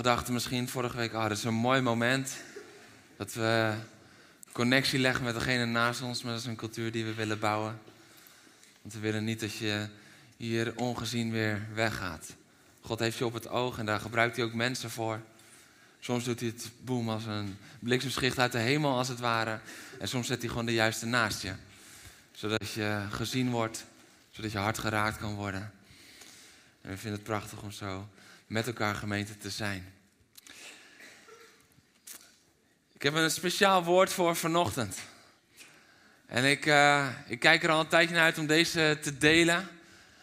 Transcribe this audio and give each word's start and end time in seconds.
Sommigen 0.00 0.24
dachten 0.24 0.34
misschien 0.34 0.68
vorige 0.68 0.96
week, 0.96 1.12
ah, 1.12 1.28
dat 1.28 1.36
is 1.36 1.44
een 1.44 1.54
mooi 1.54 1.80
moment. 1.80 2.36
Dat 3.16 3.32
we 3.34 3.74
connectie 4.52 4.98
leggen 4.98 5.24
met 5.24 5.34
degene 5.34 5.64
naast 5.64 6.02
ons, 6.02 6.22
maar 6.22 6.32
dat 6.32 6.40
is 6.40 6.46
een 6.46 6.56
cultuur 6.56 6.92
die 6.92 7.04
we 7.04 7.14
willen 7.14 7.38
bouwen. 7.38 7.80
Want 8.82 8.94
we 8.94 9.00
willen 9.00 9.24
niet 9.24 9.40
dat 9.40 9.54
je 9.54 9.88
hier 10.36 10.72
ongezien 10.76 11.30
weer 11.30 11.66
weggaat. 11.74 12.34
God 12.80 12.98
heeft 12.98 13.18
je 13.18 13.26
op 13.26 13.32
het 13.32 13.48
oog 13.48 13.78
en 13.78 13.86
daar 13.86 14.00
gebruikt 14.00 14.36
hij 14.36 14.44
ook 14.44 14.54
mensen 14.54 14.90
voor. 14.90 15.20
Soms 16.00 16.24
doet 16.24 16.40
hij 16.40 16.48
het 16.48 16.70
boem 16.84 17.08
als 17.08 17.26
een 17.26 17.58
bliksemschicht 17.78 18.38
uit 18.38 18.52
de 18.52 18.58
hemel 18.58 18.96
als 18.96 19.08
het 19.08 19.20
ware. 19.20 19.60
En 19.98 20.08
soms 20.08 20.26
zet 20.26 20.40
hij 20.40 20.48
gewoon 20.48 20.66
de 20.66 20.72
juiste 20.72 21.06
naast 21.06 21.42
je. 21.42 21.52
Zodat 22.32 22.70
je 22.72 23.06
gezien 23.10 23.50
wordt, 23.50 23.84
zodat 24.30 24.52
je 24.52 24.58
hart 24.58 24.78
geraakt 24.78 25.18
kan 25.18 25.34
worden. 25.34 25.72
En 26.82 26.90
we 26.90 26.96
vinden 26.96 27.20
het 27.20 27.28
prachtig 27.28 27.62
om 27.62 27.70
zo 27.70 28.08
met 28.50 28.66
elkaar 28.66 28.94
gemeente 28.94 29.36
te 29.36 29.50
zijn. 29.50 29.92
Ik 32.92 33.02
heb 33.02 33.14
een 33.14 33.30
speciaal 33.30 33.84
woord 33.84 34.12
voor 34.12 34.36
vanochtend. 34.36 34.98
En 36.26 36.44
ik, 36.44 36.66
uh, 36.66 37.08
ik 37.26 37.38
kijk 37.38 37.62
er 37.62 37.70
al 37.70 37.80
een 37.80 37.88
tijdje 37.88 38.14
naar 38.14 38.24
uit 38.24 38.38
om 38.38 38.46
deze 38.46 38.98
te 39.02 39.18
delen. 39.18 39.68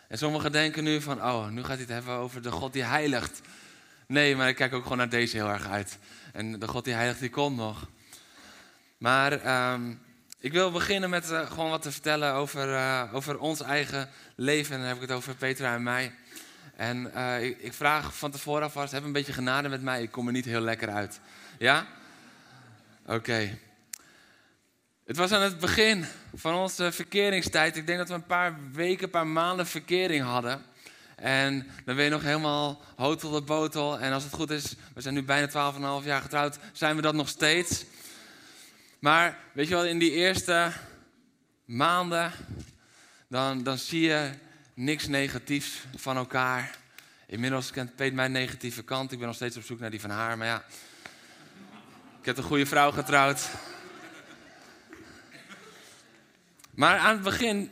En 0.07 0.17
sommigen 0.17 0.51
denken 0.51 0.83
nu 0.83 1.01
van, 1.01 1.23
oh, 1.23 1.47
nu 1.47 1.59
gaat 1.59 1.69
hij 1.69 1.79
het 1.79 1.89
hebben 1.89 2.13
over 2.13 2.41
de 2.41 2.51
God 2.51 2.73
die 2.73 2.83
heiligt. 2.83 3.41
Nee, 4.07 4.35
maar 4.35 4.49
ik 4.49 4.55
kijk 4.55 4.73
ook 4.73 4.83
gewoon 4.83 4.97
naar 4.97 5.09
deze 5.09 5.35
heel 5.37 5.49
erg 5.49 5.67
uit. 5.67 5.97
En 6.33 6.59
de 6.59 6.67
God 6.67 6.85
die 6.85 6.93
heiligt, 6.93 7.19
die 7.19 7.29
komt 7.29 7.57
nog. 7.57 7.89
Maar 8.97 9.71
um, 9.73 10.01
ik 10.39 10.51
wil 10.51 10.71
beginnen 10.71 11.09
met 11.09 11.31
uh, 11.31 11.51
gewoon 11.51 11.69
wat 11.69 11.81
te 11.81 11.91
vertellen 11.91 12.33
over, 12.33 12.69
uh, 12.69 13.03
over 13.13 13.39
ons 13.39 13.61
eigen 13.61 14.09
leven. 14.35 14.73
En 14.73 14.79
dan 14.79 14.87
heb 14.87 14.97
ik 14.97 15.07
het 15.07 15.17
over 15.17 15.35
Petra 15.35 15.73
en 15.73 15.83
mij. 15.83 16.13
En 16.77 17.11
uh, 17.15 17.43
ik, 17.43 17.73
vraag 17.73 18.17
van 18.17 18.31
tevoren 18.31 18.63
alvast, 18.63 18.91
heb 18.91 19.03
een 19.03 19.11
beetje 19.11 19.33
genade 19.33 19.69
met 19.69 19.81
mij, 19.81 20.01
ik 20.01 20.11
kom 20.11 20.27
er 20.27 20.33
niet 20.33 20.45
heel 20.45 20.61
lekker 20.61 20.89
uit. 20.89 21.19
Ja? 21.57 21.87
Oké. 23.05 23.57
Het 25.05 25.17
was 25.17 25.31
aan 25.31 25.41
het 25.41 25.59
begin 25.59 26.05
van 26.35 26.53
onze 26.53 26.91
verkeringstijd. 26.91 27.75
Ik 27.75 27.85
denk 27.85 27.97
dat 27.97 28.07
we 28.07 28.13
een 28.13 28.25
paar 28.25 28.59
weken, 28.71 29.03
een 29.03 29.09
paar 29.09 29.27
maanden 29.27 29.67
verkering 29.67 30.23
hadden. 30.23 30.61
En 31.15 31.67
dan 31.85 31.95
ben 31.95 32.03
je 32.03 32.09
nog 32.09 32.21
helemaal 32.21 32.81
hotel 32.95 33.31
de 33.31 33.41
botel. 33.41 33.99
En 33.99 34.13
als 34.13 34.23
het 34.23 34.33
goed 34.33 34.51
is, 34.51 34.75
we 34.93 35.01
zijn 35.01 35.13
nu 35.13 35.23
bijna 35.23 35.73
12,5 36.01 36.05
jaar 36.05 36.21
getrouwd, 36.21 36.59
zijn 36.73 36.95
we 36.95 37.01
dat 37.01 37.13
nog 37.13 37.29
steeds. 37.29 37.85
Maar 38.99 39.37
weet 39.53 39.67
je 39.67 39.73
wel, 39.73 39.85
in 39.85 39.99
die 39.99 40.11
eerste 40.11 40.71
maanden, 41.65 42.31
dan, 43.27 43.63
dan 43.63 43.77
zie 43.77 44.01
je 44.01 44.29
niks 44.77 45.07
negatiefs 45.07 45.83
van 45.95 46.17
elkaar. 46.17 46.75
Inmiddels 47.25 47.71
kent 47.71 47.95
Peet 47.95 48.13
mijn 48.13 48.31
negatieve 48.31 48.83
kant. 48.83 49.11
Ik 49.11 49.17
ben 49.17 49.27
nog 49.27 49.35
steeds 49.35 49.57
op 49.57 49.63
zoek 49.63 49.79
naar 49.79 49.89
die 49.89 50.01
van 50.01 50.09
haar. 50.09 50.37
Maar 50.37 50.47
ja, 50.47 50.63
ik 52.19 52.25
heb 52.25 52.37
een 52.37 52.43
goede 52.43 52.65
vrouw 52.65 52.91
getrouwd. 52.91 53.49
Maar 56.75 56.97
aan 56.97 57.13
het 57.13 57.23
begin, 57.23 57.71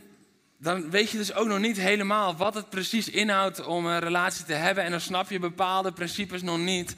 dan 0.57 0.89
weet 0.89 1.09
je 1.09 1.17
dus 1.17 1.33
ook 1.33 1.47
nog 1.47 1.59
niet 1.59 1.77
helemaal 1.77 2.35
wat 2.35 2.53
het 2.53 2.69
precies 2.69 3.09
inhoudt 3.09 3.65
om 3.65 3.85
een 3.85 3.99
relatie 3.99 4.45
te 4.45 4.53
hebben. 4.53 4.83
En 4.83 4.91
dan 4.91 5.01
snap 5.01 5.29
je 5.29 5.39
bepaalde 5.39 5.91
principes 5.91 6.41
nog 6.41 6.57
niet. 6.57 6.95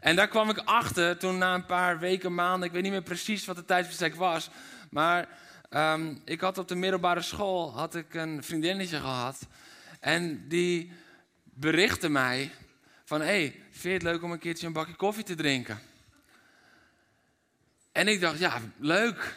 En 0.00 0.16
daar 0.16 0.28
kwam 0.28 0.50
ik 0.50 0.58
achter 0.58 1.18
toen 1.18 1.38
na 1.38 1.54
een 1.54 1.66
paar 1.66 1.98
weken, 1.98 2.34
maanden, 2.34 2.68
ik 2.68 2.74
weet 2.74 2.82
niet 2.82 2.92
meer 2.92 3.02
precies 3.02 3.44
wat 3.44 3.56
de 3.56 3.64
tijdsbestek 3.64 4.14
was. 4.14 4.50
Maar 4.90 5.28
Um, 5.74 6.22
ik 6.24 6.40
had 6.40 6.58
op 6.58 6.68
de 6.68 6.74
middelbare 6.74 7.22
school 7.22 7.72
had 7.72 7.94
ik 7.94 8.14
een 8.14 8.44
vriendinnetje 8.44 8.98
gehad. 8.98 9.46
En 10.00 10.48
die 10.48 10.92
berichtte 11.42 12.08
mij 12.08 12.50
van... 13.04 13.20
Hé, 13.20 13.26
hey, 13.26 13.62
vind 13.70 13.82
je 13.82 13.90
het 13.90 14.02
leuk 14.02 14.22
om 14.22 14.32
een 14.32 14.38
keertje 14.38 14.66
een 14.66 14.72
bakje 14.72 14.94
koffie 14.94 15.24
te 15.24 15.34
drinken? 15.34 15.80
En 17.92 18.08
ik 18.08 18.20
dacht, 18.20 18.38
ja, 18.38 18.60
leuk. 18.78 19.36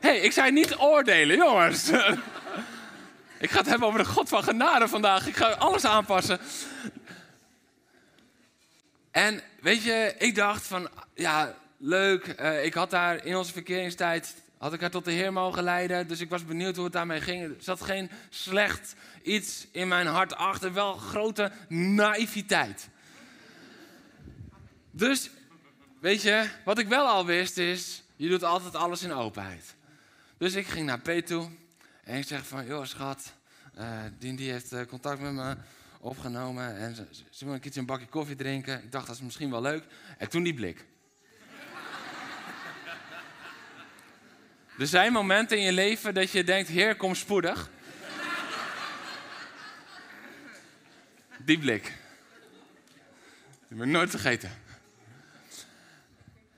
Hé, 0.00 0.08
hey, 0.08 0.18
ik 0.18 0.32
zei 0.32 0.50
niet 0.50 0.76
oordelen, 0.76 1.36
jongens. 1.36 1.88
ik 3.44 3.50
ga 3.50 3.58
het 3.58 3.66
hebben 3.66 3.88
over 3.88 4.00
de 4.00 4.08
God 4.08 4.28
van 4.28 4.42
genade 4.42 4.88
vandaag. 4.88 5.26
Ik 5.26 5.36
ga 5.36 5.50
alles 5.50 5.84
aanpassen. 5.84 6.38
En 9.10 9.42
weet 9.60 9.82
je, 9.82 10.14
ik 10.18 10.34
dacht 10.34 10.66
van, 10.66 10.88
ja, 11.14 11.54
leuk. 11.84 12.40
Uh, 12.40 12.64
ik 12.64 12.74
had 12.74 12.90
daar 12.90 13.24
in 13.24 13.36
onze 13.36 13.52
verkeringstijd, 13.52 14.34
had 14.58 14.72
ik 14.72 14.80
haar 14.80 14.90
tot 14.90 15.04
de 15.04 15.10
Heer 15.10 15.32
mogen 15.32 15.62
leiden. 15.62 16.08
Dus 16.08 16.20
ik 16.20 16.28
was 16.28 16.44
benieuwd 16.44 16.74
hoe 16.74 16.84
het 16.84 16.92
daarmee 16.92 17.20
ging. 17.20 17.42
Er 17.42 17.54
zat 17.58 17.82
geen 17.82 18.10
slecht 18.30 18.94
iets 19.22 19.66
in 19.70 19.88
mijn 19.88 20.06
hart 20.06 20.34
achter, 20.34 20.72
wel 20.72 20.94
grote 20.94 21.52
naïviteit. 21.68 22.88
Dus, 24.90 25.30
weet 26.00 26.22
je, 26.22 26.48
wat 26.64 26.78
ik 26.78 26.88
wel 26.88 27.06
al 27.06 27.26
wist 27.26 27.58
is, 27.58 28.02
je 28.16 28.28
doet 28.28 28.44
altijd 28.44 28.74
alles 28.74 29.02
in 29.02 29.12
openheid. 29.12 29.74
Dus 30.38 30.54
ik 30.54 30.66
ging 30.66 30.86
naar 30.86 31.00
P 31.00 31.26
toe 31.26 31.48
en 32.04 32.18
ik 32.18 32.26
zeg 32.26 32.46
van, 32.46 32.66
joh 32.66 32.84
schat, 32.84 33.32
uh, 33.78 34.00
die, 34.18 34.34
die 34.34 34.50
heeft 34.50 34.72
uh, 34.72 34.80
contact 34.82 35.20
met 35.20 35.32
me 35.32 35.56
opgenomen 36.00 36.76
en 36.76 36.94
ze, 36.94 37.06
ze 37.30 37.44
wil 37.44 37.54
een 37.54 37.60
keertje 37.60 37.80
een 37.80 37.86
bakje 37.86 38.06
koffie 38.06 38.36
drinken. 38.36 38.82
Ik 38.82 38.92
dacht, 38.92 39.06
dat 39.06 39.16
is 39.16 39.22
misschien 39.22 39.50
wel 39.50 39.62
leuk. 39.62 39.84
En 40.18 40.28
toen 40.28 40.42
die 40.42 40.54
blik. 40.54 40.84
Er 44.82 44.88
zijn 44.88 45.12
momenten 45.12 45.58
in 45.58 45.64
je 45.64 45.72
leven 45.72 46.14
dat 46.14 46.30
je 46.30 46.44
denkt, 46.44 46.68
Heer, 46.68 46.96
kom 46.96 47.14
spoedig. 47.14 47.70
Die 51.38 51.58
blik. 51.58 51.82
Die 53.68 53.76
moet 53.76 53.86
ik 53.86 53.92
nooit 53.92 54.10
vergeten. 54.10 54.50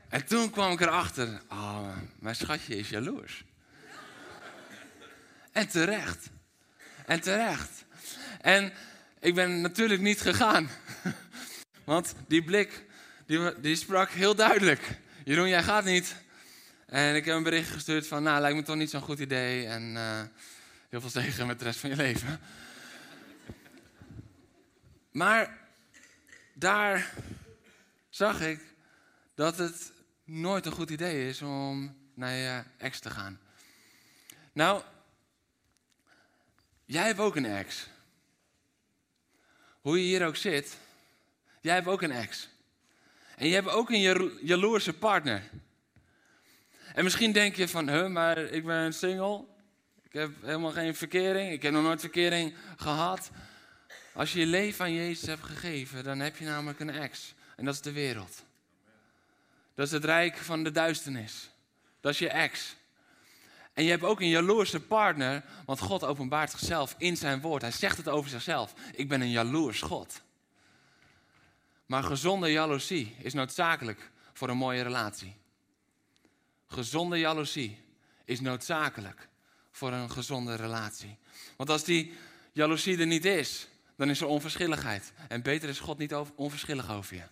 En 0.08 0.26
toen 0.26 0.50
kwam 0.50 0.72
ik 0.72 0.80
erachter, 0.80 1.40
oh, 1.48 1.96
mijn 2.18 2.36
schatje 2.36 2.76
is 2.76 2.88
jaloers. 2.88 3.44
En 5.52 5.68
terecht. 5.68 6.30
En 7.06 7.20
terecht. 7.20 7.84
En 8.40 8.72
ik 9.20 9.34
ben 9.34 9.60
natuurlijk 9.60 10.00
niet 10.00 10.20
gegaan. 10.20 10.68
Want 11.84 12.14
die 12.28 12.44
blik, 12.44 12.84
die, 13.26 13.60
die 13.60 13.76
sprak 13.76 14.10
heel 14.10 14.34
duidelijk. 14.34 14.98
Jeroen, 15.24 15.48
jij 15.48 15.62
gaat 15.62 15.84
niet. 15.84 16.22
En 16.94 17.14
ik 17.14 17.24
heb 17.24 17.36
een 17.36 17.42
bericht 17.42 17.70
gestuurd 17.70 18.06
van, 18.06 18.22
nou, 18.22 18.40
lijkt 18.40 18.56
me 18.56 18.62
toch 18.62 18.76
niet 18.76 18.90
zo'n 18.90 19.00
goed 19.00 19.18
idee. 19.18 19.66
En 19.66 19.94
uh, 19.94 20.22
heel 20.88 21.00
veel 21.00 21.10
zegen 21.10 21.46
met 21.46 21.58
de 21.58 21.64
rest 21.64 21.78
van 21.78 21.90
je 21.90 21.96
leven. 21.96 22.40
Maar 25.10 25.58
daar 26.52 27.14
zag 28.08 28.40
ik 28.40 28.60
dat 29.34 29.58
het 29.58 29.92
nooit 30.24 30.66
een 30.66 30.72
goed 30.72 30.90
idee 30.90 31.28
is 31.28 31.42
om 31.42 31.96
naar 32.14 32.32
je 32.32 32.62
ex 32.76 33.00
te 33.00 33.10
gaan. 33.10 33.40
Nou, 34.52 34.82
jij 36.84 37.06
hebt 37.06 37.18
ook 37.18 37.36
een 37.36 37.46
ex. 37.46 37.88
Hoe 39.80 39.98
je 39.98 40.04
hier 40.04 40.26
ook 40.26 40.36
zit, 40.36 40.76
jij 41.60 41.74
hebt 41.74 41.86
ook 41.86 42.02
een 42.02 42.12
ex. 42.12 42.48
En 43.36 43.48
je 43.48 43.54
hebt 43.54 43.68
ook 43.68 43.90
een 43.90 44.38
jaloerse 44.42 44.92
partner. 44.92 45.42
En 46.94 47.04
misschien 47.04 47.32
denk 47.32 47.56
je 47.56 47.68
van, 47.68 47.88
huh, 47.88 48.06
maar 48.06 48.38
ik 48.38 48.64
ben 48.64 48.92
single. 48.92 49.44
Ik 50.02 50.12
heb 50.12 50.30
helemaal 50.42 50.70
geen 50.70 50.94
verkering. 50.94 51.52
Ik 51.52 51.62
heb 51.62 51.72
nog 51.72 51.82
nooit 51.82 52.00
verkering 52.00 52.54
gehad. 52.76 53.30
Als 54.12 54.32
je 54.32 54.38
je 54.38 54.46
leven 54.46 54.84
aan 54.84 54.92
Jezus 54.92 55.28
hebt 55.28 55.42
gegeven, 55.42 56.04
dan 56.04 56.20
heb 56.20 56.36
je 56.36 56.44
namelijk 56.44 56.80
een 56.80 56.90
ex. 56.90 57.34
En 57.56 57.64
dat 57.64 57.74
is 57.74 57.80
de 57.80 57.92
wereld. 57.92 58.44
Dat 59.74 59.86
is 59.86 59.92
het 59.92 60.04
rijk 60.04 60.36
van 60.36 60.64
de 60.64 60.70
duisternis. 60.70 61.50
Dat 62.00 62.12
is 62.12 62.18
je 62.18 62.28
ex. 62.28 62.76
En 63.72 63.84
je 63.84 63.90
hebt 63.90 64.02
ook 64.02 64.20
een 64.20 64.28
jaloerse 64.28 64.80
partner, 64.80 65.44
want 65.64 65.80
God 65.80 66.04
openbaart 66.04 66.50
zichzelf 66.50 66.94
in 66.98 67.16
zijn 67.16 67.40
woord. 67.40 67.62
Hij 67.62 67.70
zegt 67.70 67.96
het 67.96 68.08
over 68.08 68.30
zichzelf. 68.30 68.74
Ik 68.92 69.08
ben 69.08 69.20
een 69.20 69.30
jaloers 69.30 69.80
God. 69.80 70.22
Maar 71.86 72.02
gezonde 72.02 72.50
jaloezie 72.52 73.16
is 73.18 73.32
noodzakelijk 73.32 74.10
voor 74.32 74.48
een 74.48 74.56
mooie 74.56 74.82
relatie. 74.82 75.42
Gezonde 76.74 77.18
jaloezie 77.18 77.78
is 78.24 78.40
noodzakelijk 78.40 79.28
voor 79.70 79.92
een 79.92 80.10
gezonde 80.10 80.54
relatie. 80.54 81.18
Want 81.56 81.70
als 81.70 81.84
die 81.84 82.12
jaloezie 82.52 82.98
er 82.98 83.06
niet 83.06 83.24
is, 83.24 83.68
dan 83.96 84.10
is 84.10 84.20
er 84.20 84.26
onverschilligheid. 84.26 85.12
En 85.28 85.42
beter 85.42 85.68
is 85.68 85.78
God 85.78 85.98
niet 85.98 86.14
onverschillig 86.34 86.90
over 86.90 87.16
je. 87.16 87.22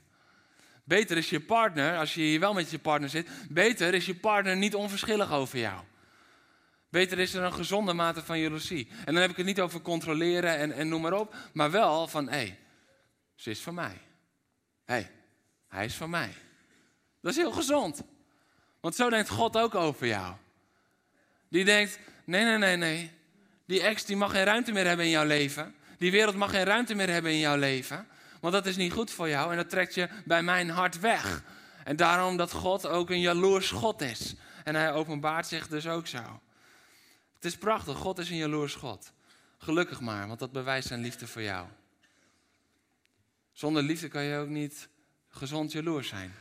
Beter 0.85 1.17
is 1.17 1.31
je 1.31 1.41
partner, 1.41 1.99
als 1.99 2.15
je 2.15 2.21
hier 2.21 2.41
wel 2.41 2.53
met 2.53 2.71
je 2.71 2.79
partner 2.79 3.09
zit, 3.09 3.29
beter 3.49 3.95
is 3.95 4.07
je 4.07 4.15
partner 4.15 4.57
niet 4.57 4.75
onverschillig 4.75 5.33
over 5.33 5.59
jou. 5.59 5.81
Beter 6.89 7.19
is 7.19 7.35
er 7.35 7.43
een 7.43 7.53
gezonde 7.53 7.93
mate 7.93 8.23
van 8.23 8.39
jaloezie. 8.39 8.89
En 9.05 9.13
dan 9.13 9.23
heb 9.23 9.31
ik 9.31 9.37
het 9.37 9.47
niet 9.47 9.61
over 9.61 9.81
controleren 9.81 10.57
en, 10.57 10.73
en 10.73 10.89
noem 10.89 11.03
maar 11.03 11.13
op, 11.13 11.35
maar 11.53 11.71
wel 11.71 12.09
van 12.09 12.29
hé, 12.29 12.37
hey, 12.37 12.59
ze 13.35 13.51
is 13.51 13.61
van 13.61 13.75
mij. 13.75 14.01
Hé, 14.85 14.95
hey, 14.95 15.11
hij 15.69 15.85
is 15.85 15.95
van 15.95 16.11
mij. 16.11 16.33
Dat 17.21 17.31
is 17.31 17.39
heel 17.39 17.53
gezond. 17.53 18.03
Want 18.83 18.95
zo 18.95 19.11
denkt 19.11 19.29
God 19.29 19.57
ook 19.57 19.75
over 19.75 20.07
jou. 20.07 20.35
Die 21.49 21.65
denkt, 21.65 21.99
nee, 22.25 22.45
nee, 22.45 22.59
nee, 22.59 22.77
nee. 22.77 23.11
Die 23.67 23.83
ex 23.83 24.05
die 24.05 24.17
mag 24.17 24.31
geen 24.31 24.45
ruimte 24.45 24.73
meer 24.73 24.87
hebben 24.87 25.05
in 25.05 25.11
jouw 25.11 25.27
leven. 25.27 25.75
Die 25.99 26.11
wereld 26.11 26.35
mag 26.35 26.51
geen 26.51 26.65
ruimte 26.65 26.95
meer 26.95 27.09
hebben 27.11 27.33
in 27.33 27.39
jouw 27.39 27.57
leven. 27.57 28.07
Want 28.41 28.53
dat 28.53 28.67
is 28.67 28.77
niet 28.77 28.93
goed 28.93 29.11
voor 29.11 29.29
jou 29.29 29.51
en 29.51 29.57
dat 29.57 29.71
trekt 29.71 29.95
je 29.95 30.09
bij 30.25 30.43
mijn 30.43 30.71
hart 30.71 31.01
weg. 31.01 31.43
En 31.85 31.97
daarom 31.97 32.37
dat 32.37 32.53
God 32.53 32.87
ook 32.87 33.11
een 33.11 33.21
jaloers 33.21 33.71
God 33.71 34.01
is. 34.01 34.35
En 34.65 34.75
hij 34.75 34.93
openbaart 34.93 35.47
zich 35.47 35.69
dus 35.69 35.87
ook 35.87 36.07
zo. 36.07 36.41
Het 37.35 37.45
is 37.45 37.57
prachtig, 37.57 37.99
God 37.99 38.19
is 38.19 38.31
een 38.31 38.37
jaloers 38.37 38.75
God. 38.75 39.13
Gelukkig 39.59 40.01
maar, 40.01 40.27
want 40.27 40.39
dat 40.39 40.53
bewijst 40.53 40.89
zijn 40.89 41.01
liefde 41.01 41.27
voor 41.27 41.43
jou. 41.43 41.67
Zonder 43.53 43.83
liefde 43.83 44.09
kan 44.09 44.23
je 44.23 44.39
ook 44.39 44.49
niet 44.49 44.89
gezond 45.29 45.73
jaloers 45.73 46.09
zijn. 46.09 46.35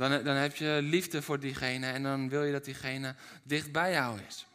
Dan, 0.00 0.24
dan 0.24 0.36
heb 0.36 0.56
je 0.56 0.78
liefde 0.82 1.22
voor 1.22 1.40
diegene 1.40 1.86
en 1.86 2.02
dan 2.02 2.28
wil 2.28 2.44
je 2.44 2.52
dat 2.52 2.64
diegene 2.64 3.14
dicht 3.42 3.72
bij 3.72 3.92
jou 3.92 4.20
is. 4.28 4.46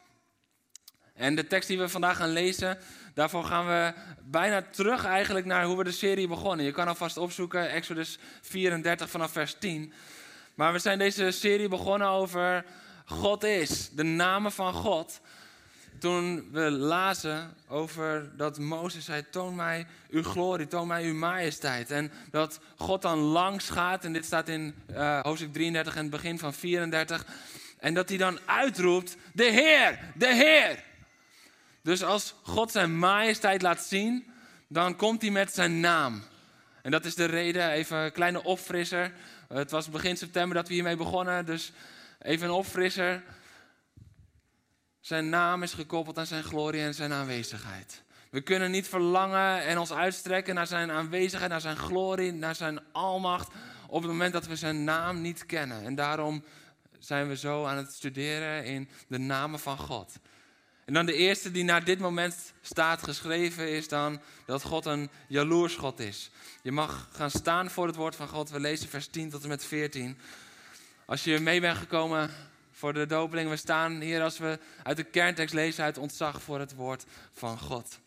En 1.14 1.36
de 1.36 1.48
tekst 1.48 1.68
die 1.68 1.78
we 1.78 1.90
vandaag 1.90 2.18
gaan 2.18 2.30
lezen, 2.30 2.78
daarvoor 3.14 3.44
gaan 3.44 3.66
we 3.68 3.94
bijna 4.24 4.62
terug 4.62 5.06
eigenlijk 5.06 5.46
naar 5.46 5.66
hoe 5.66 5.78
we 5.78 5.84
de 5.84 5.92
serie 5.92 6.28
begonnen. 6.28 6.66
Je 6.66 6.72
kan 6.72 6.88
alvast 6.88 7.18
opzoeken, 7.18 7.70
Exodus 7.70 8.18
34 8.42 9.10
vanaf 9.10 9.32
vers 9.32 9.56
10. 9.60 9.94
Maar 10.56 10.74
we 10.74 10.80
zijn 10.80 10.98
deze 10.98 11.32
serie 11.32 11.68
begonnen 11.68 12.08
over 12.08 12.66
God 13.06 13.44
is, 13.44 13.90
de 13.90 14.04
namen 14.04 14.52
van 14.52 14.74
God 14.74 15.20
toen 16.00 16.52
we 16.52 16.72
lazen 16.72 17.54
over 17.68 18.32
dat 18.38 18.60
Mozes 18.60 19.06
zei: 19.06 19.24
Toon 19.30 19.56
mij 19.56 19.88
uw 20.10 20.24
glorie, 20.24 20.68
toon 20.68 20.88
mij 20.88 21.04
uw 21.04 21.14
majesteit. 21.14 21.92
En 21.92 22.12
dat 22.32 22.60
God 22.78 23.02
dan 23.02 23.18
langs 23.18 23.70
gaat, 23.70 24.06
en 24.06 24.14
dit 24.14 24.26
staat 24.26 24.48
in 24.48 24.76
uh, 24.92 25.20
hoofdstuk 25.22 25.54
33 25.54 25.96
en 25.96 26.02
het 26.02 26.12
begin 26.12 26.40
van 26.40 26.54
34. 26.54 27.26
En 27.80 27.94
dat 27.94 28.10
hij 28.10 28.18
dan 28.18 28.40
uitroept: 28.46 29.18
De 29.34 29.52
Heer, 29.52 30.00
de 30.16 30.34
Heer. 30.34 30.84
Dus 31.82 32.04
als 32.04 32.36
God 32.44 32.72
zijn 32.72 32.98
majesteit 32.98 33.62
laat 33.62 33.84
zien, 33.84 34.26
dan 34.68 34.96
komt 34.96 35.22
hij 35.22 35.32
met 35.32 35.54
zijn 35.54 35.80
naam. 35.80 36.24
En 36.82 36.92
dat 36.92 37.06
is 37.06 37.16
de 37.16 37.26
reden, 37.26 37.70
even 37.70 37.98
een 37.98 38.12
kleine 38.12 38.44
opfrisser. 38.44 39.12
Het 39.48 39.72
was 39.72 39.90
begin 39.90 40.18
september 40.18 40.56
dat 40.56 40.68
we 40.68 40.74
hiermee 40.74 40.96
begonnen, 40.96 41.46
dus 41.46 41.72
even 42.22 42.48
een 42.48 42.54
opfrisser. 42.54 43.24
Zijn 45.06 45.30
naam 45.30 45.64
is 45.64 45.74
gekoppeld 45.74 46.18
aan 46.18 46.26
zijn 46.26 46.44
glorie 46.44 46.82
en 46.82 46.94
zijn 46.94 47.14
aanwezigheid. 47.14 48.04
We 48.30 48.42
kunnen 48.42 48.72
niet 48.72 48.88
verlangen 48.88 49.66
en 49.66 49.78
ons 49.78 49.94
uitstrekken 49.94 50.56
naar 50.56 50.68
zijn 50.68 50.92
aanwezigheid, 50.92 51.52
naar 51.52 51.62
zijn 51.62 51.78
glorie, 51.78 52.32
naar 52.32 52.56
zijn 52.56 52.80
almacht, 52.92 53.48
op 53.88 54.02
het 54.02 54.12
moment 54.12 54.34
dat 54.34 54.48
we 54.48 54.56
zijn 54.56 54.84
naam 54.84 55.22
niet 55.22 55.46
kennen. 55.46 55.84
En 55.84 55.96
daarom 55.96 56.44
zijn 57.00 57.28
we 57.28 57.38
zo 57.38 57.66
aan 57.66 57.78
het 57.78 57.92
studeren 57.92 58.66
in 58.66 58.90
de 59.08 59.18
namen 59.18 59.60
van 59.60 59.78
God. 59.78 60.14
En 60.86 60.94
dan 60.94 61.06
de 61.06 61.14
eerste 61.14 61.52
die 61.52 61.64
naar 61.64 61.84
dit 61.84 62.00
moment 62.00 62.54
staat 62.62 63.04
geschreven 63.04 63.72
is 63.72 63.88
dan 63.88 64.22
dat 64.46 64.64
God 64.64 64.86
een 64.86 65.10
jaloers 65.28 65.76
God 65.76 66.00
is. 66.00 66.32
Je 66.62 66.72
mag 66.72 67.10
gaan 67.12 67.32
staan 67.32 67.70
voor 67.70 67.88
het 67.88 67.96
woord 67.96 68.16
van 68.16 68.28
God. 68.28 68.50
We 68.50 68.60
lezen 68.60 68.90
vers 68.90 69.08
10 69.08 69.30
tot 69.30 69.44
en 69.44 69.50
met 69.50 69.66
14. 69.66 70.18
Als 71.06 71.24
je 71.24 71.40
mee 71.40 71.62
bent 71.62 71.78
gekomen 71.78 72.30
voor 72.76 72.94
de 72.94 73.06
dopeling. 73.06 73.50
We 73.50 73.56
staan 73.56 74.02
hier 74.02 74.22
als 74.22 74.38
we 74.38 74.60
uit 74.84 74.98
de 74.98 75.04
kerntekst 75.04 75.54
lezen 75.54 75.84
uit 75.84 75.98
ontzag 75.98 76.42
voor 76.42 76.60
het 76.60 76.76
woord 76.76 77.06
van 77.34 77.60
God. 77.60 78.00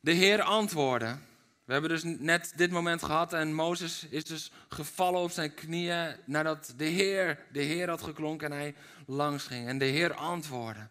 De 0.00 0.12
Heer 0.12 0.42
antwoordde. 0.42 1.16
We 1.64 1.72
hebben 1.72 1.90
dus 1.90 2.02
net 2.02 2.52
dit 2.56 2.70
moment 2.70 3.02
gehad 3.02 3.32
en 3.32 3.54
Mozes 3.54 4.06
is 4.10 4.24
dus 4.24 4.50
gevallen 4.68 5.20
op 5.20 5.30
zijn 5.30 5.54
knieën 5.54 6.16
nadat 6.24 6.74
de 6.76 6.84
Heer, 6.84 7.38
de 7.52 7.62
Heer 7.62 7.88
had 7.88 8.02
geklonken 8.02 8.52
en 8.52 8.58
hij 8.58 8.74
langs 9.06 9.44
ging. 9.44 9.68
En 9.68 9.78
de 9.78 9.84
Heer 9.84 10.14
antwoordde. 10.14 10.88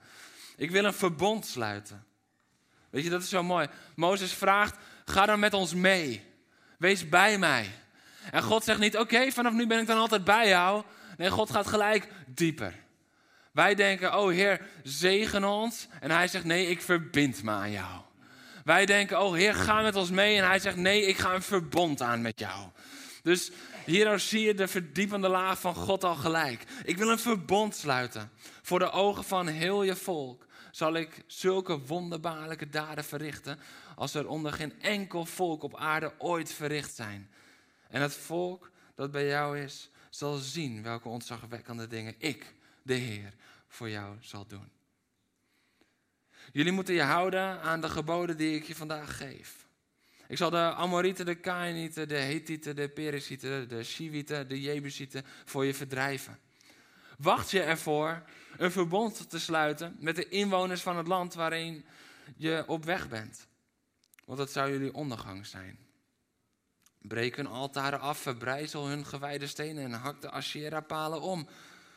Ik 0.58 0.72
wil 0.72 0.86
een 0.86 0.94
verbond 0.94 1.46
sluiten. 1.46 2.06
Weet 2.90 3.04
je, 3.04 3.10
dat 3.10 3.22
is 3.22 3.30
zo 3.30 3.44
mooi. 3.44 3.68
Mozes 3.96 4.34
vraagt, 4.34 4.78
ga 5.06 5.26
dan 5.26 5.40
met 5.40 5.54
ons 5.54 5.74
mee. 5.74 6.26
Wees 6.78 7.10
bij 7.10 7.38
mij. 7.38 7.70
En 8.32 8.44
God 8.44 8.64
zegt 8.64 8.80
niet, 8.80 8.98
oké, 8.98 9.32
vanaf 9.32 9.54
nu 9.54 9.68
ben 9.68 9.80
ik 9.80 9.88
dan 9.88 9.98
altijd 9.98 10.24
bij 10.24 10.48
jou. 10.48 10.84
Nee, 11.18 11.30
God 11.30 11.52
gaat 11.52 11.68
gelijk 11.68 12.08
dieper. 12.28 12.74
Wij 13.52 13.76
denken, 13.76 14.18
oh 14.18 14.32
Heer, 14.32 14.62
zegen 14.84 15.44
ons. 15.44 15.88
En 16.00 16.12
hij 16.12 16.28
zegt, 16.28 16.46
nee, 16.46 16.68
ik 16.68 16.82
verbind 16.82 17.44
me 17.44 17.52
aan 17.52 17.72
jou. 17.72 18.02
Wij 18.64 18.86
denken, 18.86 19.22
oh 19.22 19.34
Heer, 19.34 19.56
ga 19.56 19.82
met 19.82 19.96
ons 19.96 20.10
mee. 20.10 20.38
En 20.38 20.48
hij 20.48 20.60
zegt, 20.60 20.78
nee, 20.78 21.06
ik 21.06 21.18
ga 21.18 21.34
een 21.34 21.42
verbond 21.42 22.02
aan 22.02 22.22
met 22.22 22.40
jou. 22.40 22.68
Dus 23.24 23.52
hier 23.86 24.20
zie 24.20 24.42
je 24.42 24.54
de 24.54 24.68
verdiepende 24.68 25.28
laag 25.28 25.60
van 25.60 25.76
God 25.76 26.04
al 26.04 26.16
gelijk. 26.16 26.64
Ik 26.84 26.98
wil 26.98 27.10
een 27.10 27.20
verbond 27.20 27.76
sluiten. 27.76 28.32
Voor 28.62 28.80
de 28.80 28.92
ogen 28.92 29.24
van 29.24 29.48
heel 29.48 29.84
je 29.84 29.96
volk 29.96 30.46
zal 30.72 30.94
ik 30.94 31.24
zulke 31.28 31.80
wonderbaarlijke 31.80 32.70
daden 32.70 33.04
verrichten. 33.04 33.60
als 33.96 34.14
er 34.14 34.28
onder 34.28 34.54
geen 34.54 34.82
enkel 34.82 35.26
volk 35.26 35.64
op 35.64 35.76
aarde 35.76 36.14
ooit 36.18 36.54
verricht 36.54 36.96
zijn. 36.96 37.30
En 37.90 38.02
het 38.02 38.14
volk 38.14 38.72
dat 38.96 39.12
bij 39.12 39.28
jou 39.28 39.60
is, 39.60 39.90
zal 40.16 40.38
zien 40.38 40.84
welke 40.84 41.10
ontzagwekkende 41.10 41.88
dingen 41.88 42.16
ik, 42.18 42.54
de 42.82 42.94
Heer, 42.94 43.34
voor 43.68 43.90
jou 43.90 44.18
zal 44.20 44.48
doen. 44.48 44.70
Jullie 46.52 46.72
moeten 46.72 46.94
je 46.94 47.02
houden 47.02 47.62
aan 47.62 47.82
de 47.82 47.90
geboden 47.90 48.38
die 48.38 48.56
ik 48.56 48.64
je 48.64 48.76
vandaag 48.76 49.18
geef. 49.18 49.68
Ik 50.28 50.38
zal 50.38 50.50
de 50.50 50.74
Amorieten, 50.74 51.26
de 51.26 51.36
Kainieten, 51.36 52.08
de 52.08 52.16
Hethieten, 52.18 52.76
de 52.76 52.90
Perisieten, 52.90 53.70
de 53.70 53.84
Shivieten, 53.84 54.48
de 54.48 54.62
Jebusieten 54.62 55.26
voor 55.46 55.66
je 55.66 55.74
verdrijven. 55.74 56.40
Wacht 57.18 57.52
je 57.52 57.62
ervoor 57.62 58.24
een 58.58 58.72
verbond 58.72 59.30
te 59.30 59.40
sluiten 59.40 59.96
met 60.00 60.16
de 60.16 60.30
inwoners 60.30 60.82
van 60.82 60.98
het 60.98 61.08
land 61.08 61.34
waarin 61.34 61.86
je 62.36 62.64
op 62.68 62.86
weg 62.86 63.10
bent. 63.10 63.48
Want 64.26 64.38
dat 64.38 64.52
zou 64.52 64.72
jullie 64.72 64.94
ondergang 64.94 65.46
zijn. 65.46 65.83
Breek 67.08 67.36
hun 67.36 67.48
altaren 67.48 68.00
af, 68.00 68.18
verbrijzel 68.18 68.88
hun 68.88 69.06
gewijde 69.06 69.48
stenen 69.48 69.84
en 69.84 69.92
hak 69.92 70.22
de 70.22 70.30
Asherah-palen 70.30 71.22
om. 71.22 71.48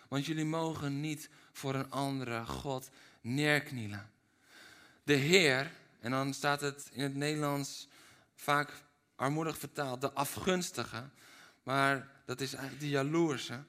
Want 0.09 0.27
jullie 0.27 0.45
mogen 0.45 1.01
niet 1.01 1.31
voor 1.53 1.75
een 1.75 1.91
andere 1.91 2.47
God 2.47 2.91
neerknielen. 3.21 4.11
De 5.03 5.15
Heer, 5.15 5.73
en 6.01 6.11
dan 6.11 6.35
staat 6.35 6.61
het 6.61 6.89
in 6.93 7.03
het 7.03 7.15
Nederlands 7.15 7.89
vaak 8.35 8.73
armoedig 9.17 9.59
vertaald, 9.59 10.01
de 10.01 10.13
afgunstige, 10.13 11.09
maar 11.63 12.09
dat 12.25 12.41
is 12.41 12.53
eigenlijk 12.53 12.83
de 12.83 12.89
jaloerse, 12.89 13.65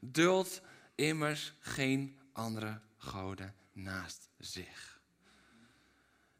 duldt 0.00 0.60
immers 0.94 1.52
geen 1.60 2.18
andere 2.32 2.80
goden 2.96 3.54
naast 3.72 4.28
zich. 4.38 4.95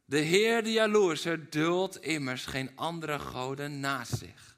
De 0.08 0.18
Heer, 0.18 0.62
de 0.62 0.72
jaloerse, 0.72 1.48
duldt 1.48 2.00
immers 2.00 2.46
geen 2.46 2.76
andere 2.76 3.18
goden 3.18 3.80
naast 3.80 4.18
zich. 4.18 4.56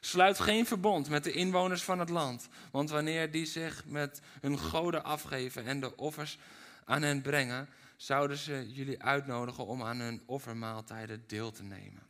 Sluit 0.00 0.40
geen 0.40 0.66
verbond 0.66 1.08
met 1.08 1.24
de 1.24 1.32
inwoners 1.32 1.82
van 1.82 1.98
het 1.98 2.08
land, 2.08 2.48
want 2.70 2.90
wanneer 2.90 3.30
die 3.30 3.46
zich 3.46 3.84
met 3.84 4.20
hun 4.40 4.58
goden 4.58 5.04
afgeven 5.04 5.64
en 5.64 5.80
de 5.80 5.96
offers 5.96 6.38
aan 6.84 7.02
hen 7.02 7.22
brengen, 7.22 7.68
zouden 7.96 8.36
ze 8.36 8.72
jullie 8.72 9.02
uitnodigen 9.02 9.66
om 9.66 9.82
aan 9.82 9.98
hun 9.98 10.22
offermaaltijden 10.26 11.24
deel 11.26 11.50
te 11.50 11.62
nemen. 11.62 12.02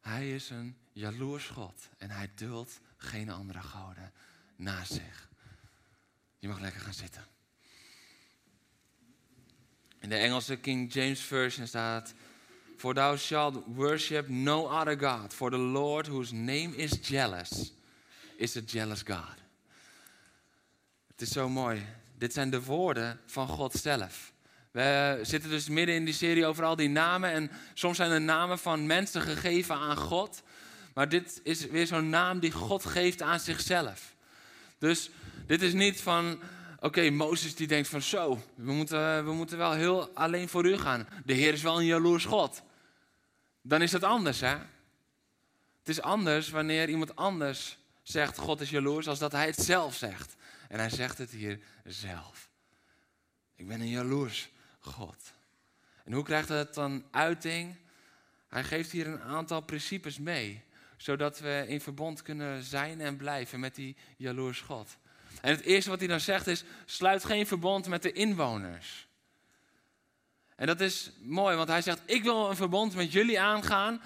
Hij 0.00 0.34
is 0.34 0.50
een 0.50 0.76
jaloers 0.92 1.46
God 1.46 1.88
en 1.98 2.10
hij 2.10 2.30
duldt 2.34 2.80
geen 2.96 3.30
andere 3.30 3.60
goden 3.60 4.12
naast 4.56 4.92
zich. 4.92 5.28
Je 6.38 6.48
mag 6.48 6.60
lekker 6.60 6.80
gaan 6.80 6.94
zitten. 6.94 7.26
In 10.00 10.08
de 10.08 10.16
Engelse 10.16 10.56
King 10.56 10.92
James 10.92 11.20
Version 11.20 11.66
staat: 11.66 12.14
For 12.76 12.94
thou 12.94 13.16
shalt 13.16 13.62
worship 13.74 14.28
no 14.28 14.66
other 14.66 14.98
God, 14.98 15.34
for 15.34 15.50
the 15.50 15.58
Lord 15.58 16.06
whose 16.06 16.34
name 16.34 16.76
is 16.76 16.92
jealous, 17.02 17.72
is 18.36 18.56
a 18.56 18.60
jealous 18.60 19.02
God. 19.02 19.38
Het 21.06 21.20
is 21.20 21.30
zo 21.30 21.48
mooi. 21.48 21.86
Dit 22.18 22.32
zijn 22.32 22.50
de 22.50 22.62
woorden 22.62 23.20
van 23.26 23.48
God 23.48 23.72
zelf. 23.72 24.32
We 24.70 25.18
zitten 25.22 25.50
dus 25.50 25.68
midden 25.68 25.94
in 25.94 26.04
die 26.04 26.14
serie 26.14 26.46
over 26.46 26.64
al 26.64 26.76
die 26.76 26.88
namen. 26.88 27.30
En 27.30 27.50
soms 27.74 27.96
zijn 27.96 28.10
de 28.10 28.18
namen 28.18 28.58
van 28.58 28.86
mensen 28.86 29.22
gegeven 29.22 29.74
aan 29.74 29.96
God. 29.96 30.42
Maar 30.94 31.08
dit 31.08 31.40
is 31.42 31.66
weer 31.66 31.86
zo'n 31.86 32.08
naam 32.08 32.38
die 32.38 32.52
God 32.52 32.84
geeft 32.84 33.22
aan 33.22 33.40
zichzelf. 33.40 34.14
Dus 34.78 35.10
dit 35.46 35.62
is 35.62 35.72
niet 35.72 36.00
van 36.00 36.40
Oké, 36.82 37.10
Mozes 37.10 37.54
die 37.54 37.66
denkt 37.66 37.88
van 37.88 38.02
zo, 38.02 38.42
we 38.54 38.72
moeten, 38.72 39.24
we 39.24 39.32
moeten 39.32 39.58
wel 39.58 39.72
heel 39.72 40.08
alleen 40.14 40.48
voor 40.48 40.66
u 40.66 40.76
gaan. 40.76 41.08
De 41.24 41.32
Heer 41.32 41.52
is 41.52 41.62
wel 41.62 41.78
een 41.78 41.86
jaloers 41.86 42.24
God. 42.24 42.62
dan 43.62 43.82
is 43.82 43.92
het 43.92 44.02
anders, 44.02 44.40
hè? 44.40 44.56
Het 45.78 45.88
is 45.88 46.00
anders 46.00 46.50
wanneer 46.50 46.88
iemand 46.88 47.16
anders 47.16 47.78
zegt 48.02 48.38
God 48.38 48.60
is 48.60 48.70
jaloers, 48.70 49.08
als 49.08 49.18
dat 49.18 49.32
hij 49.32 49.46
het 49.46 49.58
zelf 49.58 49.94
zegt. 49.94 50.36
En 50.68 50.78
hij 50.78 50.90
zegt 50.90 51.18
het 51.18 51.30
hier 51.30 51.60
zelf. 51.84 52.48
Ik 53.56 53.68
ben 53.68 53.80
een 53.80 53.88
jaloers 53.88 54.50
God. 54.78 55.32
En 56.04 56.12
hoe 56.12 56.24
krijgt 56.24 56.48
het 56.48 56.74
dan 56.74 57.04
uiting? 57.10 57.76
Hij 58.48 58.64
geeft 58.64 58.90
hier 58.90 59.06
een 59.06 59.22
aantal 59.22 59.60
principes 59.60 60.18
mee, 60.18 60.62
zodat 60.96 61.38
we 61.38 61.64
in 61.68 61.80
verbond 61.80 62.22
kunnen 62.22 62.62
zijn 62.62 63.00
en 63.00 63.16
blijven 63.16 63.60
met 63.60 63.74
die 63.74 63.96
jaloers 64.16 64.60
God. 64.60 64.96
En 65.40 65.50
het 65.50 65.60
eerste 65.60 65.90
wat 65.90 65.98
hij 65.98 66.08
dan 66.08 66.20
zegt 66.20 66.46
is: 66.46 66.64
sluit 66.84 67.24
geen 67.24 67.46
verbond 67.46 67.88
met 67.88 68.02
de 68.02 68.12
inwoners. 68.12 69.08
En 70.56 70.66
dat 70.66 70.80
is 70.80 71.12
mooi, 71.20 71.56
want 71.56 71.68
hij 71.68 71.82
zegt: 71.82 72.02
Ik 72.04 72.22
wil 72.22 72.50
een 72.50 72.56
verbond 72.56 72.94
met 72.94 73.12
jullie 73.12 73.40
aangaan, 73.40 74.02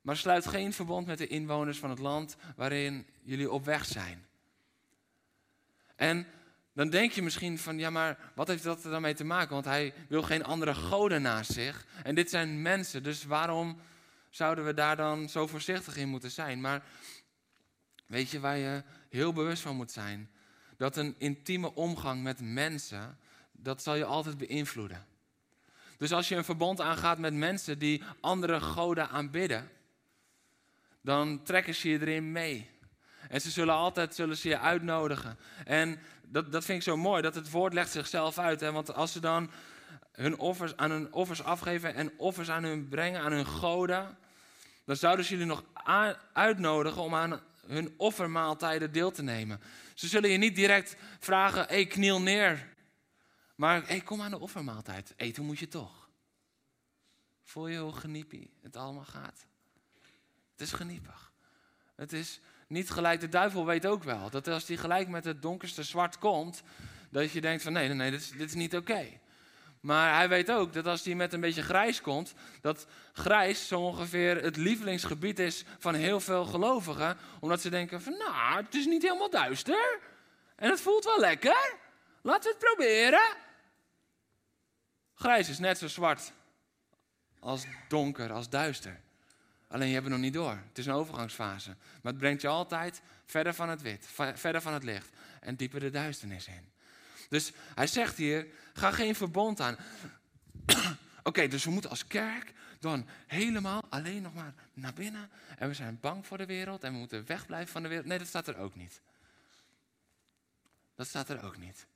maar 0.00 0.16
sluit 0.16 0.46
geen 0.46 0.72
verbond 0.72 1.06
met 1.06 1.18
de 1.18 1.26
inwoners 1.26 1.78
van 1.78 1.90
het 1.90 1.98
land 1.98 2.36
waarin 2.56 3.06
jullie 3.22 3.50
op 3.50 3.64
weg 3.64 3.84
zijn. 3.84 4.26
En 5.96 6.26
dan 6.74 6.90
denk 6.90 7.12
je 7.12 7.22
misschien 7.22 7.58
van, 7.58 7.78
ja, 7.78 7.90
maar 7.90 8.18
wat 8.34 8.48
heeft 8.48 8.62
dat 8.62 8.84
er 8.84 8.90
dan 8.90 9.02
mee 9.02 9.14
te 9.14 9.24
maken? 9.24 9.52
Want 9.52 9.64
hij 9.64 9.94
wil 10.08 10.22
geen 10.22 10.44
andere 10.44 10.74
goden 10.74 11.22
naast 11.22 11.52
zich. 11.52 11.86
En 12.02 12.14
dit 12.14 12.30
zijn 12.30 12.62
mensen, 12.62 13.02
dus 13.02 13.24
waarom 13.24 13.80
zouden 14.30 14.64
we 14.64 14.74
daar 14.74 14.96
dan 14.96 15.28
zo 15.28 15.46
voorzichtig 15.46 15.96
in 15.96 16.08
moeten 16.08 16.30
zijn? 16.30 16.60
Maar 16.60 16.82
weet 18.06 18.30
je 18.30 18.40
waar 18.40 18.56
je 18.56 18.82
heel 19.08 19.32
bewust 19.32 19.62
van 19.62 19.76
moet 19.76 19.92
zijn? 19.92 20.30
Dat 20.76 20.96
een 20.96 21.14
intieme 21.18 21.74
omgang 21.74 22.22
met 22.22 22.40
mensen, 22.40 23.18
dat 23.52 23.82
zal 23.82 23.94
je 23.94 24.04
altijd 24.04 24.38
beïnvloeden. 24.38 25.06
Dus 25.98 26.12
als 26.12 26.28
je 26.28 26.36
een 26.36 26.44
verbond 26.44 26.80
aangaat 26.80 27.18
met 27.18 27.34
mensen 27.34 27.78
die 27.78 28.02
andere 28.20 28.60
goden 28.60 29.08
aanbidden, 29.08 29.70
dan 31.00 31.42
trekken 31.42 31.74
ze 31.74 31.88
je 31.88 32.00
erin 32.00 32.32
mee. 32.32 32.70
En 33.28 33.40
ze 33.40 33.50
zullen 33.50 33.74
altijd 33.74 34.14
zullen 34.14 34.36
ze 34.36 34.48
je 34.48 34.58
uitnodigen. 34.58 35.38
En 35.64 35.98
dat, 36.22 36.52
dat 36.52 36.64
vind 36.64 36.78
ik 36.78 36.84
zo 36.84 36.96
mooi, 36.96 37.22
dat 37.22 37.34
het 37.34 37.50
woord 37.50 37.72
legt 37.72 37.90
zichzelf 37.90 38.38
uit. 38.38 38.60
Hè? 38.60 38.72
Want 38.72 38.94
als 38.94 39.12
ze 39.12 39.20
dan 39.20 39.50
hun 40.12 40.38
offers, 40.38 40.76
aan 40.76 40.90
hun 40.90 41.12
offers 41.12 41.42
afgeven 41.42 41.94
en 41.94 42.12
offers 42.16 42.50
aan 42.50 42.64
hun 42.64 42.88
brengen, 42.88 43.20
aan 43.20 43.32
hun 43.32 43.46
goden, 43.46 44.16
dan 44.84 44.96
zouden 44.96 45.24
ze 45.24 45.30
jullie 45.32 45.46
nog 45.46 45.64
uitnodigen 46.32 47.02
om 47.02 47.14
aan 47.14 47.40
hun 47.66 47.94
offermaaltijden 47.96 48.92
deel 48.92 49.10
te 49.10 49.22
nemen. 49.22 49.60
Ze 49.94 50.08
zullen 50.08 50.30
je 50.30 50.38
niet 50.38 50.54
direct 50.54 50.96
vragen, 51.18 51.66
hey, 51.66 51.86
kniel 51.86 52.20
neer. 52.20 52.74
Maar 53.54 53.86
hey, 53.86 54.00
kom 54.00 54.22
aan 54.22 54.30
de 54.30 54.38
offermaaltijd. 54.38 55.12
Eten 55.16 55.44
moet 55.44 55.58
je 55.58 55.68
toch. 55.68 56.08
Voel 57.42 57.66
je 57.66 57.78
hoe 57.78 57.92
geniepig 57.92 58.48
het 58.62 58.76
allemaal 58.76 59.04
gaat? 59.04 59.46
Het 60.50 60.60
is 60.60 60.72
geniepig. 60.72 61.32
Het 61.94 62.12
is 62.12 62.40
niet 62.66 62.90
gelijk, 62.90 63.20
de 63.20 63.28
duivel 63.28 63.66
weet 63.66 63.86
ook 63.86 64.02
wel 64.02 64.30
dat 64.30 64.48
als 64.48 64.68
hij 64.68 64.76
gelijk 64.76 65.08
met 65.08 65.24
het 65.24 65.42
donkerste 65.42 65.82
zwart 65.82 66.18
komt, 66.18 66.62
dat 67.10 67.30
je 67.30 67.40
denkt 67.40 67.62
van 67.62 67.72
nee, 67.72 67.88
nee, 67.88 67.96
nee, 67.96 68.10
dit 68.10 68.20
is, 68.20 68.30
dit 68.30 68.48
is 68.48 68.54
niet 68.54 68.76
oké. 68.76 69.20
Maar 69.84 70.14
hij 70.14 70.28
weet 70.28 70.50
ook 70.50 70.72
dat 70.72 70.86
als 70.86 71.04
hij 71.04 71.14
met 71.14 71.32
een 71.32 71.40
beetje 71.40 71.62
grijs 71.62 72.00
komt, 72.00 72.34
dat 72.60 72.86
grijs 73.12 73.68
zo 73.68 73.80
ongeveer 73.80 74.42
het 74.42 74.56
lievelingsgebied 74.56 75.38
is 75.38 75.64
van 75.78 75.94
heel 75.94 76.20
veel 76.20 76.44
gelovigen. 76.44 77.16
Omdat 77.40 77.60
ze 77.60 77.70
denken 77.70 78.02
van 78.02 78.16
nou, 78.18 78.64
het 78.64 78.74
is 78.74 78.86
niet 78.86 79.02
helemaal 79.02 79.30
duister. 79.30 79.98
En 80.56 80.70
het 80.70 80.80
voelt 80.80 81.04
wel 81.04 81.20
lekker. 81.20 81.74
Laten 82.22 82.42
we 82.42 82.48
het 82.48 82.58
proberen. 82.58 83.36
Grijs 85.14 85.48
is 85.48 85.58
net 85.58 85.78
zo 85.78 85.88
zwart 85.88 86.32
als 87.40 87.64
donker, 87.88 88.32
als 88.32 88.48
duister. 88.48 89.00
Alleen 89.68 89.88
je 89.88 89.94
hebt 89.94 90.06
het 90.06 90.14
nog 90.14 90.24
niet 90.24 90.34
door. 90.34 90.62
Het 90.68 90.78
is 90.78 90.86
een 90.86 90.94
overgangsfase. 90.94 91.76
Maar 92.02 92.12
het 92.12 92.20
brengt 92.20 92.42
je 92.42 92.48
altijd 92.48 93.02
verder 93.26 93.54
van 93.54 93.68
het 93.68 93.82
wit, 93.82 94.08
verder 94.34 94.60
van 94.60 94.72
het 94.72 94.84
licht 94.84 95.08
en 95.40 95.56
dieper 95.56 95.80
de 95.80 95.90
duisternis 95.90 96.46
in. 96.46 96.72
Dus 97.28 97.52
hij 97.74 97.86
zegt 97.86 98.16
hier, 98.16 98.46
ga 98.74 98.90
geen 98.90 99.14
verbond 99.14 99.60
aan. 99.60 99.76
Oké, 101.22 101.48
dus 101.48 101.64
we 101.64 101.70
moeten 101.70 101.90
als 101.90 102.06
kerk 102.06 102.52
dan 102.80 103.06
helemaal 103.26 103.82
alleen 103.88 104.22
nog 104.22 104.34
maar 104.34 104.54
naar 104.72 104.92
binnen. 104.92 105.30
En 105.58 105.68
we 105.68 105.74
zijn 105.74 105.98
bang 106.00 106.26
voor 106.26 106.38
de 106.38 106.46
wereld 106.46 106.84
en 106.84 106.92
we 106.92 106.98
moeten 106.98 107.26
wegblijven 107.26 107.72
van 107.72 107.82
de 107.82 107.88
wereld. 107.88 108.06
Nee, 108.06 108.18
dat 108.18 108.26
staat 108.26 108.48
er 108.48 108.56
ook 108.56 108.74
niet. 108.74 109.00
Dat 110.94 111.06
staat 111.06 111.28
er 111.28 111.44
ook 111.44 111.56
niet. 111.56 111.86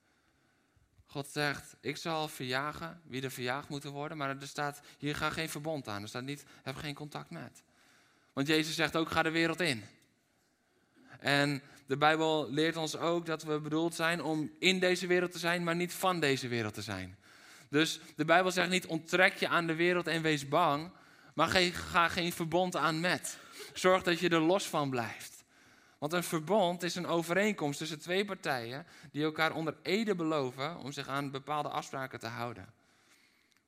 God 1.06 1.28
zegt, 1.28 1.76
ik 1.80 1.97
zal 1.97 2.28
verjagen 2.28 3.00
wie 3.04 3.23
er 3.23 3.30
verjaagd 3.30 3.68
moeten 3.68 3.90
worden, 3.90 4.16
maar 4.16 4.28
er 4.28 4.49
staat, 4.49 4.80
hier 4.99 5.16
ga 5.16 5.30
geen 5.30 5.49
verbond 5.49 5.88
aan. 5.88 6.02
Er 6.02 6.08
staat 6.08 6.23
niet, 6.23 6.44
heb 6.62 6.76
geen 6.76 6.94
contact 6.94 7.30
met. 7.30 7.62
Want 8.32 8.47
Jezus 8.47 8.75
zegt 8.75 8.97
ook, 8.97 9.11
ga 9.11 9.23
de 9.23 9.30
wereld 9.30 9.61
in. 9.61 9.85
En 11.18 11.62
de 11.87 11.96
Bijbel 11.96 12.50
leert 12.50 12.76
ons 12.76 12.96
ook 12.96 13.26
dat 13.26 13.42
we 13.42 13.60
bedoeld 13.60 13.94
zijn 13.94 14.22
om 14.22 14.50
in 14.58 14.78
deze 14.78 15.06
wereld 15.06 15.32
te 15.32 15.38
zijn, 15.38 15.64
maar 15.64 15.76
niet 15.76 15.92
van 15.92 16.20
deze 16.20 16.48
wereld 16.48 16.75
te 16.75 16.82
zijn. 16.82 17.16
Dus 17.70 18.00
de 18.16 18.25
Bijbel 18.25 18.50
zegt 18.50 18.70
niet 18.70 18.87
onttrek 18.87 19.37
je 19.37 19.48
aan 19.48 19.66
de 19.66 19.75
wereld 19.75 20.06
en 20.06 20.22
wees 20.22 20.48
bang, 20.48 20.90
maar 21.34 21.48
ga 21.72 22.08
geen 22.08 22.32
verbond 22.32 22.76
aan 22.76 23.00
met. 23.00 23.38
Zorg 23.72 24.02
dat 24.02 24.18
je 24.18 24.28
er 24.28 24.40
los 24.40 24.68
van 24.68 24.90
blijft. 24.90 25.44
Want 25.98 26.12
een 26.12 26.25
verbond 26.25 26.82
is 26.82 26.94
een 26.94 27.06
overeenkomst 27.06 27.78
tussen 27.78 28.00
twee 28.00 28.25
partijen 28.25 28.87
die 29.12 29.25
elkaar 29.25 29.52
onder 29.52 29.76
ede 29.82 30.14
beloven 30.14 30.76
om 30.76 30.92
zich 30.92 31.08
aan 31.08 31.30
bepaalde 31.30 31.68
afspraken 31.68 32.18
te 32.18 32.26
houden. 32.26 32.72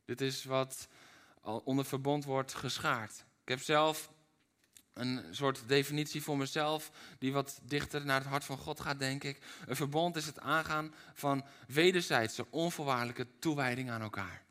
Dit 0.04 0.20
is 0.20 0.44
wat 0.44 0.88
onder 1.42 1.84
verbond 1.84 2.24
wordt 2.24 2.54
geschaard. 2.54 3.24
Ik 3.42 3.48
heb 3.48 3.60
zelf 3.60 4.10
een 5.00 5.24
soort 5.30 5.62
definitie 5.66 6.22
voor 6.22 6.36
mezelf 6.36 6.90
die 7.18 7.32
wat 7.32 7.60
dichter 7.62 8.04
naar 8.04 8.20
het 8.20 8.28
hart 8.28 8.44
van 8.44 8.56
God 8.56 8.80
gaat, 8.80 8.98
denk 8.98 9.24
ik. 9.24 9.38
Een 9.66 9.76
verbond 9.76 10.16
is 10.16 10.26
het 10.26 10.40
aangaan 10.40 10.94
van 11.14 11.44
wederzijdse 11.66 12.46
onvoorwaardelijke 12.50 13.26
toewijding 13.38 13.90
aan 13.90 14.02
elkaar. 14.02 14.42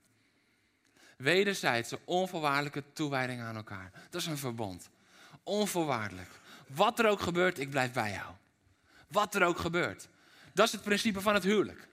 Wederzijdse 1.18 2.00
onvoorwaardelijke 2.06 2.84
toewijding 2.94 3.42
aan 3.42 3.56
elkaar. 3.56 3.92
Dat 4.10 4.22
is 4.22 4.28
een 4.28 4.38
verbond. 4.38 4.90
Onvoorwaardelijk. 5.44 6.30
Wat 6.68 7.00
er 7.00 7.08
ook 7.08 7.22
gebeurt, 7.22 7.60
ik 7.60 7.70
blijf 7.70 7.92
bij 7.92 8.12
jou. 8.12 8.34
Wat 9.08 9.36
er 9.36 9.44
ook 9.44 9.58
gebeurt. 9.58 10.08
Dat 10.54 10.66
is 10.66 10.72
het 10.72 10.84
principe 10.84 11.22
van 11.22 11.34
het 11.34 11.44
huwelijk. 11.44 11.88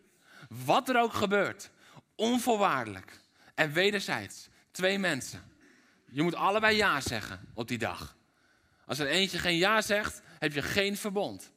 Wat 0.49 0.89
er 0.89 1.01
ook 1.01 1.13
gebeurt, 1.13 1.71
onvoorwaardelijk 2.15 3.21
en 3.55 3.73
wederzijds. 3.73 4.49
Twee 4.71 4.99
mensen. 4.99 5.43
Je 6.05 6.23
moet 6.23 6.35
allebei 6.35 6.77
ja 6.77 7.01
zeggen 7.01 7.41
op 7.55 7.69
die 7.69 7.79
dag. 7.79 8.16
Als 8.87 8.99
er 8.99 9.07
eentje 9.07 9.39
geen 9.39 9.57
ja 9.57 9.81
zegt, 9.81 10.23
heb 10.39 10.53
je 10.53 10.63
geen 10.63 10.97
verbond. 10.97 11.51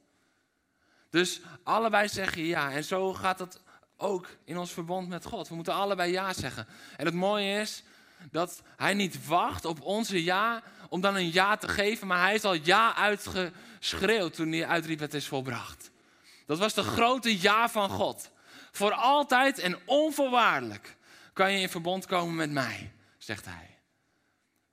Dus 1.09 1.41
allebei 1.63 2.07
zeggen 2.07 2.43
ja. 2.43 2.71
En 2.71 2.83
zo 2.83 3.13
gaat 3.13 3.39
het 3.39 3.61
ook 3.97 4.27
in 4.45 4.57
ons 4.57 4.71
verbond 4.71 5.07
met 5.07 5.25
God. 5.25 5.49
We 5.49 5.55
moeten 5.55 5.73
allebei 5.73 6.11
ja 6.11 6.33
zeggen. 6.33 6.67
En 6.97 7.05
het 7.05 7.13
mooie 7.13 7.61
is 7.61 7.83
dat 8.31 8.61
hij 8.77 8.93
niet 8.93 9.25
wacht 9.27 9.65
op 9.65 9.81
onze 9.81 10.23
ja 10.23 10.63
om 10.89 11.01
dan 11.01 11.15
een 11.15 11.33
ja 11.33 11.57
te 11.57 11.67
geven, 11.67 12.07
maar 12.07 12.21
hij 12.21 12.35
is 12.35 12.43
al 12.43 12.53
ja 12.53 12.95
uitgeschreeuwd 12.95 14.33
toen 14.33 14.51
hij 14.51 14.65
uitriep 14.65 14.99
het 14.99 15.13
is 15.13 15.27
volbracht. 15.27 15.91
Dat 16.45 16.57
was 16.57 16.73
de 16.73 16.83
grote 16.83 17.41
ja 17.41 17.69
van 17.69 17.89
God. 17.89 18.31
Voor 18.71 18.93
altijd 18.93 19.59
en 19.59 19.79
onvoorwaardelijk 19.85 20.97
kan 21.33 21.53
je 21.53 21.59
in 21.59 21.69
verbond 21.69 22.05
komen 22.05 22.35
met 22.35 22.51
mij, 22.51 22.91
zegt 23.17 23.45
hij. 23.45 23.77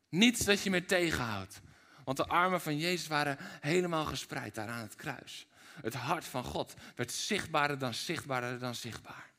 Niets 0.09 0.45
dat 0.45 0.63
je 0.63 0.71
me 0.71 0.85
tegenhoudt. 0.85 1.61
Want 2.07 2.19
de 2.19 2.27
armen 2.27 2.61
van 2.61 2.79
Jezus 2.79 3.07
waren 3.07 3.37
helemaal 3.61 4.05
gespreid 4.05 4.55
daar 4.55 4.69
aan 4.69 4.83
het 4.83 4.95
kruis. 4.95 5.47
Het 5.83 5.95
hart 5.95 6.25
van 6.25 6.45
God 6.45 6.75
werd 6.95 7.13
zichtbaarder 7.13 7.79
dan 7.79 7.95
zichtbaarder 7.95 8.59
dan 8.59 8.75
zichtbaar. 8.75 9.31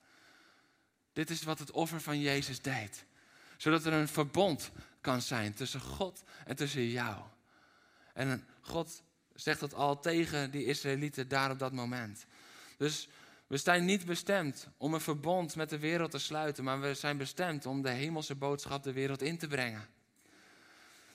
Dit 1.13 1.29
is 1.29 1.43
wat 1.43 1.59
het 1.59 1.71
offer 1.71 2.01
van 2.01 2.19
Jezus 2.19 2.61
deed. 2.61 3.05
Zodat 3.57 3.85
er 3.85 3.93
een 3.93 4.07
verbond 4.07 4.71
kan 5.01 5.21
zijn 5.21 5.53
tussen 5.53 5.81
God 5.81 6.23
en 6.45 6.55
tussen 6.55 6.87
jou. 6.87 7.21
En 8.13 8.47
God 8.61 9.03
zegt 9.33 9.59
dat 9.59 9.73
al 9.73 9.99
tegen 9.99 10.51
die 10.51 10.65
Israëlieten 10.65 11.27
daar 11.27 11.51
op 11.51 11.59
dat 11.59 11.71
moment. 11.71 12.25
Dus 12.77 13.07
we 13.47 13.57
zijn 13.57 13.85
niet 13.85 14.05
bestemd 14.05 14.67
om 14.77 14.93
een 14.93 15.01
verbond 15.01 15.55
met 15.55 15.69
de 15.69 15.79
wereld 15.79 16.11
te 16.11 16.19
sluiten, 16.19 16.63
maar 16.63 16.81
we 16.81 16.93
zijn 16.93 17.17
bestemd 17.17 17.65
om 17.65 17.81
de 17.81 17.89
hemelse 17.89 18.35
boodschap 18.35 18.83
de 18.83 18.93
wereld 18.93 19.21
in 19.21 19.37
te 19.37 19.47
brengen. 19.47 19.95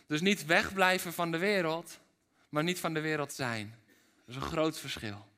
Dus 0.06 0.20
niet 0.20 0.44
wegblijven 0.44 1.12
van 1.12 1.30
de 1.30 1.38
wereld, 1.38 2.00
maar 2.48 2.62
niet 2.62 2.78
van 2.78 2.94
de 2.94 3.00
wereld 3.00 3.32
zijn. 3.32 3.74
Dat 4.14 4.28
is 4.28 4.36
een 4.36 4.48
groot 4.48 4.78
verschil. 4.78 5.28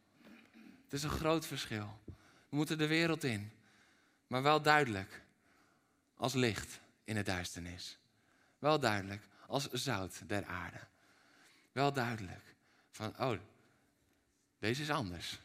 Het 0.84 0.92
is 0.92 1.02
een 1.02 1.10
groot 1.10 1.46
verschil. 1.46 1.98
We 2.48 2.56
moeten 2.56 2.78
de 2.78 2.86
wereld 2.86 3.24
in, 3.24 3.52
maar 4.26 4.42
wel 4.42 4.62
duidelijk 4.62 5.22
als 6.16 6.34
licht 6.34 6.80
in 7.04 7.14
de 7.14 7.22
duisternis. 7.22 7.98
Wel 8.58 8.80
duidelijk 8.80 9.22
als 9.46 9.70
zout 9.70 10.28
der 10.28 10.44
aarde. 10.44 10.80
Wel 11.72 11.92
duidelijk 11.92 12.54
van, 12.90 13.18
oh, 13.18 13.38
deze 14.58 14.82
is 14.82 14.90
anders. 14.90 15.38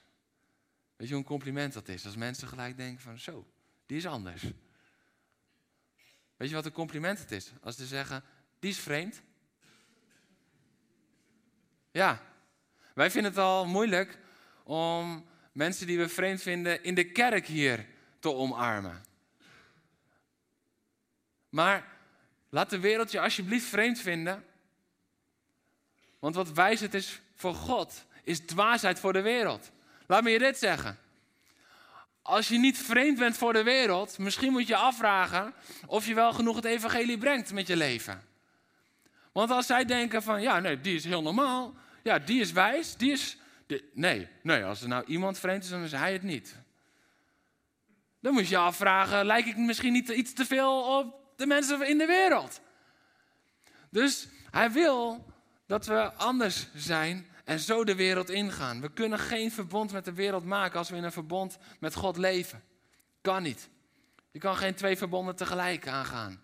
Weet 0.95 1.07
je 1.07 1.13
hoe 1.13 1.23
een 1.23 1.29
compliment 1.29 1.73
dat 1.73 1.87
is? 1.87 2.05
Als 2.05 2.15
mensen 2.15 2.47
gelijk 2.47 2.77
denken 2.77 3.01
van, 3.01 3.19
zo, 3.19 3.47
die 3.85 3.97
is 3.97 4.05
anders. 4.05 4.43
Weet 6.37 6.49
je 6.49 6.55
wat 6.55 6.65
een 6.65 6.71
compliment 6.71 7.19
het 7.19 7.31
is? 7.31 7.51
Als 7.61 7.75
ze 7.75 7.85
zeggen, 7.85 8.23
die 8.59 8.69
is 8.69 8.79
vreemd. 8.79 9.21
Ja, 11.91 12.21
wij 12.93 13.11
vinden 13.11 13.31
het 13.31 13.39
al 13.39 13.65
moeilijk 13.65 14.17
om 14.63 15.25
mensen 15.51 15.87
die 15.87 15.97
we 15.97 16.09
vreemd 16.09 16.41
vinden 16.41 16.83
in 16.83 16.95
de 16.95 17.11
kerk 17.11 17.45
hier 17.45 17.85
te 18.19 18.33
omarmen. 18.33 19.03
Maar 21.49 21.87
laat 22.49 22.69
de 22.69 22.79
wereld 22.79 23.11
je 23.11 23.21
alsjeblieft 23.21 23.65
vreemd 23.65 23.99
vinden. 23.99 24.45
Want 26.19 26.35
wat 26.35 26.51
wijsheid 26.51 26.93
is 26.93 27.21
voor 27.35 27.53
God, 27.53 28.05
is 28.23 28.39
dwaasheid 28.39 28.99
voor 28.99 29.13
de 29.13 29.21
wereld. 29.21 29.71
Laat 30.07 30.23
me 30.23 30.29
je 30.29 30.39
dit 30.39 30.57
zeggen. 30.57 30.97
Als 32.21 32.47
je 32.47 32.57
niet 32.57 32.77
vreemd 32.77 33.19
bent 33.19 33.37
voor 33.37 33.53
de 33.53 33.63
wereld, 33.63 34.17
misschien 34.17 34.51
moet 34.51 34.67
je 34.67 34.75
afvragen 34.75 35.53
of 35.85 36.05
je 36.05 36.13
wel 36.13 36.33
genoeg 36.33 36.55
het 36.55 36.65
evangelie 36.65 37.17
brengt 37.17 37.53
met 37.53 37.67
je 37.67 37.75
leven. 37.75 38.28
Want 39.31 39.51
als 39.51 39.65
zij 39.65 39.85
denken 39.85 40.23
van, 40.23 40.41
ja, 40.41 40.59
nee, 40.59 40.81
die 40.81 40.95
is 40.95 41.03
heel 41.03 41.21
normaal, 41.21 41.73
ja, 42.03 42.19
die 42.19 42.41
is 42.41 42.51
wijs, 42.51 42.95
die 42.95 43.11
is... 43.11 43.37
nee, 43.93 44.27
nee, 44.43 44.63
als 44.63 44.81
er 44.81 44.87
nou 44.87 45.05
iemand 45.05 45.39
vreemd 45.39 45.63
is, 45.63 45.69
dan 45.69 45.83
is 45.83 45.91
hij 45.91 46.13
het 46.13 46.23
niet. 46.23 46.55
Dan 48.19 48.33
moet 48.33 48.43
je 48.43 48.49
je 48.49 48.57
afvragen, 48.57 49.25
lijk 49.25 49.45
ik 49.45 49.57
misschien 49.57 49.93
niet 49.93 50.09
iets 50.09 50.33
te 50.33 50.45
veel 50.45 50.97
op 50.97 51.33
de 51.35 51.45
mensen 51.45 51.87
in 51.87 51.97
de 51.97 52.05
wereld? 52.05 52.61
Dus 53.89 54.27
hij 54.51 54.71
wil 54.71 55.25
dat 55.65 55.85
we 55.85 56.13
anders 56.13 56.67
zijn 56.75 57.27
en 57.45 57.59
zo 57.59 57.83
de 57.83 57.95
wereld 57.95 58.29
ingaan. 58.29 58.81
We 58.81 58.93
kunnen 58.93 59.19
geen 59.19 59.51
verbond 59.51 59.91
met 59.91 60.05
de 60.05 60.13
wereld 60.13 60.45
maken 60.45 60.77
als 60.77 60.89
we 60.89 60.95
in 60.95 61.03
een 61.03 61.11
verbond 61.11 61.57
met 61.79 61.95
God 61.95 62.17
leven. 62.17 62.63
Kan 63.21 63.43
niet. 63.43 63.69
Je 64.31 64.39
kan 64.39 64.55
geen 64.55 64.75
twee 64.75 64.97
verbonden 64.97 65.35
tegelijk 65.35 65.87
aangaan. 65.87 66.41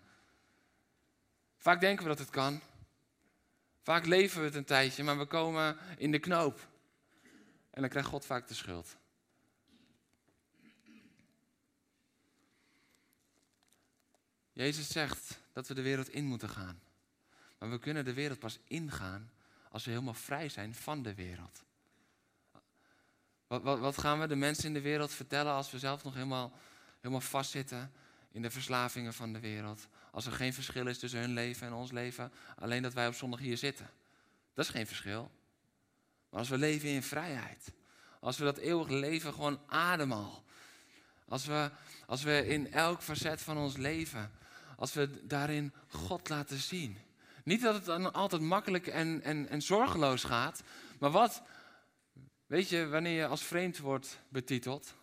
Vaak 1.58 1.80
denken 1.80 2.02
we 2.02 2.08
dat 2.08 2.18
het 2.18 2.30
kan. 2.30 2.60
Vaak 3.86 4.06
leven 4.06 4.40
we 4.40 4.46
het 4.46 4.54
een 4.54 4.64
tijdje, 4.64 5.02
maar 5.02 5.18
we 5.18 5.26
komen 5.26 5.76
in 5.96 6.10
de 6.10 6.18
knoop. 6.18 6.68
En 7.70 7.80
dan 7.80 7.90
krijgt 7.90 8.08
God 8.08 8.26
vaak 8.26 8.48
de 8.48 8.54
schuld. 8.54 8.96
Jezus 14.52 14.88
zegt 14.88 15.40
dat 15.52 15.68
we 15.68 15.74
de 15.74 15.82
wereld 15.82 16.08
in 16.08 16.24
moeten 16.24 16.48
gaan. 16.48 16.80
Maar 17.58 17.70
we 17.70 17.78
kunnen 17.78 18.04
de 18.04 18.12
wereld 18.12 18.38
pas 18.38 18.58
ingaan 18.64 19.30
als 19.70 19.84
we 19.84 19.90
helemaal 19.90 20.14
vrij 20.14 20.48
zijn 20.48 20.74
van 20.74 21.02
de 21.02 21.14
wereld. 21.14 21.62
Wat, 23.46 23.62
wat, 23.62 23.78
wat, 23.78 23.98
gaan 23.98 24.20
we 24.20 24.26
de 24.26 24.36
mensen 24.36 24.64
in 24.64 24.74
de 24.74 24.80
wereld 24.80 25.12
vertellen 25.12 25.52
als 25.52 25.70
we 25.70 25.78
zelf 25.78 26.04
nog 26.04 26.14
helemaal, 26.14 26.52
helemaal 26.96 27.20
vastzitten 27.20 27.92
in 28.36 28.42
de 28.42 28.50
verslavingen 28.50 29.14
van 29.14 29.32
de 29.32 29.40
wereld? 29.40 29.88
Als 30.10 30.26
er 30.26 30.32
geen 30.32 30.54
verschil 30.54 30.86
is 30.86 30.98
tussen 30.98 31.20
hun 31.20 31.32
leven 31.32 31.66
en 31.66 31.72
ons 31.72 31.92
leven, 31.92 32.32
alleen 32.56 32.82
dat 32.82 32.92
wij 32.92 33.06
op 33.06 33.14
zondag 33.14 33.40
hier 33.40 33.56
zitten. 33.56 33.90
Dat 34.54 34.64
is 34.64 34.70
geen 34.70 34.86
verschil. 34.86 35.30
Maar 36.30 36.40
als 36.40 36.48
we 36.48 36.58
leven 36.58 36.88
in 36.88 37.02
vrijheid, 37.02 37.72
als 38.20 38.38
we 38.38 38.44
dat 38.44 38.58
eeuwige 38.58 38.94
leven 38.94 39.32
gewoon 39.32 39.60
ademen 39.66 40.28
als 41.28 41.46
we, 41.46 41.70
als 42.06 42.22
we 42.22 42.46
in 42.46 42.72
elk 42.72 43.02
facet 43.02 43.42
van 43.42 43.56
ons 43.56 43.76
leven, 43.76 44.30
als 44.76 44.92
we 44.92 45.26
daarin 45.26 45.72
God 45.88 46.28
laten 46.28 46.58
zien. 46.58 46.98
Niet 47.44 47.62
dat 47.62 47.74
het 47.74 47.84
dan 47.84 48.12
altijd 48.12 48.42
makkelijk 48.42 48.86
en, 48.86 49.22
en, 49.22 49.48
en 49.48 49.62
zorgeloos 49.62 50.24
gaat, 50.24 50.62
maar 50.98 51.10
wat, 51.10 51.42
weet 52.46 52.68
je, 52.68 52.86
wanneer 52.86 53.16
je 53.16 53.26
als 53.26 53.42
vreemd 53.42 53.78
wordt 53.78 54.20
betiteld, 54.28 54.94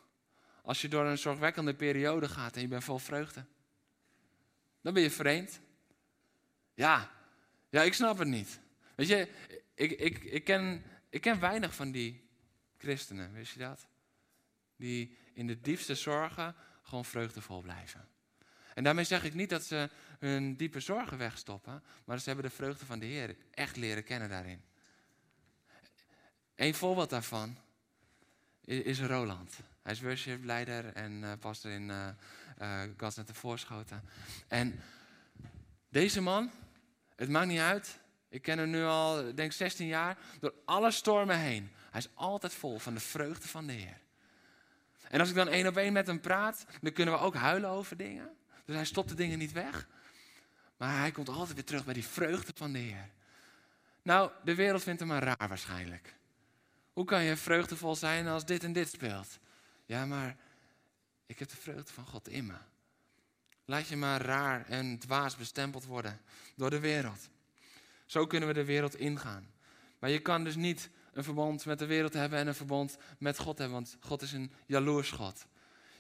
als 0.63 0.81
je 0.81 0.87
door 0.87 1.05
een 1.05 1.17
zorgwekkende 1.17 1.73
periode 1.73 2.29
gaat 2.29 2.55
en 2.55 2.61
je 2.61 2.67
bent 2.67 2.83
vol 2.83 2.97
vreugde, 2.97 3.45
dan 4.81 4.93
ben 4.93 5.03
je 5.03 5.11
vreemd. 5.11 5.59
Ja, 6.73 7.11
ja, 7.69 7.81
ik 7.81 7.93
snap 7.93 8.17
het 8.17 8.27
niet. 8.27 8.59
Weet 8.95 9.07
je, 9.07 9.27
ik, 9.73 9.91
ik, 9.91 10.23
ik, 10.23 10.43
ken, 10.43 10.83
ik 11.09 11.21
ken 11.21 11.39
weinig 11.39 11.75
van 11.75 11.91
die 11.91 12.29
christenen, 12.77 13.33
wist 13.33 13.53
je 13.53 13.59
dat? 13.59 13.87
Die 14.75 15.17
in 15.33 15.47
de 15.47 15.61
diepste 15.61 15.95
zorgen 15.95 16.55
gewoon 16.81 17.05
vreugdevol 17.05 17.61
blijven. 17.61 18.07
En 18.73 18.83
daarmee 18.83 19.05
zeg 19.05 19.23
ik 19.23 19.33
niet 19.33 19.49
dat 19.49 19.63
ze 19.63 19.89
hun 20.19 20.55
diepe 20.55 20.79
zorgen 20.79 21.17
wegstoppen, 21.17 21.83
maar 22.05 22.19
ze 22.19 22.25
hebben 22.29 22.49
de 22.49 22.55
vreugde 22.55 22.85
van 22.85 22.99
de 22.99 23.05
Heer 23.05 23.35
echt 23.51 23.75
leren 23.75 24.03
kennen 24.03 24.29
daarin. 24.29 24.61
Een 26.55 26.73
voorbeeld 26.73 27.09
daarvan 27.09 27.57
is 28.65 29.01
Roland. 29.01 29.59
Hij 29.83 29.91
is 29.91 30.01
worshipleider 30.01 30.93
en 30.93 31.11
uh, 31.11 31.31
pastor 31.39 31.71
in 31.71 31.89
uh, 31.89 32.07
uh, 32.61 33.09
de 33.25 33.33
Voorschoten. 33.33 34.03
En 34.47 34.79
deze 35.89 36.21
man, 36.21 36.51
het 37.15 37.29
maakt 37.29 37.47
niet 37.47 37.59
uit. 37.59 37.99
Ik 38.29 38.41
ken 38.41 38.57
hem 38.57 38.69
nu 38.69 38.83
al, 38.83 39.35
denk 39.35 39.51
16 39.51 39.87
jaar, 39.87 40.17
door 40.39 40.53
alle 40.65 40.91
stormen 40.91 41.39
heen. 41.39 41.71
Hij 41.91 41.99
is 41.99 42.09
altijd 42.13 42.53
vol 42.53 42.79
van 42.79 42.93
de 42.93 42.99
vreugde 42.99 43.47
van 43.47 43.67
de 43.67 43.73
Heer. 43.73 44.01
En 45.09 45.19
als 45.19 45.29
ik 45.29 45.35
dan 45.35 45.47
één 45.47 45.67
op 45.67 45.77
één 45.77 45.93
met 45.93 46.07
hem 46.07 46.19
praat, 46.19 46.65
dan 46.81 46.93
kunnen 46.93 47.13
we 47.13 47.19
ook 47.19 47.35
huilen 47.35 47.69
over 47.69 47.97
dingen. 47.97 48.29
Dus 48.65 48.75
hij 48.75 48.85
stopt 48.85 49.09
de 49.09 49.15
dingen 49.15 49.37
niet 49.37 49.51
weg. 49.51 49.87
Maar 50.77 50.97
hij 50.99 51.11
komt 51.11 51.29
altijd 51.29 51.53
weer 51.53 51.65
terug 51.65 51.85
bij 51.85 51.93
die 51.93 52.05
vreugde 52.05 52.51
van 52.55 52.71
de 52.71 52.79
Heer. 52.79 53.09
Nou, 54.01 54.31
de 54.43 54.55
wereld 54.55 54.83
vindt 54.83 54.99
hem 54.99 55.09
maar 55.09 55.23
raar 55.23 55.47
waarschijnlijk. 55.47 56.15
Hoe 56.93 57.05
kan 57.05 57.23
je 57.23 57.37
vreugdevol 57.37 57.95
zijn 57.95 58.27
als 58.27 58.45
dit 58.45 58.63
en 58.63 58.73
dit 58.73 58.89
speelt? 58.89 59.39
Ja, 59.93 60.05
maar 60.05 60.35
ik 61.25 61.39
heb 61.39 61.49
de 61.49 61.55
vreugde 61.55 61.93
van 61.93 62.05
God 62.05 62.27
in 62.27 62.45
me. 62.45 62.53
Laat 63.65 63.87
je 63.87 63.95
maar 63.95 64.21
raar 64.21 64.65
en 64.65 64.99
dwaas 64.99 65.35
bestempeld 65.35 65.85
worden 65.85 66.21
door 66.55 66.69
de 66.69 66.79
wereld. 66.79 67.29
Zo 68.05 68.27
kunnen 68.27 68.47
we 68.47 68.53
de 68.53 68.65
wereld 68.65 68.95
ingaan. 68.95 69.51
Maar 69.99 70.09
je 70.09 70.19
kan 70.19 70.43
dus 70.43 70.55
niet 70.55 70.89
een 71.11 71.23
verbond 71.23 71.65
met 71.65 71.79
de 71.79 71.85
wereld 71.85 72.13
hebben 72.13 72.39
en 72.39 72.47
een 72.47 72.55
verbond 72.55 72.97
met 73.17 73.39
God 73.39 73.57
hebben, 73.57 73.75
want 73.75 73.97
God 73.99 74.21
is 74.21 74.31
een 74.31 74.51
jaloers 74.65 75.11
God. 75.11 75.45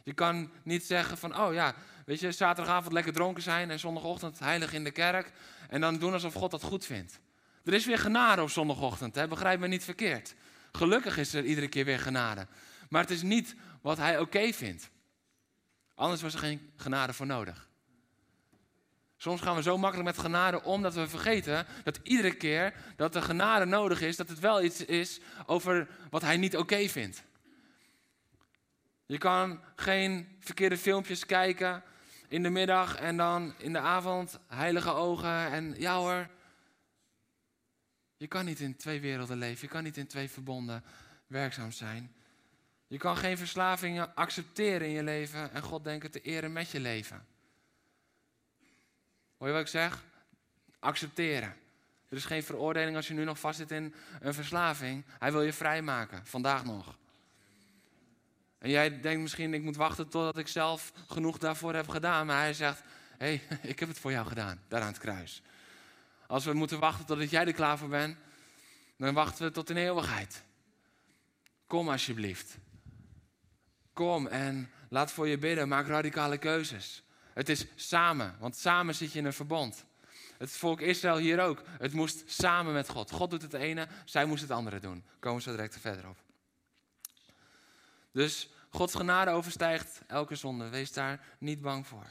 Je 0.03 0.13
kan 0.13 0.51
niet 0.63 0.85
zeggen 0.85 1.17
van, 1.17 1.39
oh 1.39 1.53
ja, 1.53 1.75
weet 2.05 2.19
je, 2.19 2.31
zaterdagavond 2.31 2.93
lekker 2.93 3.13
dronken 3.13 3.43
zijn 3.43 3.71
en 3.71 3.79
zondagochtend 3.79 4.39
heilig 4.39 4.73
in 4.73 4.83
de 4.83 4.91
kerk 4.91 5.31
en 5.69 5.81
dan 5.81 5.97
doen 5.97 6.13
alsof 6.13 6.33
God 6.33 6.51
dat 6.51 6.63
goed 6.63 6.85
vindt. 6.85 7.19
Er 7.63 7.73
is 7.73 7.85
weer 7.85 7.99
genade 7.99 8.41
op 8.41 8.49
zondagochtend, 8.49 9.15
hè? 9.15 9.27
begrijp 9.27 9.59
me 9.59 9.67
niet 9.67 9.83
verkeerd. 9.83 10.35
Gelukkig 10.71 11.17
is 11.17 11.33
er 11.33 11.43
iedere 11.45 11.67
keer 11.67 11.85
weer 11.85 11.99
genade. 11.99 12.47
Maar 12.93 13.01
het 13.01 13.11
is 13.11 13.21
niet 13.21 13.55
wat 13.81 13.97
hij 13.97 14.19
oké 14.19 14.51
vindt. 14.51 14.89
Anders 15.95 16.21
was 16.21 16.33
er 16.33 16.39
geen 16.39 16.71
genade 16.75 17.13
voor 17.13 17.25
nodig. 17.25 17.69
Soms 19.17 19.41
gaan 19.41 19.55
we 19.55 19.61
zo 19.61 19.77
makkelijk 19.77 20.07
met 20.07 20.25
genade 20.25 20.63
om 20.63 20.81
dat 20.81 20.93
we 20.93 21.07
vergeten 21.07 21.65
dat 21.83 21.99
iedere 22.03 22.35
keer 22.35 22.73
dat 22.95 23.15
er 23.15 23.21
genade 23.21 23.65
nodig 23.65 24.01
is, 24.01 24.15
dat 24.15 24.29
het 24.29 24.39
wel 24.39 24.63
iets 24.63 24.85
is 24.85 25.19
over 25.45 25.87
wat 26.09 26.21
hij 26.21 26.37
niet 26.37 26.57
oké 26.57 26.87
vindt. 26.87 27.23
Je 29.05 29.17
kan 29.17 29.63
geen 29.75 30.37
verkeerde 30.39 30.77
filmpjes 30.77 31.25
kijken 31.25 31.83
in 32.27 32.43
de 32.43 32.49
middag 32.49 32.95
en 32.95 33.17
dan 33.17 33.53
in 33.57 33.73
de 33.73 33.79
avond 33.79 34.39
heilige 34.47 34.91
ogen 34.91 35.51
en 35.51 35.75
ja 35.77 35.97
hoor. 35.97 36.29
Je 38.17 38.27
kan 38.27 38.45
niet 38.45 38.59
in 38.59 38.75
twee 38.75 39.01
werelden 39.01 39.37
leven, 39.37 39.61
je 39.61 39.73
kan 39.73 39.83
niet 39.83 39.97
in 39.97 40.07
twee 40.07 40.29
verbonden 40.29 40.83
werkzaam 41.27 41.71
zijn. 41.71 42.15
Je 42.93 42.99
kan 42.99 43.17
geen 43.17 43.37
verslavingen 43.37 44.15
accepteren 44.15 44.87
in 44.87 44.93
je 44.93 45.03
leven 45.03 45.53
en 45.53 45.61
God 45.61 45.83
denken 45.83 46.11
te 46.11 46.21
eren 46.21 46.53
met 46.53 46.69
je 46.69 46.79
leven. 46.79 47.25
Hoor 49.37 49.47
je 49.47 49.53
wat 49.53 49.61
ik 49.61 49.67
zeg? 49.67 50.03
Accepteren. 50.79 51.55
Er 52.09 52.17
is 52.17 52.25
geen 52.25 52.43
veroordeling 52.43 52.95
als 52.95 53.07
je 53.07 53.13
nu 53.13 53.23
nog 53.23 53.39
vastzit 53.39 53.71
in 53.71 53.93
een 54.19 54.33
verslaving. 54.33 55.05
Hij 55.19 55.31
wil 55.31 55.41
je 55.41 55.53
vrijmaken, 55.53 56.25
vandaag 56.25 56.63
nog. 56.65 56.97
En 58.57 58.69
jij 58.69 59.01
denkt 59.01 59.21
misschien, 59.21 59.53
ik 59.53 59.61
moet 59.61 59.75
wachten 59.75 60.09
totdat 60.09 60.37
ik 60.37 60.47
zelf 60.47 60.93
genoeg 61.07 61.37
daarvoor 61.37 61.73
heb 61.73 61.87
gedaan. 61.87 62.25
Maar 62.25 62.39
hij 62.39 62.53
zegt, 62.53 62.81
hé, 63.17 63.41
hey, 63.47 63.57
ik 63.71 63.79
heb 63.79 63.89
het 63.89 63.99
voor 63.99 64.11
jou 64.11 64.27
gedaan, 64.27 64.61
daar 64.67 64.81
aan 64.81 64.87
het 64.87 64.97
kruis. 64.97 65.41
Als 66.27 66.45
we 66.45 66.53
moeten 66.53 66.79
wachten 66.79 67.05
totdat 67.05 67.29
jij 67.29 67.45
er 67.45 67.53
klaar 67.53 67.77
voor 67.77 67.89
bent, 67.89 68.17
dan 68.97 69.13
wachten 69.13 69.45
we 69.45 69.51
tot 69.51 69.69
in 69.69 69.77
eeuwigheid. 69.77 70.43
Kom 71.67 71.89
alsjeblieft. 71.89 72.57
Kom 73.93 74.27
en 74.27 74.71
laat 74.89 75.11
voor 75.11 75.27
je 75.27 75.37
bidden, 75.37 75.67
maak 75.67 75.87
radicale 75.87 76.37
keuzes. 76.37 77.03
Het 77.33 77.49
is 77.49 77.65
samen, 77.75 78.35
want 78.39 78.55
samen 78.55 78.95
zit 78.95 79.11
je 79.11 79.19
in 79.19 79.25
een 79.25 79.33
verbond. 79.33 79.85
Het 80.37 80.51
volk 80.51 80.81
Israël 80.81 81.17
hier 81.17 81.39
ook. 81.39 81.61
Het 81.67 81.93
moest 81.93 82.23
samen 82.25 82.73
met 82.73 82.89
God. 82.89 83.11
God 83.11 83.29
doet 83.29 83.41
het 83.41 83.53
ene, 83.53 83.87
zij 84.05 84.25
moest 84.25 84.41
het 84.41 84.51
andere 84.51 84.79
doen. 84.79 85.03
Komen 85.19 85.37
we 85.37 85.43
zo 85.43 85.51
direct 85.51 85.79
verder 85.79 86.09
op. 86.09 86.17
Dus 88.11 88.49
Gods 88.69 88.95
genade 88.95 89.31
overstijgt 89.31 90.01
elke 90.07 90.35
zonde. 90.35 90.69
Wees 90.69 90.93
daar 90.93 91.25
niet 91.37 91.61
bang 91.61 91.87
voor. 91.87 92.05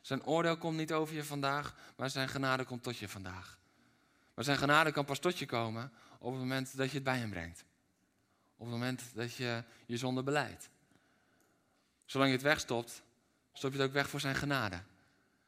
Zijn 0.00 0.24
oordeel 0.24 0.56
komt 0.56 0.76
niet 0.76 0.92
over 0.92 1.14
je 1.14 1.24
vandaag, 1.24 1.74
maar 1.96 2.10
zijn 2.10 2.28
genade 2.28 2.64
komt 2.64 2.82
tot 2.82 2.98
je 2.98 3.08
vandaag. 3.08 3.58
Maar 4.34 4.44
zijn 4.44 4.58
genade 4.58 4.92
kan 4.92 5.04
pas 5.04 5.18
tot 5.18 5.38
je 5.38 5.46
komen 5.46 5.92
op 6.18 6.30
het 6.30 6.40
moment 6.40 6.76
dat 6.76 6.88
je 6.88 6.94
het 6.94 7.04
bij 7.04 7.18
hem 7.18 7.30
brengt. 7.30 7.64
Op 8.56 8.66
het 8.66 8.74
moment 8.74 9.02
dat 9.14 9.34
je 9.34 9.64
je 9.86 9.96
zonde 9.96 10.22
beleidt. 10.22 10.70
Zolang 12.08 12.30
je 12.30 12.36
het 12.36 12.46
wegstopt, 12.46 13.02
stop 13.52 13.72
je 13.72 13.78
het 13.78 13.86
ook 13.86 13.92
weg 13.92 14.08
voor 14.08 14.20
zijn 14.20 14.34
genade. 14.34 14.80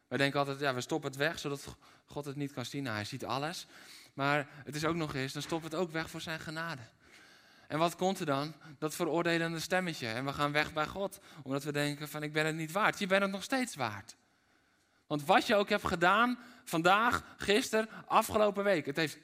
Wij 0.08 0.18
denken 0.18 0.38
altijd, 0.38 0.60
ja, 0.60 0.74
we 0.74 0.80
stoppen 0.80 1.10
het 1.10 1.18
weg 1.18 1.38
zodat 1.38 1.76
God 2.06 2.24
het 2.24 2.36
niet 2.36 2.52
kan 2.52 2.64
zien. 2.64 2.82
Nou, 2.82 2.94
hij 2.94 3.04
ziet 3.04 3.24
alles. 3.24 3.66
Maar 4.14 4.48
het 4.64 4.74
is 4.74 4.84
ook 4.84 4.94
nog 4.94 5.14
eens, 5.14 5.32
dan 5.32 5.42
stoppen 5.42 5.70
we 5.70 5.76
het 5.76 5.84
ook 5.84 5.92
weg 5.92 6.10
voor 6.10 6.20
zijn 6.20 6.40
genade. 6.40 6.82
En 7.68 7.78
wat 7.78 7.96
komt 7.96 8.20
er 8.20 8.26
dan? 8.26 8.54
Dat 8.78 8.94
veroordelende 8.94 9.60
stemmetje. 9.60 10.06
En 10.06 10.24
we 10.24 10.32
gaan 10.32 10.52
weg 10.52 10.72
bij 10.72 10.86
God. 10.86 11.20
Omdat 11.42 11.64
we 11.64 11.72
denken 11.72 12.08
van 12.08 12.22
ik 12.22 12.32
ben 12.32 12.46
het 12.46 12.54
niet 12.54 12.72
waard. 12.72 12.98
Je 12.98 13.06
bent 13.06 13.22
het 13.22 13.30
nog 13.30 13.42
steeds 13.42 13.74
waard. 13.74 14.16
Want 15.06 15.24
wat 15.24 15.46
je 15.46 15.54
ook 15.54 15.68
hebt 15.68 15.86
gedaan, 15.86 16.38
vandaag, 16.64 17.24
gisteren, 17.36 17.88
afgelopen 18.06 18.64
week. 18.64 18.86
Het 18.86 18.96
heeft 18.96 19.18
0,0,00000 19.18 19.22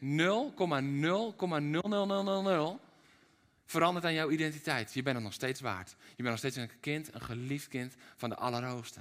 veranderd 3.66 4.04
aan 4.04 4.14
jouw 4.14 4.30
identiteit. 4.30 4.94
Je 4.94 5.02
bent 5.02 5.16
het 5.16 5.24
nog 5.24 5.34
steeds 5.34 5.60
waard. 5.60 5.90
Je 5.90 6.22
bent 6.22 6.28
nog 6.28 6.38
steeds 6.38 6.56
een 6.56 6.80
kind, 6.80 7.14
een 7.14 7.20
geliefd 7.22 7.68
kind 7.68 7.94
van 8.16 8.28
de 8.28 8.36
Allerhoogste. 8.36 9.00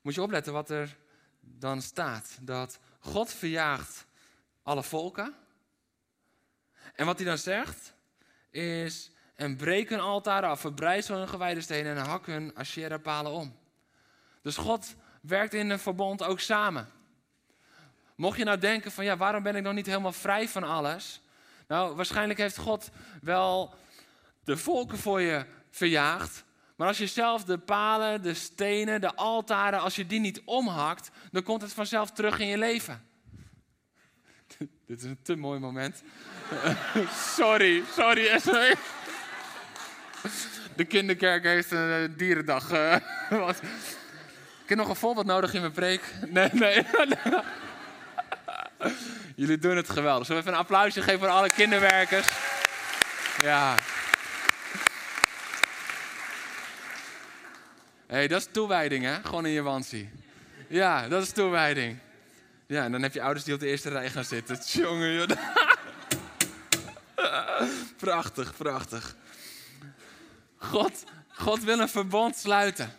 Moet 0.00 0.14
je 0.14 0.22
opletten 0.22 0.52
wat 0.52 0.70
er 0.70 0.96
dan 1.40 1.82
staat. 1.82 2.38
Dat 2.40 2.78
God 2.98 3.32
verjaagt 3.32 4.06
alle 4.62 4.82
volken. 4.82 5.34
En 6.94 7.06
wat 7.06 7.16
hij 7.18 7.26
dan 7.26 7.38
zegt 7.38 7.94
is, 8.50 9.10
en 9.34 9.56
breek 9.56 9.88
hun 9.88 10.00
altaar 10.00 10.44
af, 10.44 10.60
verbrijzel 10.60 11.16
hun 11.16 11.28
gewijde 11.28 11.60
stenen 11.60 11.96
en 11.96 12.04
hak 12.04 12.26
hun 12.26 12.54
Asherah-palen 12.54 13.32
om. 13.32 13.58
Dus 14.42 14.56
God 14.56 14.94
werkt 15.20 15.54
in 15.54 15.70
een 15.70 15.78
verbond 15.78 16.22
ook 16.22 16.40
samen. 16.40 16.88
Mocht 18.14 18.38
je 18.38 18.44
nou 18.44 18.58
denken 18.58 18.92
van, 18.92 19.04
ja, 19.04 19.16
waarom 19.16 19.42
ben 19.42 19.56
ik 19.56 19.62
nog 19.62 19.74
niet 19.74 19.86
helemaal 19.86 20.12
vrij 20.12 20.48
van 20.48 20.62
alles? 20.62 21.22
Nou, 21.68 21.96
waarschijnlijk 21.96 22.38
heeft 22.38 22.56
God 22.56 22.90
wel 23.22 23.74
de 24.44 24.56
volken 24.56 24.98
voor 24.98 25.20
je 25.20 25.44
verjaagd. 25.70 26.44
Maar 26.76 26.88
als 26.88 26.98
je 26.98 27.06
zelf 27.06 27.44
de 27.44 27.58
palen, 27.58 28.22
de 28.22 28.34
stenen, 28.34 29.00
de 29.00 29.14
altaren, 29.14 29.80
als 29.80 29.96
je 29.96 30.06
die 30.06 30.20
niet 30.20 30.42
omhakt, 30.44 31.10
dan 31.30 31.42
komt 31.42 31.62
het 31.62 31.72
vanzelf 31.72 32.10
terug 32.10 32.38
in 32.38 32.46
je 32.46 32.58
leven. 32.58 33.06
Dit 34.86 34.98
is 34.98 35.02
een 35.02 35.22
te 35.22 35.36
mooi 35.36 35.60
moment. 35.60 36.02
sorry, 37.36 37.82
sorry. 37.94 38.40
De 40.76 40.84
kinderkerk 40.84 41.44
heeft 41.44 41.70
een 41.70 42.14
dierendag. 42.16 42.72
Uh, 42.72 42.96
wat. 43.30 43.56
Ik 44.62 44.68
heb 44.68 44.78
nog 44.78 44.88
een 44.88 44.96
voorbeeld 44.96 45.26
nodig 45.26 45.54
in 45.54 45.60
mijn 45.60 45.72
preek. 45.72 46.14
Nee, 46.28 46.48
nee. 46.52 46.86
Jullie 49.36 49.58
doen 49.58 49.76
het 49.76 49.90
geweldig. 49.90 50.26
Zullen 50.26 50.42
we 50.42 50.48
even 50.48 50.58
een 50.58 50.64
applausje 50.64 51.02
geven 51.02 51.18
voor 51.18 51.28
alle 51.28 51.50
kinderwerkers? 51.50 52.28
Ja. 53.42 53.74
Hey, 58.06 58.28
dat 58.28 58.40
is 58.40 58.48
toewijding, 58.50 59.04
hè? 59.04 59.14
Gewoon 59.24 59.46
in 59.46 59.52
je 59.52 59.62
wansie. 59.62 60.10
Ja, 60.68 61.08
dat 61.08 61.22
is 61.22 61.30
toewijding. 61.30 61.98
Ja, 62.66 62.84
en 62.84 62.92
dan 62.92 63.02
heb 63.02 63.14
je 63.14 63.22
ouders 63.22 63.44
die 63.44 63.54
op 63.54 63.60
de 63.60 63.66
eerste 63.66 63.88
rij 63.88 64.10
gaan 64.10 64.24
zitten. 64.24 64.58
Jongen, 64.66 65.12
joh. 65.12 65.28
prachtig, 67.96 68.56
prachtig. 68.56 69.16
God, 70.56 71.04
God 71.28 71.64
wil 71.64 71.78
een 71.78 71.88
verbond 71.88 72.36
sluiten. 72.36 72.92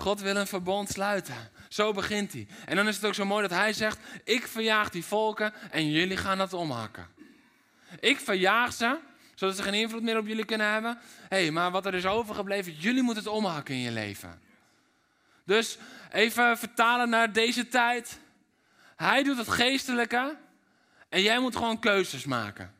God 0.00 0.20
wil 0.20 0.36
een 0.36 0.46
verbond 0.46 0.88
sluiten. 0.88 1.50
Zo 1.68 1.92
begint 1.92 2.32
hij. 2.32 2.46
En 2.66 2.76
dan 2.76 2.88
is 2.88 2.96
het 2.96 3.04
ook 3.04 3.14
zo 3.14 3.24
mooi 3.24 3.48
dat 3.48 3.58
hij 3.58 3.72
zegt: 3.72 3.98
Ik 4.24 4.46
verjaag 4.46 4.90
die 4.90 5.04
volken 5.04 5.52
en 5.70 5.90
jullie 5.90 6.16
gaan 6.16 6.38
dat 6.38 6.52
omhakken. 6.52 7.06
Ik 8.00 8.18
verjaag 8.18 8.72
ze, 8.72 8.98
zodat 9.34 9.56
ze 9.56 9.62
geen 9.62 9.74
invloed 9.74 10.02
meer 10.02 10.18
op 10.18 10.26
jullie 10.26 10.44
kunnen 10.44 10.72
hebben. 10.72 10.98
Hé, 11.28 11.40
hey, 11.42 11.50
maar 11.50 11.70
wat 11.70 11.86
er 11.86 11.94
is 11.94 12.06
overgebleven, 12.06 12.72
jullie 12.72 13.02
moeten 13.02 13.24
het 13.24 13.32
omhakken 13.32 13.74
in 13.74 13.80
je 13.80 13.90
leven. 13.90 14.40
Dus 15.44 15.78
even 16.10 16.58
vertalen 16.58 17.08
naar 17.08 17.32
deze 17.32 17.68
tijd. 17.68 18.18
Hij 18.96 19.22
doet 19.22 19.36
het 19.36 19.48
geestelijke 19.48 20.36
en 21.08 21.22
jij 21.22 21.38
moet 21.38 21.56
gewoon 21.56 21.78
keuzes 21.78 22.24
maken. 22.24 22.74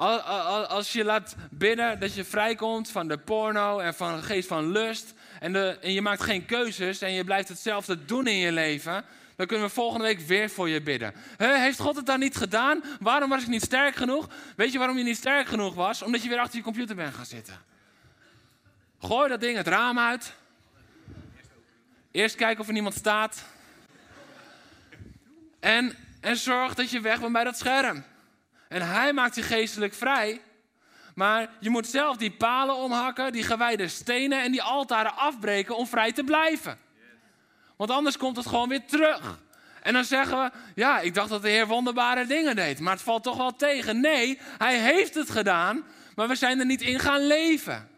Als 0.00 0.92
je 0.92 1.04
laat 1.04 1.36
bidden 1.50 2.00
dat 2.00 2.14
je 2.14 2.24
vrijkomt 2.24 2.90
van 2.90 3.08
de 3.08 3.18
porno 3.18 3.78
en 3.78 3.94
van 3.94 4.16
de 4.16 4.22
geest 4.22 4.48
van 4.48 4.70
lust. 4.70 5.14
En, 5.40 5.52
de, 5.52 5.78
en 5.80 5.92
je 5.92 6.02
maakt 6.02 6.22
geen 6.22 6.46
keuzes 6.46 7.00
en 7.00 7.12
je 7.12 7.24
blijft 7.24 7.48
hetzelfde 7.48 8.04
doen 8.04 8.26
in 8.26 8.36
je 8.36 8.52
leven. 8.52 9.04
Dan 9.36 9.46
kunnen 9.46 9.66
we 9.66 9.72
volgende 9.72 10.04
week 10.04 10.20
weer 10.20 10.50
voor 10.50 10.68
je 10.68 10.82
bidden. 10.82 11.14
heeft 11.36 11.78
God 11.78 11.96
het 11.96 12.06
dan 12.06 12.18
niet 12.18 12.36
gedaan? 12.36 12.82
Waarom 13.00 13.28
was 13.28 13.42
ik 13.42 13.48
niet 13.48 13.62
sterk 13.62 13.94
genoeg? 13.94 14.28
Weet 14.56 14.72
je 14.72 14.78
waarom 14.78 14.98
je 14.98 15.04
niet 15.04 15.16
sterk 15.16 15.46
genoeg 15.46 15.74
was? 15.74 16.02
Omdat 16.02 16.22
je 16.22 16.28
weer 16.28 16.38
achter 16.38 16.56
je 16.56 16.64
computer 16.64 16.96
bent 16.96 17.14
gaan 17.14 17.26
zitten. 17.26 17.58
Gooi 19.00 19.28
dat 19.28 19.40
ding 19.40 19.56
het 19.56 19.66
raam 19.66 19.98
uit. 19.98 20.32
Eerst 22.10 22.36
kijken 22.36 22.60
of 22.60 22.66
er 22.66 22.72
niemand 22.72 22.94
staat. 22.94 23.44
En, 25.60 25.96
en 26.20 26.36
zorg 26.36 26.74
dat 26.74 26.90
je 26.90 27.00
weg 27.00 27.20
bent 27.20 27.32
bij 27.32 27.44
dat 27.44 27.58
scherm. 27.58 28.04
En 28.70 28.82
hij 28.82 29.12
maakt 29.12 29.34
je 29.34 29.42
geestelijk 29.42 29.94
vrij. 29.94 30.40
Maar 31.14 31.48
je 31.60 31.70
moet 31.70 31.86
zelf 31.86 32.16
die 32.16 32.30
palen 32.30 32.76
omhakken, 32.76 33.32
die 33.32 33.42
gewijde 33.42 33.88
stenen 33.88 34.42
en 34.42 34.52
die 34.52 34.62
altaren 34.62 35.16
afbreken 35.16 35.76
om 35.76 35.86
vrij 35.86 36.12
te 36.12 36.24
blijven. 36.24 36.78
Want 37.76 37.90
anders 37.90 38.16
komt 38.16 38.36
het 38.36 38.46
gewoon 38.46 38.68
weer 38.68 38.86
terug. 38.86 39.38
En 39.82 39.92
dan 39.92 40.04
zeggen 40.04 40.38
we, 40.38 40.50
ja, 40.74 41.00
ik 41.00 41.14
dacht 41.14 41.28
dat 41.28 41.42
de 41.42 41.48
Heer 41.48 41.66
wonderbare 41.66 42.26
dingen 42.26 42.56
deed, 42.56 42.80
maar 42.80 42.92
het 42.92 43.02
valt 43.02 43.22
toch 43.22 43.36
wel 43.36 43.56
tegen. 43.56 44.00
Nee, 44.00 44.38
hij 44.58 44.78
heeft 44.78 45.14
het 45.14 45.30
gedaan, 45.30 45.84
maar 46.14 46.28
we 46.28 46.34
zijn 46.34 46.58
er 46.58 46.66
niet 46.66 46.82
in 46.82 46.98
gaan 46.98 47.26
leven. 47.26 47.89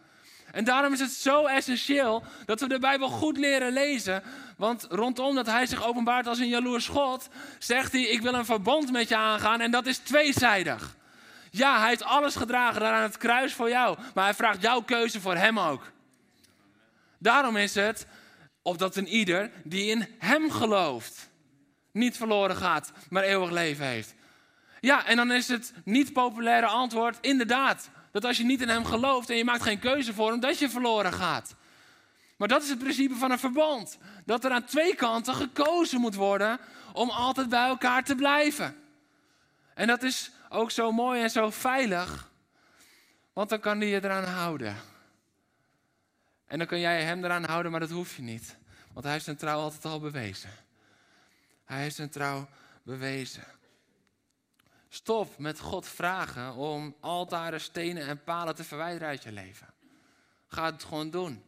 En 0.52 0.64
daarom 0.64 0.92
is 0.92 1.00
het 1.00 1.10
zo 1.10 1.46
essentieel 1.46 2.22
dat 2.44 2.60
we 2.60 2.68
de 2.68 2.78
Bijbel 2.78 3.08
goed 3.08 3.36
leren 3.36 3.72
lezen. 3.72 4.22
Want 4.56 4.86
rondom 4.90 5.34
dat 5.34 5.46
hij 5.46 5.66
zich 5.66 5.86
openbaart 5.86 6.26
als 6.26 6.38
een 6.38 6.48
jaloers 6.48 6.88
God, 6.88 7.28
zegt 7.58 7.92
hij: 7.92 8.02
Ik 8.02 8.20
wil 8.20 8.34
een 8.34 8.44
verbond 8.44 8.92
met 8.92 9.08
je 9.08 9.16
aangaan 9.16 9.60
en 9.60 9.70
dat 9.70 9.86
is 9.86 9.98
tweezijdig. 9.98 10.96
Ja, 11.50 11.78
hij 11.78 11.88
heeft 11.88 12.04
alles 12.04 12.36
gedragen 12.36 12.86
aan 12.86 13.02
het 13.02 13.16
kruis 13.16 13.54
voor 13.54 13.68
jou, 13.68 13.98
maar 14.14 14.24
hij 14.24 14.34
vraagt 14.34 14.62
jouw 14.62 14.80
keuze 14.80 15.20
voor 15.20 15.36
hem 15.36 15.58
ook. 15.58 15.92
Daarom 17.18 17.56
is 17.56 17.74
het 17.74 18.06
opdat 18.62 18.96
een 18.96 19.08
ieder 19.08 19.50
die 19.64 19.90
in 19.90 20.06
hem 20.18 20.50
gelooft, 20.50 21.30
niet 21.92 22.16
verloren 22.16 22.56
gaat, 22.56 22.92
maar 23.10 23.22
eeuwig 23.22 23.50
leven 23.50 23.86
heeft. 23.86 24.14
Ja, 24.80 25.06
en 25.06 25.16
dan 25.16 25.32
is 25.32 25.48
het 25.48 25.72
niet 25.84 26.12
populaire 26.12 26.66
antwoord 26.66 27.18
inderdaad 27.20 27.90
dat 28.12 28.24
als 28.24 28.36
je 28.36 28.44
niet 28.44 28.60
in 28.60 28.68
hem 28.68 28.84
gelooft 28.84 29.30
en 29.30 29.36
je 29.36 29.44
maakt 29.44 29.62
geen 29.62 29.78
keuze 29.78 30.14
voor 30.14 30.30
hem, 30.30 30.40
dat 30.40 30.58
je 30.58 30.70
verloren 30.70 31.12
gaat. 31.12 31.54
Maar 32.36 32.48
dat 32.48 32.62
is 32.62 32.68
het 32.68 32.78
principe 32.78 33.14
van 33.14 33.30
een 33.30 33.38
verbond. 33.38 33.98
Dat 34.24 34.44
er 34.44 34.50
aan 34.50 34.64
twee 34.64 34.94
kanten 34.94 35.34
gekozen 35.34 36.00
moet 36.00 36.14
worden 36.14 36.58
om 36.92 37.10
altijd 37.10 37.48
bij 37.48 37.66
elkaar 37.66 38.04
te 38.04 38.14
blijven. 38.14 38.76
En 39.74 39.86
dat 39.86 40.02
is 40.02 40.30
ook 40.48 40.70
zo 40.70 40.92
mooi 40.92 41.22
en 41.22 41.30
zo 41.30 41.50
veilig, 41.50 42.30
want 43.32 43.48
dan 43.48 43.60
kan 43.60 43.78
hij 43.78 43.88
je 43.88 44.04
eraan 44.04 44.24
houden. 44.24 44.76
En 46.46 46.58
dan 46.58 46.66
kan 46.66 46.80
jij 46.80 47.02
hem 47.02 47.24
eraan 47.24 47.44
houden, 47.44 47.70
maar 47.70 47.80
dat 47.80 47.90
hoef 47.90 48.16
je 48.16 48.22
niet. 48.22 48.56
Want 48.92 49.04
hij 49.04 49.12
heeft 49.12 49.24
zijn 49.24 49.36
trouw 49.36 49.58
altijd 49.58 49.84
al 49.84 50.00
bewezen. 50.00 50.50
Hij 51.64 51.80
heeft 51.80 51.96
zijn 51.96 52.10
trouw 52.10 52.48
bewezen. 52.82 53.44
Stop 54.94 55.38
met 55.38 55.60
God 55.60 55.86
vragen 55.86 56.54
om 56.54 56.96
altaren, 57.00 57.60
stenen 57.60 58.06
en 58.06 58.24
palen 58.24 58.54
te 58.54 58.64
verwijderen 58.64 59.08
uit 59.08 59.22
je 59.22 59.32
leven. 59.32 59.74
Ga 60.46 60.64
het 60.64 60.84
gewoon 60.84 61.10
doen. 61.10 61.44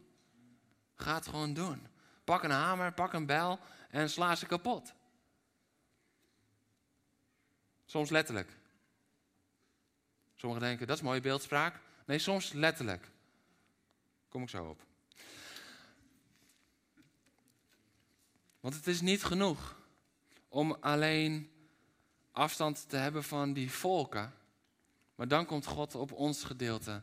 Ga 0.95 1.15
het 1.15 1.27
gewoon 1.27 1.53
doen. 1.53 1.87
Pak 2.23 2.43
een 2.43 2.51
hamer, 2.51 2.93
pak 2.93 3.13
een 3.13 3.25
bijl 3.25 3.59
en 3.89 4.09
sla 4.09 4.35
ze 4.35 4.45
kapot. 4.45 4.93
Soms 7.85 8.09
letterlijk. 8.09 8.57
Sommigen 10.35 10.65
denken, 10.67 10.87
dat 10.87 10.97
is 10.97 11.03
mooie 11.03 11.21
beeldspraak. 11.21 11.79
Nee, 12.05 12.19
soms 12.19 12.51
letterlijk. 12.51 13.11
Kom 14.29 14.41
ik 14.41 14.49
zo 14.49 14.69
op. 14.69 14.81
Want 18.59 18.75
het 18.75 18.87
is 18.87 19.01
niet 19.01 19.23
genoeg 19.23 19.79
om 20.47 20.77
alleen 20.79 21.54
afstand 22.35 22.89
te 22.89 22.97
hebben 22.97 23.23
van 23.23 23.53
die 23.53 23.71
volken. 23.71 24.33
Maar 25.15 25.27
dan 25.27 25.45
komt 25.45 25.65
God 25.65 25.95
op 25.95 26.11
ons 26.11 26.43
gedeelte. 26.43 27.01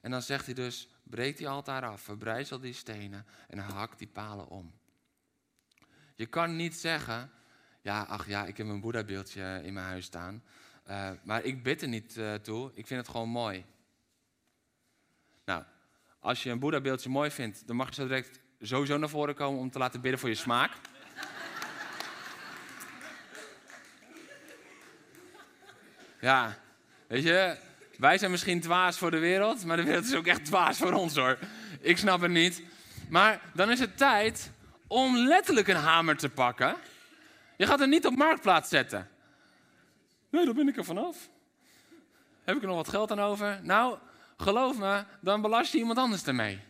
En 0.00 0.10
dan 0.10 0.22
zegt 0.22 0.44
hij 0.44 0.54
dus, 0.54 0.88
breek 1.02 1.36
die 1.36 1.48
altaar 1.48 1.84
af, 1.84 2.00
verbrijzel 2.00 2.60
die 2.60 2.72
stenen 2.72 3.26
en 3.48 3.58
hak 3.58 3.98
die 3.98 4.08
palen 4.08 4.48
om. 4.48 4.72
Je 6.14 6.26
kan 6.26 6.56
niet 6.56 6.74
zeggen, 6.74 7.30
ja, 7.80 8.02
ach 8.02 8.26
ja, 8.26 8.46
ik 8.46 8.56
heb 8.56 8.66
een 8.66 8.80
Boeddha-beeldje 8.80 9.60
in 9.64 9.72
mijn 9.72 9.86
huis 9.86 10.04
staan. 10.04 10.42
Uh, 10.88 11.10
maar 11.24 11.44
ik 11.44 11.62
bid 11.62 11.82
er 11.82 11.88
niet 11.88 12.16
uh, 12.16 12.34
toe, 12.34 12.70
ik 12.74 12.86
vind 12.86 13.00
het 13.00 13.10
gewoon 13.10 13.28
mooi. 13.28 13.64
Nou, 15.44 15.64
als 16.18 16.42
je 16.42 16.50
een 16.50 16.58
Boeddha-beeldje 16.58 17.08
mooi 17.08 17.30
vindt, 17.30 17.66
dan 17.66 17.76
mag 17.76 17.88
je 17.88 17.94
zo 17.94 18.06
direct 18.06 18.40
sowieso 18.60 18.98
naar 18.98 19.08
voren 19.08 19.34
komen 19.34 19.60
om 19.60 19.70
te 19.70 19.78
laten 19.78 20.00
bidden 20.00 20.20
voor 20.20 20.28
je 20.28 20.34
smaak. 20.34 20.72
Ja, 26.20 26.56
weet 27.06 27.22
je, 27.22 27.56
wij 27.98 28.18
zijn 28.18 28.30
misschien 28.30 28.60
dwaas 28.60 28.98
voor 28.98 29.10
de 29.10 29.18
wereld, 29.18 29.64
maar 29.64 29.76
de 29.76 29.84
wereld 29.84 30.04
is 30.04 30.14
ook 30.14 30.26
echt 30.26 30.44
dwaas 30.44 30.78
voor 30.78 30.92
ons 30.92 31.16
hoor. 31.16 31.38
Ik 31.80 31.96
snap 31.96 32.20
het 32.20 32.30
niet. 32.30 32.62
Maar 33.08 33.40
dan 33.54 33.70
is 33.70 33.80
het 33.80 33.96
tijd 33.96 34.50
om 34.86 35.16
letterlijk 35.16 35.68
een 35.68 35.76
hamer 35.76 36.16
te 36.16 36.28
pakken. 36.28 36.76
Je 37.56 37.66
gaat 37.66 37.80
er 37.80 37.88
niet 37.88 38.06
op 38.06 38.16
marktplaats 38.16 38.68
zetten. 38.68 39.08
Nee, 40.30 40.44
daar 40.44 40.54
ben 40.54 40.68
ik 40.68 40.76
er 40.76 40.84
vanaf. 40.84 41.16
Heb 42.44 42.56
ik 42.56 42.62
er 42.62 42.68
nog 42.68 42.76
wat 42.76 42.88
geld 42.88 43.10
aan 43.10 43.20
over? 43.20 43.60
Nou, 43.62 43.98
geloof 44.36 44.78
me, 44.78 45.04
dan 45.20 45.40
belast 45.40 45.72
je 45.72 45.78
iemand 45.78 45.98
anders 45.98 46.24
ermee. 46.24 46.60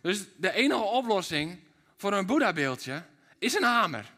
Dus 0.00 0.24
de 0.36 0.52
enige 0.52 0.82
oplossing 0.82 1.60
voor 1.96 2.12
een 2.12 2.26
Boeddha-beeldje 2.26 3.02
is 3.38 3.54
een 3.54 3.62
hamer. 3.62 4.12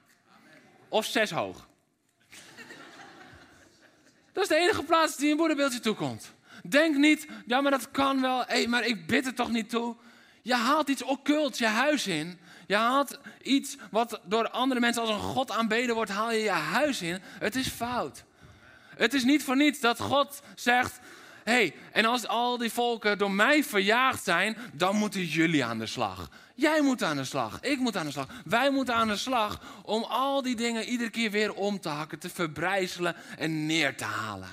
Of 0.88 1.04
zes 1.04 1.30
hoog. 1.30 1.68
Dat 4.36 4.44
is 4.44 4.50
de 4.50 4.62
enige 4.62 4.82
plaats 4.82 5.16
die 5.16 5.30
een 5.30 5.36
Boeddha-beeldje 5.36 5.80
toekomt. 5.80 6.32
Denk 6.62 6.96
niet, 6.96 7.26
ja, 7.46 7.60
maar 7.60 7.70
dat 7.70 7.90
kan 7.90 8.20
wel. 8.20 8.44
Hey, 8.46 8.66
maar 8.66 8.86
ik 8.86 9.06
bid 9.06 9.26
er 9.26 9.34
toch 9.34 9.50
niet 9.50 9.70
toe. 9.70 9.96
Je 10.42 10.54
haalt 10.54 10.88
iets 10.88 11.02
occult 11.02 11.58
je 11.58 11.66
huis 11.66 12.06
in. 12.06 12.38
Je 12.66 12.74
haalt 12.74 13.18
iets 13.42 13.76
wat 13.90 14.20
door 14.24 14.50
andere 14.50 14.80
mensen 14.80 15.02
als 15.02 15.10
een 15.10 15.18
god 15.18 15.50
aanbeden 15.50 15.94
wordt, 15.94 16.10
haal 16.10 16.32
je 16.32 16.42
je 16.42 16.50
huis 16.50 17.02
in. 17.02 17.20
Het 17.38 17.54
is 17.54 17.68
fout. 17.68 18.24
Het 18.96 19.14
is 19.14 19.24
niet 19.24 19.42
voor 19.42 19.56
niets 19.56 19.80
dat 19.80 20.00
God 20.00 20.42
zegt: 20.54 20.98
hey, 21.52 21.74
en 21.92 22.04
als 22.04 22.26
al 22.26 22.58
die 22.58 22.72
volken 22.72 23.18
door 23.18 23.30
mij 23.30 23.64
verjaagd 23.64 24.24
zijn, 24.24 24.56
dan 24.72 24.96
moeten 24.96 25.24
jullie 25.24 25.64
aan 25.64 25.78
de 25.78 25.86
slag. 25.86 26.30
Jij 26.54 26.82
moet 26.82 27.02
aan 27.02 27.16
de 27.16 27.24
slag, 27.24 27.60
ik 27.60 27.78
moet 27.78 27.96
aan 27.96 28.06
de 28.06 28.12
slag, 28.12 28.28
wij 28.44 28.70
moeten 28.70 28.94
aan 28.94 29.08
de 29.08 29.16
slag 29.16 29.60
om 29.84 30.02
al 30.02 30.42
die 30.42 30.56
dingen 30.56 30.84
iedere 30.84 31.10
keer 31.10 31.30
weer 31.30 31.54
om 31.54 31.80
te 31.80 31.88
hakken, 31.88 32.18
te 32.18 32.28
verbrijzelen 32.28 33.16
en 33.38 33.66
neer 33.66 33.96
te 33.96 34.04
halen. 34.04 34.48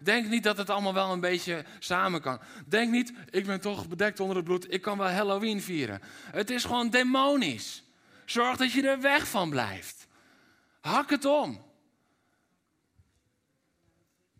Denk 0.00 0.28
niet 0.28 0.42
dat 0.42 0.56
het 0.56 0.70
allemaal 0.70 0.94
wel 0.94 1.12
een 1.12 1.20
beetje 1.20 1.64
samen 1.78 2.20
kan. 2.20 2.38
Denk 2.66 2.90
niet, 2.90 3.12
ik 3.30 3.46
ben 3.46 3.60
toch 3.60 3.88
bedekt 3.88 4.20
onder 4.20 4.36
het 4.36 4.44
bloed, 4.44 4.72
ik 4.72 4.82
kan 4.82 4.98
wel 4.98 5.08
Halloween 5.08 5.62
vieren. 5.62 6.00
Het 6.30 6.50
is 6.50 6.64
gewoon 6.64 6.90
demonisch. 6.90 7.82
Zorg 8.24 8.56
dat 8.56 8.72
je 8.72 8.88
er 8.88 9.00
weg 9.00 9.28
van 9.28 9.50
blijft. 9.50 10.06
Hak 10.80 11.10
het 11.10 11.24
om. 11.24 11.62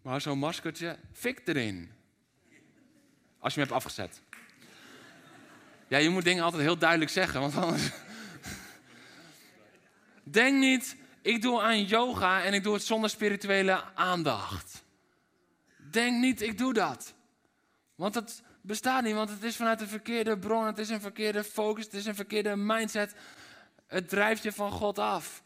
Maar 0.04 0.20
zo'n 0.20 0.38
maskertje, 0.38 0.98
fik 1.12 1.40
erin. 1.44 1.90
Als 3.38 3.54
je 3.54 3.60
hem 3.60 3.68
hebt 3.68 3.84
afgezet. 3.84 4.22
Ja, 5.88 5.98
je 5.98 6.08
moet 6.08 6.24
dingen 6.24 6.44
altijd 6.44 6.62
heel 6.62 6.78
duidelijk 6.78 7.10
zeggen, 7.10 7.40
want 7.40 7.56
anders. 7.56 7.90
Denk 10.22 10.58
niet, 10.58 10.96
ik 11.22 11.42
doe 11.42 11.60
aan 11.60 11.84
yoga 11.84 12.42
en 12.42 12.54
ik 12.54 12.62
doe 12.62 12.74
het 12.74 12.82
zonder 12.82 13.10
spirituele 13.10 13.84
aandacht. 13.94 14.84
Denk 15.90 16.20
niet, 16.20 16.42
ik 16.42 16.58
doe 16.58 16.72
dat. 16.72 17.14
Want 17.94 18.14
het 18.14 18.42
bestaat 18.60 19.02
niet, 19.02 19.14
want 19.14 19.30
het 19.30 19.42
is 19.42 19.56
vanuit 19.56 19.80
een 19.80 19.88
verkeerde 19.88 20.38
bron, 20.38 20.66
het 20.66 20.78
is 20.78 20.88
een 20.88 21.00
verkeerde 21.00 21.44
focus, 21.44 21.84
het 21.84 21.94
is 21.94 22.06
een 22.06 22.14
verkeerde 22.14 22.56
mindset. 22.56 23.14
Het 23.86 24.08
drijft 24.08 24.42
je 24.42 24.52
van 24.52 24.70
God 24.70 24.98
af. 24.98 25.42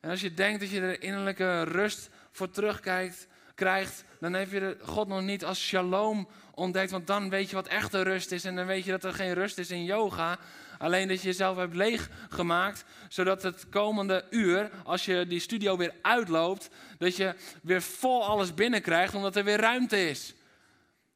En 0.00 0.10
als 0.10 0.20
je 0.20 0.34
denkt 0.34 0.60
dat 0.60 0.70
je 0.70 0.80
er 0.80 1.02
innerlijke 1.02 1.62
rust 1.62 2.10
voor 2.38 2.50
terugkijkt, 2.50 3.26
krijgt, 3.54 4.04
dan 4.20 4.32
heb 4.32 4.50
je 4.50 4.76
God 4.82 5.08
nog 5.08 5.22
niet 5.22 5.44
als 5.44 5.66
shalom 5.66 6.28
ontdekt. 6.54 6.90
Want 6.90 7.06
dan 7.06 7.30
weet 7.30 7.50
je 7.50 7.54
wat 7.54 7.66
echte 7.66 8.02
rust 8.02 8.32
is. 8.32 8.44
En 8.44 8.56
dan 8.56 8.66
weet 8.66 8.84
je 8.84 8.90
dat 8.90 9.04
er 9.04 9.14
geen 9.14 9.34
rust 9.34 9.58
is 9.58 9.70
in 9.70 9.84
yoga. 9.84 10.38
Alleen 10.78 11.08
dat 11.08 11.20
je 11.20 11.26
jezelf 11.26 11.56
hebt 11.56 11.74
leeggemaakt. 11.74 12.84
Zodat 13.08 13.42
het 13.42 13.68
komende 13.68 14.24
uur, 14.30 14.70
als 14.84 15.04
je 15.04 15.26
die 15.26 15.40
studio 15.40 15.76
weer 15.76 15.94
uitloopt, 16.02 16.70
dat 16.98 17.16
je 17.16 17.34
weer 17.62 17.82
vol 17.82 18.24
alles 18.24 18.54
binnenkrijgt. 18.54 19.14
Omdat 19.14 19.36
er 19.36 19.44
weer 19.44 19.60
ruimte 19.60 20.08
is. 20.08 20.34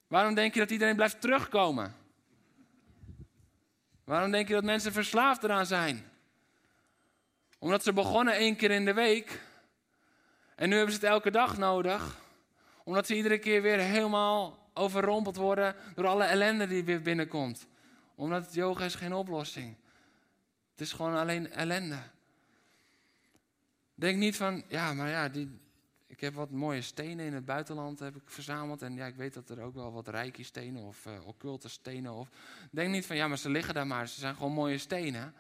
Waarom 0.07 0.35
denk 0.35 0.55
je 0.55 0.61
dat 0.61 0.71
iedereen 0.71 0.97
blijft 0.97 1.21
terugkomen? 1.21 1.95
Waarom 4.05 4.31
denk 4.31 4.49
je 4.49 4.55
dat 4.55 4.65
mensen 4.65 4.93
verslaafd 4.93 5.43
eraan 5.43 5.67
zijn? 5.67 6.11
Omdat 7.59 7.83
ze 7.83 7.93
begonnen 7.93 8.35
één 8.35 8.57
keer 8.57 8.71
in 8.71 8.85
de 8.85 8.95
week. 8.95 9.41
En 10.57 10.69
nu 10.69 10.77
hebben 10.77 10.95
ze 10.95 11.01
het 11.01 11.11
elke 11.11 11.31
dag 11.31 11.59
nodig. 11.59 12.21
Omdat 12.85 13.07
ze 13.07 13.17
iedere 13.17 13.39
keer 13.39 13.63
weer 13.63 13.79
helemaal 13.79 14.71
overrompeld 14.75 15.37
worden 15.37 15.75
door 15.95 16.07
alle 16.07 16.25
ellende 16.25 16.67
die 16.67 16.85
weer 16.85 17.03
binnenkomt. 17.03 17.67
Omdat 18.15 18.55
yoga 18.55 18.85
is 18.85 18.95
geen 18.95 19.13
oplossing. 19.13 19.77
Het 20.71 20.81
is 20.81 20.93
gewoon 20.93 21.17
alleen 21.17 21.51
ellende. 21.51 21.99
Denk 23.95 24.19
niet 24.19 24.37
van, 24.37 24.65
ja, 24.69 24.93
maar 24.95 25.09
ja, 25.09 25.29
die, 25.29 25.61
ik 26.07 26.21
heb 26.21 26.35
wat 26.35 26.51
mooie 26.51 26.83
stenen 26.83 27.27
in 27.27 27.35
het 27.35 27.45
buitenland 27.45 27.99
heb 27.99 28.17
ik 28.17 28.23
verzameld. 28.25 28.83
En 28.83 28.95
ja, 28.95 29.07
ik 29.07 29.15
weet 29.15 29.35
dat 29.35 29.51
er 29.51 29.61
ook 29.61 29.75
wel 29.75 29.93
wat 29.93 30.09
rijke 30.09 30.43
stenen 30.43 30.83
of 30.83 31.07
uh, 31.07 31.27
occulte 31.27 31.69
stenen. 31.69 32.13
Of... 32.13 32.29
Denk 32.71 32.91
niet 32.91 33.07
van, 33.07 33.17
ja, 33.17 33.29
maar 33.29 33.39
ze 33.39 33.51
liggen 33.51 33.75
daar 33.75 33.87
maar. 33.87 34.09
Ze 34.09 34.21
zijn 34.21 34.35
gewoon 34.35 34.53
mooie 34.53 34.79
stenen. 34.79 35.35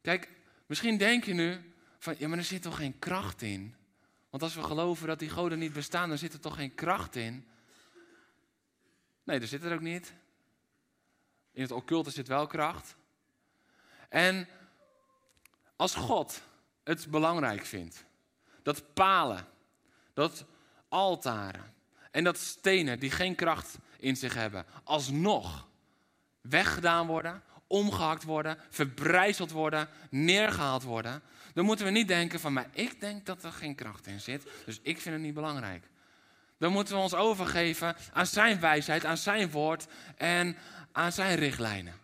Kijk, 0.00 0.30
misschien 0.66 0.98
denk 0.98 1.24
je 1.24 1.34
nu 1.34 1.71
van, 2.02 2.14
ja, 2.18 2.28
maar 2.28 2.38
er 2.38 2.44
zit 2.44 2.62
toch 2.62 2.76
geen 2.76 2.98
kracht 2.98 3.42
in? 3.42 3.74
Want 4.30 4.42
als 4.42 4.54
we 4.54 4.62
geloven 4.62 5.06
dat 5.06 5.18
die 5.18 5.30
goden 5.30 5.58
niet 5.58 5.72
bestaan, 5.72 6.08
dan 6.08 6.18
zit 6.18 6.32
er 6.32 6.40
toch 6.40 6.56
geen 6.56 6.74
kracht 6.74 7.16
in? 7.16 7.46
Nee, 9.22 9.40
er 9.40 9.46
zit 9.46 9.64
er 9.64 9.74
ook 9.74 9.80
niet. 9.80 10.12
In 11.52 11.62
het 11.62 11.70
occulte 11.70 12.10
zit 12.10 12.28
wel 12.28 12.46
kracht. 12.46 12.96
En 14.08 14.48
als 15.76 15.94
God 15.94 16.42
het 16.84 17.10
belangrijk 17.10 17.64
vindt 17.64 18.04
dat 18.62 18.94
palen, 18.94 19.46
dat 20.14 20.44
altaren 20.88 21.74
en 22.10 22.24
dat 22.24 22.38
stenen 22.38 22.98
die 22.98 23.10
geen 23.10 23.34
kracht 23.34 23.78
in 23.98 24.16
zich 24.16 24.34
hebben, 24.34 24.66
alsnog 24.84 25.68
weggedaan 26.40 27.06
worden, 27.06 27.42
omgehakt 27.72 28.22
worden, 28.22 28.58
verbrijzeld 28.70 29.50
worden, 29.50 29.88
neergehaald 30.10 30.82
worden, 30.82 31.22
dan 31.54 31.64
moeten 31.64 31.84
we 31.84 31.90
niet 31.90 32.08
denken 32.08 32.40
van, 32.40 32.52
maar 32.52 32.68
ik 32.72 33.00
denk 33.00 33.26
dat 33.26 33.44
er 33.44 33.52
geen 33.52 33.74
kracht 33.74 34.06
in 34.06 34.20
zit, 34.20 34.46
dus 34.64 34.78
ik 34.82 35.00
vind 35.00 35.14
het 35.14 35.24
niet 35.24 35.34
belangrijk. 35.34 35.84
Dan 36.58 36.72
moeten 36.72 36.94
we 36.94 37.00
ons 37.00 37.14
overgeven 37.14 37.96
aan 38.12 38.26
zijn 38.26 38.60
wijsheid, 38.60 39.04
aan 39.04 39.16
zijn 39.16 39.50
woord 39.50 39.86
en 40.16 40.56
aan 40.92 41.12
zijn 41.12 41.38
richtlijnen. 41.38 41.94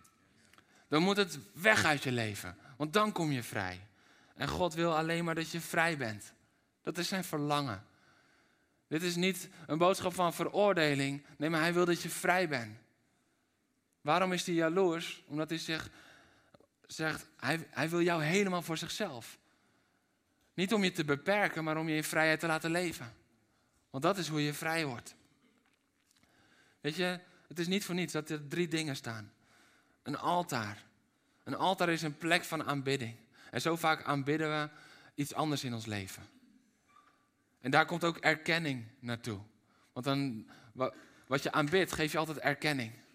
Dan 0.88 1.02
moet 1.02 1.16
het 1.16 1.38
weg 1.52 1.84
uit 1.84 2.02
je 2.02 2.12
leven, 2.12 2.56
want 2.76 2.92
dan 2.92 3.12
kom 3.12 3.32
je 3.32 3.42
vrij. 3.42 3.80
En 4.34 4.48
God 4.48 4.74
wil 4.74 4.96
alleen 4.96 5.24
maar 5.24 5.34
dat 5.34 5.50
je 5.50 5.60
vrij 5.60 5.96
bent. 5.96 6.32
Dat 6.82 6.98
is 6.98 7.08
zijn 7.08 7.24
verlangen. 7.24 7.84
Dit 8.88 9.02
is 9.02 9.16
niet 9.16 9.48
een 9.66 9.78
boodschap 9.78 10.14
van 10.14 10.34
veroordeling. 10.34 11.24
Nee, 11.36 11.50
maar 11.50 11.60
hij 11.60 11.72
wil 11.74 11.84
dat 11.84 12.02
je 12.02 12.08
vrij 12.08 12.48
bent. 12.48 12.78
Waarom 14.08 14.32
is 14.32 14.46
hij 14.46 14.54
jaloers? 14.54 15.22
Omdat 15.26 15.48
hij 15.48 15.58
zich 15.58 15.90
zegt, 16.86 17.26
hij, 17.36 17.66
hij 17.70 17.88
wil 17.88 18.02
jou 18.02 18.22
helemaal 18.22 18.62
voor 18.62 18.76
zichzelf. 18.76 19.38
Niet 20.54 20.72
om 20.72 20.84
je 20.84 20.92
te 20.92 21.04
beperken, 21.04 21.64
maar 21.64 21.76
om 21.76 21.88
je 21.88 21.96
in 21.96 22.04
vrijheid 22.04 22.40
te 22.40 22.46
laten 22.46 22.70
leven. 22.70 23.14
Want 23.90 24.02
dat 24.02 24.18
is 24.18 24.28
hoe 24.28 24.42
je 24.42 24.54
vrij 24.54 24.86
wordt. 24.86 25.14
Weet 26.80 26.96
je, 26.96 27.20
het 27.48 27.58
is 27.58 27.66
niet 27.66 27.84
voor 27.84 27.94
niets 27.94 28.12
dat 28.12 28.30
er 28.30 28.48
drie 28.48 28.68
dingen 28.68 28.96
staan. 28.96 29.32
Een 30.02 30.18
altaar. 30.18 30.84
Een 31.44 31.56
altaar 31.56 31.88
is 31.88 32.02
een 32.02 32.18
plek 32.18 32.44
van 32.44 32.64
aanbidding. 32.64 33.16
En 33.50 33.60
zo 33.60 33.76
vaak 33.76 34.02
aanbidden 34.02 34.48
we 34.48 34.70
iets 35.14 35.34
anders 35.34 35.64
in 35.64 35.74
ons 35.74 35.86
leven. 35.86 36.28
En 37.60 37.70
daar 37.70 37.86
komt 37.86 38.04
ook 38.04 38.16
erkenning 38.16 38.84
naartoe. 38.98 39.40
Want 39.92 40.06
dan, 40.06 40.50
wat 41.26 41.42
je 41.42 41.52
aanbidt, 41.52 41.92
geef 41.92 42.12
je 42.12 42.18
altijd 42.18 42.38
erkenning. 42.38 43.06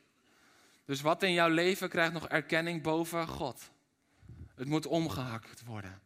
Dus 0.86 1.02
wat 1.02 1.24
in 1.24 1.34
jouw 1.34 1.50
leven 1.50 1.90
krijgt 1.90 2.14
nog 2.14 2.28
erkenning 2.28 2.82
boven 2.82 3.28
God? 3.28 3.72
Het 4.56 4.68
moet 4.68 4.86
omgehakt 4.86 5.64
worden. 5.64 6.02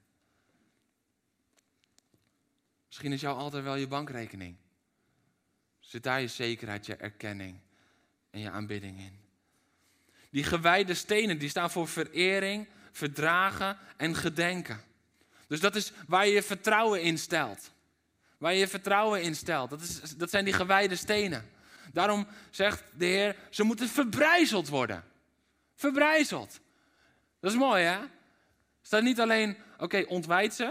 Misschien 2.87 3.13
is 3.13 3.21
jou 3.21 3.37
altijd 3.37 3.63
wel 3.63 3.75
je 3.75 3.87
bankrekening. 3.87 4.55
Zit 5.79 6.03
daar 6.03 6.21
je 6.21 6.27
zekerheid, 6.27 6.85
je 6.85 6.95
erkenning 6.95 7.59
en 8.29 8.39
je 8.39 8.49
aanbidding 8.49 8.99
in? 8.99 9.19
Die 10.29 10.43
gewijde 10.43 10.93
stenen 10.93 11.37
die 11.37 11.49
staan 11.49 11.71
voor 11.71 11.87
verering, 11.87 12.67
verdragen 12.91 13.77
en 13.97 14.15
gedenken. 14.15 14.81
Dus 15.47 15.59
dat 15.59 15.75
is 15.75 15.91
waar 16.07 16.27
je 16.27 16.33
je 16.33 16.43
vertrouwen 16.43 17.01
in 17.01 17.17
stelt. 17.17 17.71
Waar 18.37 18.53
je 18.53 18.59
je 18.59 18.67
vertrouwen 18.67 19.21
in 19.21 19.35
stelt. 19.35 19.69
Dat, 19.69 19.81
is, 19.81 19.99
dat 20.17 20.29
zijn 20.29 20.45
die 20.45 20.53
gewijde 20.53 20.95
stenen. 20.95 21.49
Daarom 21.93 22.27
zegt 22.49 22.83
de 22.93 23.05
Heer, 23.05 23.35
ze 23.49 23.63
moeten 23.63 23.89
verbrijzeld 23.89 24.67
worden. 24.67 25.03
Verbrijzeld. 25.75 26.59
Dat 27.39 27.51
is 27.51 27.57
mooi, 27.57 27.83
hè? 27.83 27.97
Staat 28.81 29.03
niet 29.03 29.19
alleen, 29.19 29.57
oké, 29.77 30.03
ontwijd 30.07 30.53
ze. 30.53 30.63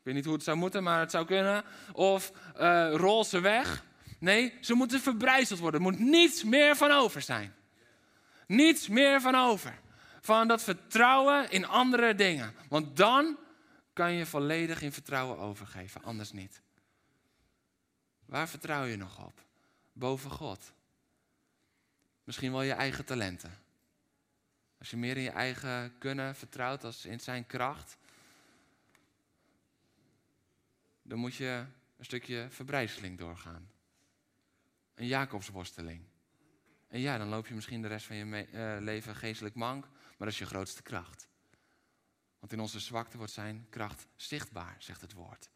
Ik 0.00 0.06
weet 0.06 0.14
niet 0.14 0.24
hoe 0.24 0.34
het 0.34 0.42
zou 0.42 0.56
moeten, 0.56 0.82
maar 0.82 1.00
het 1.00 1.10
zou 1.10 1.26
kunnen. 1.26 1.64
Of 1.92 2.32
uh, 2.60 2.92
rol 2.94 3.24
ze 3.24 3.40
weg. 3.40 3.84
Nee, 4.18 4.54
ze 4.60 4.74
moeten 4.74 5.00
verbrijzeld 5.00 5.60
worden. 5.60 5.80
Er 5.80 5.86
moet 5.90 5.98
niets 5.98 6.44
meer 6.44 6.76
van 6.76 6.90
over 6.90 7.22
zijn. 7.22 7.54
Niets 8.46 8.88
meer 8.88 9.20
van 9.20 9.34
over. 9.34 9.78
Van 10.20 10.48
dat 10.48 10.62
vertrouwen 10.62 11.50
in 11.50 11.66
andere 11.66 12.14
dingen. 12.14 12.54
Want 12.68 12.96
dan 12.96 13.38
kan 13.92 14.12
je 14.12 14.26
volledig 14.26 14.82
in 14.82 14.92
vertrouwen 14.92 15.38
overgeven, 15.38 16.02
anders 16.02 16.32
niet. 16.32 16.62
Waar 18.26 18.48
vertrouw 18.48 18.84
je 18.84 18.96
nog 18.96 19.24
op? 19.26 19.44
Boven 20.00 20.30
God. 20.30 20.72
misschien 22.24 22.52
wel 22.52 22.62
je 22.62 22.72
eigen 22.72 23.04
talenten. 23.04 23.58
Als 24.78 24.90
je 24.90 24.96
meer 24.96 25.16
in 25.16 25.22
je 25.22 25.30
eigen 25.30 25.98
kunnen 25.98 26.34
vertrouwt 26.34 26.84
als 26.84 27.04
in 27.04 27.20
zijn 27.20 27.46
kracht, 27.46 27.96
dan 31.02 31.18
moet 31.18 31.34
je 31.34 31.64
een 31.96 32.04
stukje 32.04 32.46
verbrijzeling 32.50 33.18
doorgaan. 33.18 33.70
Een 34.94 35.06
Jacobsworsteling. 35.06 36.02
En 36.88 37.00
ja, 37.00 37.18
dan 37.18 37.28
loop 37.28 37.46
je 37.46 37.54
misschien 37.54 37.82
de 37.82 37.88
rest 37.88 38.06
van 38.06 38.16
je 38.16 38.46
uh, 38.52 38.76
leven 38.80 39.16
geestelijk 39.16 39.54
mank, 39.54 39.84
maar 39.84 40.16
dat 40.18 40.28
is 40.28 40.38
je 40.38 40.46
grootste 40.46 40.82
kracht. 40.82 41.28
Want 42.38 42.52
in 42.52 42.60
onze 42.60 42.80
zwakte 42.80 43.16
wordt 43.16 43.32
zijn 43.32 43.66
kracht 43.70 44.06
zichtbaar, 44.16 44.76
zegt 44.78 45.00
het 45.00 45.12
woord. 45.12 45.50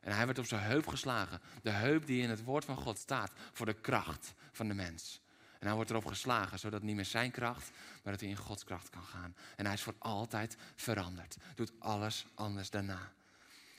En 0.00 0.12
hij 0.12 0.26
werd 0.26 0.38
op 0.38 0.46
zijn 0.46 0.62
heup 0.62 0.86
geslagen. 0.86 1.40
De 1.62 1.70
heup 1.70 2.06
die 2.06 2.22
in 2.22 2.30
het 2.30 2.44
woord 2.44 2.64
van 2.64 2.76
God 2.76 2.98
staat 2.98 3.32
voor 3.52 3.66
de 3.66 3.80
kracht 3.80 4.34
van 4.52 4.68
de 4.68 4.74
mens. 4.74 5.20
En 5.58 5.66
hij 5.66 5.74
wordt 5.74 5.90
erop 5.90 6.06
geslagen, 6.06 6.58
zodat 6.58 6.82
niet 6.82 6.96
meer 6.96 7.04
zijn 7.04 7.30
kracht, 7.30 7.70
maar 8.02 8.12
dat 8.12 8.20
hij 8.20 8.30
in 8.30 8.36
Gods 8.36 8.64
kracht 8.64 8.90
kan 8.90 9.04
gaan. 9.04 9.36
En 9.56 9.64
hij 9.64 9.74
is 9.74 9.82
voor 9.82 9.94
altijd 9.98 10.56
veranderd. 10.76 11.36
Doet 11.54 11.72
alles 11.78 12.26
anders 12.34 12.70
daarna. 12.70 13.12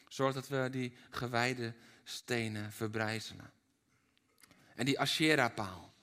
Zorg 0.08 0.34
dat 0.34 0.48
we 0.48 0.68
die 0.72 0.94
gewijde 1.10 1.74
stenen 2.04 2.72
verbrijzelen. 2.72 3.52
En 4.76 4.86
die 4.86 5.00
Asherah-paal. 5.00 5.94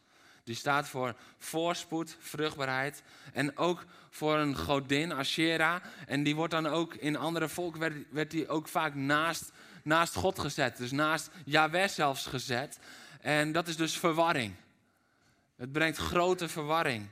Die 0.45 0.55
staat 0.55 0.89
voor 0.89 1.17
voorspoed, 1.39 2.17
vruchtbaarheid. 2.21 3.03
En 3.33 3.57
ook 3.57 3.85
voor 4.11 4.37
een 4.37 4.57
godin, 4.57 5.13
Asherah. 5.13 5.83
En 6.07 6.23
die 6.23 6.37
wordt 6.37 6.53
dan 6.53 6.67
ook 6.67 6.95
in 6.95 7.17
andere 7.17 7.49
volken, 7.49 7.81
werd, 7.81 7.95
werd 8.11 8.31
die 8.31 8.49
ook 8.49 8.69
vaak 8.69 8.95
naast, 8.95 9.53
naast 9.87 10.15
God 10.15 10.39
gezet. 10.39 10.77
Dus 10.77 10.91
naast 10.91 11.31
Yahweh 11.45 11.89
zelfs 11.89 12.27
gezet. 12.27 12.79
En 13.21 13.53
dat 13.53 13.69
is 13.69 13.77
dus 13.77 13.99
verwarring. 13.99 14.55
Het 15.57 15.73
brengt 15.73 15.99
grote 15.99 16.49
verwarring. 16.49 17.09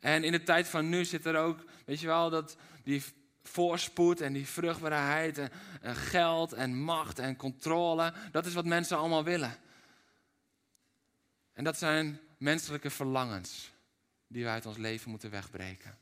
En 0.00 0.24
in 0.24 0.32
de 0.32 0.42
tijd 0.42 0.68
van 0.68 0.88
nu 0.88 1.04
zit 1.04 1.26
er 1.26 1.36
ook, 1.36 1.64
weet 1.86 2.00
je 2.00 2.06
wel, 2.06 2.30
dat 2.30 2.56
die 2.82 3.02
voorspoed 3.42 4.20
en 4.20 4.32
die 4.32 4.46
vruchtbaarheid 4.46 5.38
en, 5.38 5.50
en 5.80 5.96
geld 5.96 6.52
en 6.52 6.76
macht 6.76 7.18
en 7.18 7.36
controle. 7.36 8.12
Dat 8.30 8.46
is 8.46 8.54
wat 8.54 8.64
mensen 8.64 8.96
allemaal 8.96 9.24
willen. 9.24 9.56
En 11.52 11.64
dat 11.64 11.78
zijn 11.78 12.20
menselijke 12.38 12.90
verlangens 12.90 13.72
die 14.26 14.44
we 14.44 14.50
uit 14.50 14.66
ons 14.66 14.76
leven 14.76 15.10
moeten 15.10 15.30
wegbreken. 15.30 15.98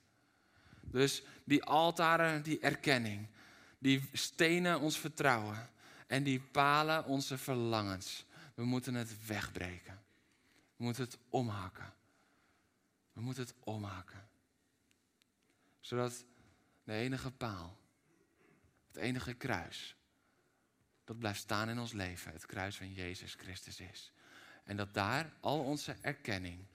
Dus 0.81 1.22
die 1.44 1.64
altaren, 1.64 2.42
die 2.42 2.59
erkenning, 2.61 3.28
die 3.78 4.09
stenen 4.12 4.81
ons 4.81 4.98
vertrouwen 4.98 5.70
en 6.12 6.22
die 6.22 6.40
palen 6.40 7.05
onze 7.05 7.38
verlangens. 7.38 8.25
We 8.55 8.64
moeten 8.64 8.94
het 8.94 9.27
wegbreken. 9.27 10.03
We 10.77 10.85
moeten 10.85 11.05
het 11.05 11.18
omhakken. 11.29 11.94
We 13.12 13.20
moeten 13.20 13.42
het 13.42 13.55
omhakken. 13.64 14.29
Zodat 15.81 16.25
de 16.85 16.92
enige 16.92 17.31
paal, 17.31 17.79
het 18.87 18.96
enige 18.96 19.35
kruis, 19.35 19.96
dat 21.05 21.18
blijft 21.18 21.40
staan 21.40 21.68
in 21.68 21.79
ons 21.79 21.92
leven, 21.92 22.33
het 22.33 22.46
kruis 22.46 22.77
van 22.77 22.92
Jezus 22.92 23.35
Christus 23.35 23.81
is. 23.81 24.12
En 24.64 24.77
dat 24.77 24.94
daar 24.94 25.33
al 25.40 25.64
onze 25.64 25.96
erkenning, 26.01 26.66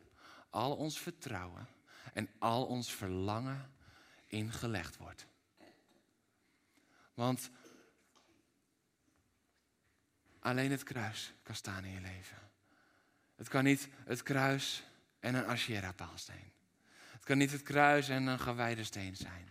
al 0.50 0.76
ons 0.76 1.00
vertrouwen 1.00 1.68
en 2.14 2.30
al 2.40 2.66
ons 2.66 2.94
verlangen 2.94 3.72
in 4.26 4.52
gelegd 4.52 4.98
wordt. 4.98 5.28
Want 7.14 7.50
alleen 10.48 10.72
het 10.72 10.84
kruis 10.84 11.34
kan 11.44 11.56
staan 11.56 11.84
in 11.84 11.92
je 11.92 12.02
leven. 12.02 12.38
Het 13.36 13.48
kan 13.48 13.64
niet 13.64 13.90
het 14.06 14.24
kruis 14.24 14.84
en 15.20 15.36
een 15.36 15.46
Asherah-paal 15.46 16.18
zijn. 16.18 16.52
Het 17.12 17.24
kan 17.24 17.38
niet 17.38 17.52
het 17.52 17.64
kruis 17.64 18.10
en 18.10 18.28
een 18.28 18.40
gewijde 18.40 18.84
steen 18.84 19.16
zijn. 19.16 19.50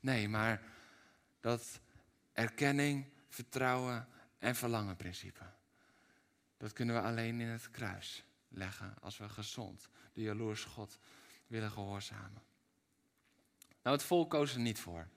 Nee, 0.00 0.28
maar 0.28 0.62
dat 1.40 1.80
erkenning, 2.32 3.06
vertrouwen 3.28 4.08
en 4.38 4.56
verlangen 4.56 4.96
principe. 4.96 5.44
Dat 6.56 6.72
kunnen 6.72 6.94
we 6.94 7.00
alleen 7.00 7.40
in 7.40 7.48
het 7.48 7.70
kruis 7.70 8.24
leggen 8.48 8.94
als 9.00 9.18
we 9.18 9.28
gezond 9.28 9.88
de 10.12 10.20
jaloers 10.20 10.64
God 10.64 10.98
willen 11.46 11.70
gehoorzamen. 11.70 12.42
Nou, 13.82 13.96
het 13.96 14.06
volk 14.06 14.30
koos 14.30 14.54
er 14.54 14.60
niet 14.60 14.78
voor. 14.78 15.08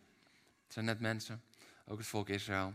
Het 0.63 0.74
zijn 0.74 0.86
net 0.86 1.00
mensen, 1.00 1.44
ook 1.86 1.98
het 1.98 2.08
volk 2.08 2.30
Israël. 2.30 2.74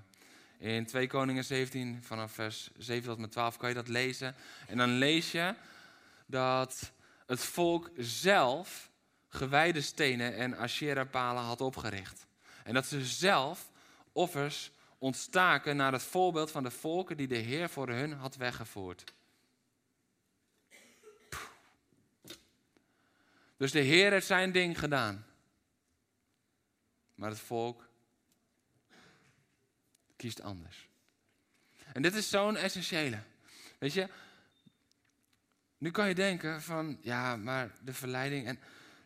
In 0.65 0.87
2 0.87 1.07
Koningen 1.07 1.45
17, 1.45 2.03
vanaf 2.03 2.33
vers 2.33 2.71
7 2.79 3.09
tot 3.09 3.19
met 3.19 3.33
12 3.33 3.57
kan 3.57 3.69
je 3.69 3.75
dat 3.75 3.89
lezen. 3.89 4.35
En 4.67 4.77
dan 4.77 4.89
lees 4.89 5.33
je 5.33 5.55
dat 6.27 6.93
het 7.27 7.45
volk 7.45 7.91
zelf 7.97 8.91
gewijde 9.29 9.81
stenen 9.81 10.37
en 10.37 10.57
Asherah-palen 10.57 11.43
had 11.43 11.61
opgericht. 11.61 12.27
En 12.63 12.75
dat 12.75 12.87
ze 12.87 13.05
zelf 13.05 13.71
offers 14.13 14.71
ontstaken 14.99 15.77
naar 15.77 15.93
het 15.93 16.03
voorbeeld 16.03 16.51
van 16.51 16.63
de 16.63 16.71
volken 16.71 17.17
die 17.17 17.29
de 17.29 17.37
Heer 17.37 17.69
voor 17.69 17.89
hun 17.89 18.13
had 18.13 18.37
weggevoerd. 18.37 19.13
Dus 23.57 23.73
de 23.73 23.81
Heer 23.81 24.11
heeft 24.11 24.27
zijn 24.27 24.53
ding 24.53 24.79
gedaan. 24.79 25.27
Maar 27.15 27.31
het 27.31 27.41
volk 27.41 27.84
anders. 30.43 30.89
En 31.93 32.03
dit 32.03 32.15
is 32.15 32.31
zo'n 32.31 32.57
essentiële. 32.57 33.19
Weet 33.79 33.93
je, 33.93 34.09
nu 35.79 35.91
kan 35.91 36.09
je 36.09 36.15
denken 36.15 36.63
van, 36.63 36.99
ja, 37.01 37.37
maar 37.37 37.71
de 37.83 37.93
verleiding 37.93 38.47
en 38.47 38.59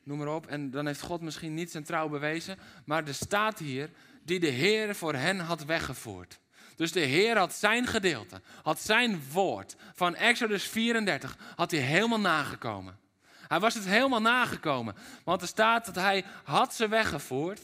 noem 0.02 0.18
maar 0.18 0.34
op. 0.34 0.46
En 0.46 0.70
dan 0.70 0.86
heeft 0.86 1.00
God 1.00 1.20
misschien 1.20 1.54
niet 1.54 1.70
zijn 1.70 1.84
trouw 1.84 2.08
bewezen. 2.08 2.58
Maar 2.84 3.06
er 3.06 3.14
staat 3.14 3.58
hier, 3.58 3.90
die 4.22 4.40
de 4.40 4.46
Heer 4.46 4.94
voor 4.94 5.14
hen 5.14 5.38
had 5.38 5.64
weggevoerd. 5.64 6.38
Dus 6.76 6.92
de 6.92 7.00
Heer 7.00 7.38
had 7.38 7.54
zijn 7.54 7.86
gedeelte, 7.86 8.40
had 8.62 8.80
zijn 8.80 9.22
woord 9.32 9.76
van 9.94 10.14
Exodus 10.14 10.64
34, 10.68 11.38
had 11.56 11.70
hij 11.70 11.80
helemaal 11.80 12.20
nagekomen. 12.20 12.98
Hij 13.48 13.60
was 13.60 13.74
het 13.74 13.84
helemaal 13.84 14.20
nagekomen. 14.20 14.94
Want 15.24 15.42
er 15.42 15.48
staat 15.48 15.86
dat 15.86 15.94
hij 15.94 16.24
had 16.44 16.74
ze 16.74 16.88
weggevoerd, 16.88 17.60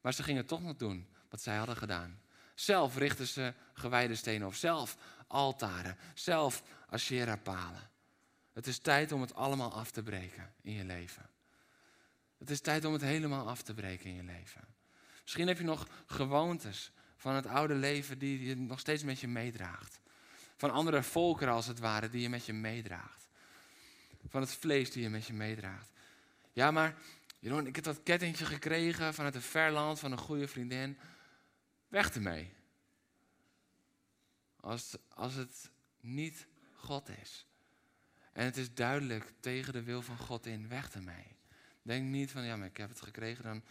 maar 0.00 0.14
ze 0.14 0.22
gingen 0.22 0.46
toch 0.46 0.62
nog 0.62 0.76
doen 0.76 1.06
wat 1.30 1.42
zij 1.42 1.56
hadden 1.56 1.76
gedaan. 1.76 2.20
Zelf 2.60 2.96
richten 2.96 3.26
ze 3.26 3.54
gewijde 3.72 4.14
stenen 4.14 4.46
of 4.46 4.56
zelf 4.56 4.96
altaren, 5.26 5.96
zelf 6.14 6.62
Asherah-palen. 6.88 7.90
Het 8.52 8.66
is 8.66 8.78
tijd 8.78 9.12
om 9.12 9.20
het 9.20 9.34
allemaal 9.34 9.72
af 9.72 9.90
te 9.90 10.02
breken 10.02 10.52
in 10.62 10.72
je 10.72 10.84
leven. 10.84 11.30
Het 12.38 12.50
is 12.50 12.60
tijd 12.60 12.84
om 12.84 12.92
het 12.92 13.02
helemaal 13.02 13.48
af 13.48 13.62
te 13.62 13.74
breken 13.74 14.10
in 14.10 14.16
je 14.16 14.22
leven. 14.22 14.60
Misschien 15.22 15.48
heb 15.48 15.58
je 15.58 15.64
nog 15.64 15.86
gewoontes 16.06 16.92
van 17.16 17.34
het 17.34 17.46
oude 17.46 17.74
leven 17.74 18.18
die 18.18 18.44
je 18.44 18.56
nog 18.56 18.80
steeds 18.80 19.02
met 19.02 19.20
je 19.20 19.28
meedraagt. 19.28 20.00
Van 20.56 20.70
andere 20.70 21.02
volkeren 21.02 21.54
als 21.54 21.66
het 21.66 21.78
ware 21.78 22.10
die 22.10 22.22
je 22.22 22.28
met 22.28 22.46
je 22.46 22.52
meedraagt. 22.52 23.28
Van 24.28 24.40
het 24.40 24.52
vlees 24.52 24.90
die 24.90 25.02
je 25.02 25.10
met 25.10 25.26
je 25.26 25.32
meedraagt. 25.32 25.90
Ja, 26.52 26.70
maar 26.70 26.94
Jeroen, 27.38 27.66
ik 27.66 27.74
heb 27.74 27.84
dat 27.84 28.02
kettingje 28.02 28.44
gekregen 28.44 29.14
vanuit 29.14 29.34
een 29.34 29.42
verland 29.42 29.98
van 29.98 30.12
een 30.12 30.18
goede 30.18 30.48
vriendin. 30.48 30.98
Weg 31.90 32.14
ermee. 32.14 32.52
Als, 34.60 34.96
als 35.08 35.34
het 35.34 35.70
niet 36.00 36.46
God 36.74 37.08
is. 37.08 37.46
En 38.32 38.44
het 38.44 38.56
is 38.56 38.74
duidelijk 38.74 39.32
tegen 39.40 39.72
de 39.72 39.82
wil 39.82 40.02
van 40.02 40.18
God 40.18 40.46
in, 40.46 40.68
weg 40.68 40.92
ermee. 40.94 41.36
Denk 41.82 42.08
niet 42.08 42.30
van, 42.30 42.44
ja, 42.44 42.56
maar 42.56 42.66
ik 42.66 42.76
heb 42.76 42.88
het 42.88 43.00
gekregen, 43.00 43.44
dan... 43.44 43.62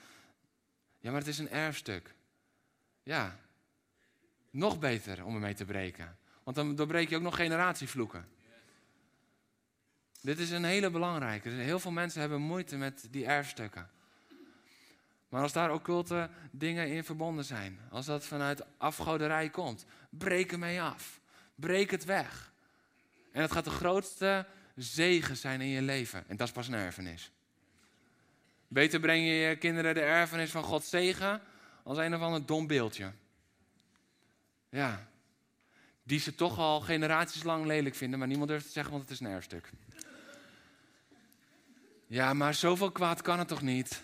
Ja, 0.99 1.11
maar 1.11 1.19
het 1.19 1.29
is 1.29 1.37
een 1.37 1.49
erfstuk. 1.49 2.15
Ja, 3.03 3.39
nog 4.49 4.79
beter 4.79 5.25
om 5.25 5.33
ermee 5.33 5.53
te 5.53 5.65
breken. 5.65 6.17
Want 6.43 6.55
dan 6.55 6.75
doorbreek 6.75 7.09
je 7.09 7.15
ook 7.15 7.21
nog 7.21 7.35
generatievloeken. 7.35 8.27
Dit 10.21 10.39
is 10.39 10.49
een 10.49 10.63
hele 10.63 10.89
belangrijke. 10.89 11.49
Heel 11.49 11.79
veel 11.79 11.91
mensen 11.91 12.21
hebben 12.21 12.41
moeite 12.41 12.77
met 12.77 13.07
die 13.11 13.25
erfstukken. 13.25 13.89
Maar 15.29 15.41
als 15.41 15.53
daar 15.53 15.73
occulte 15.73 16.29
dingen 16.51 16.87
in 16.87 17.03
verbonden 17.03 17.45
zijn, 17.45 17.79
als 17.91 18.05
dat 18.05 18.25
vanuit 18.25 18.63
afgoderij 18.77 19.49
komt, 19.49 19.85
breek 20.09 20.51
ermee 20.51 20.81
af. 20.81 21.19
Breek 21.55 21.91
het 21.91 22.05
weg. 22.05 22.51
En 23.31 23.41
het 23.41 23.51
gaat 23.51 23.63
de 23.63 23.69
grootste 23.69 24.45
zegen 24.75 25.37
zijn 25.37 25.61
in 25.61 25.67
je 25.67 25.81
leven. 25.81 26.23
En 26.27 26.37
dat 26.37 26.47
is 26.47 26.53
pas 26.53 26.67
een 26.67 26.73
erfenis. 26.73 27.31
Beter 28.67 28.99
breng 28.99 29.25
je 29.25 29.33
je 29.33 29.55
kinderen 29.55 29.93
de 29.93 30.01
erfenis 30.01 30.51
van 30.51 30.63
Gods 30.63 30.89
zegen 30.89 31.41
als 31.83 31.97
een 31.97 32.15
of 32.15 32.21
ander 32.21 32.45
dom 32.45 32.67
beeldje. 32.67 33.11
Ja. 34.69 35.07
Die 36.03 36.19
ze 36.19 36.35
toch 36.35 36.57
al 36.57 36.81
generaties 36.81 37.43
lang 37.43 37.65
lelijk 37.65 37.95
vinden, 37.95 38.19
maar 38.19 38.27
niemand 38.27 38.49
durft 38.49 38.65
te 38.65 38.71
zeggen, 38.71 38.91
want 38.91 39.03
het 39.03 39.11
is 39.11 39.19
een 39.19 39.31
erfstuk. 39.31 39.69
Ja, 42.07 42.33
maar 42.33 42.53
zoveel 42.53 42.91
kwaad 42.91 43.21
kan 43.21 43.39
het 43.39 43.47
toch 43.47 43.61
niet? 43.61 44.03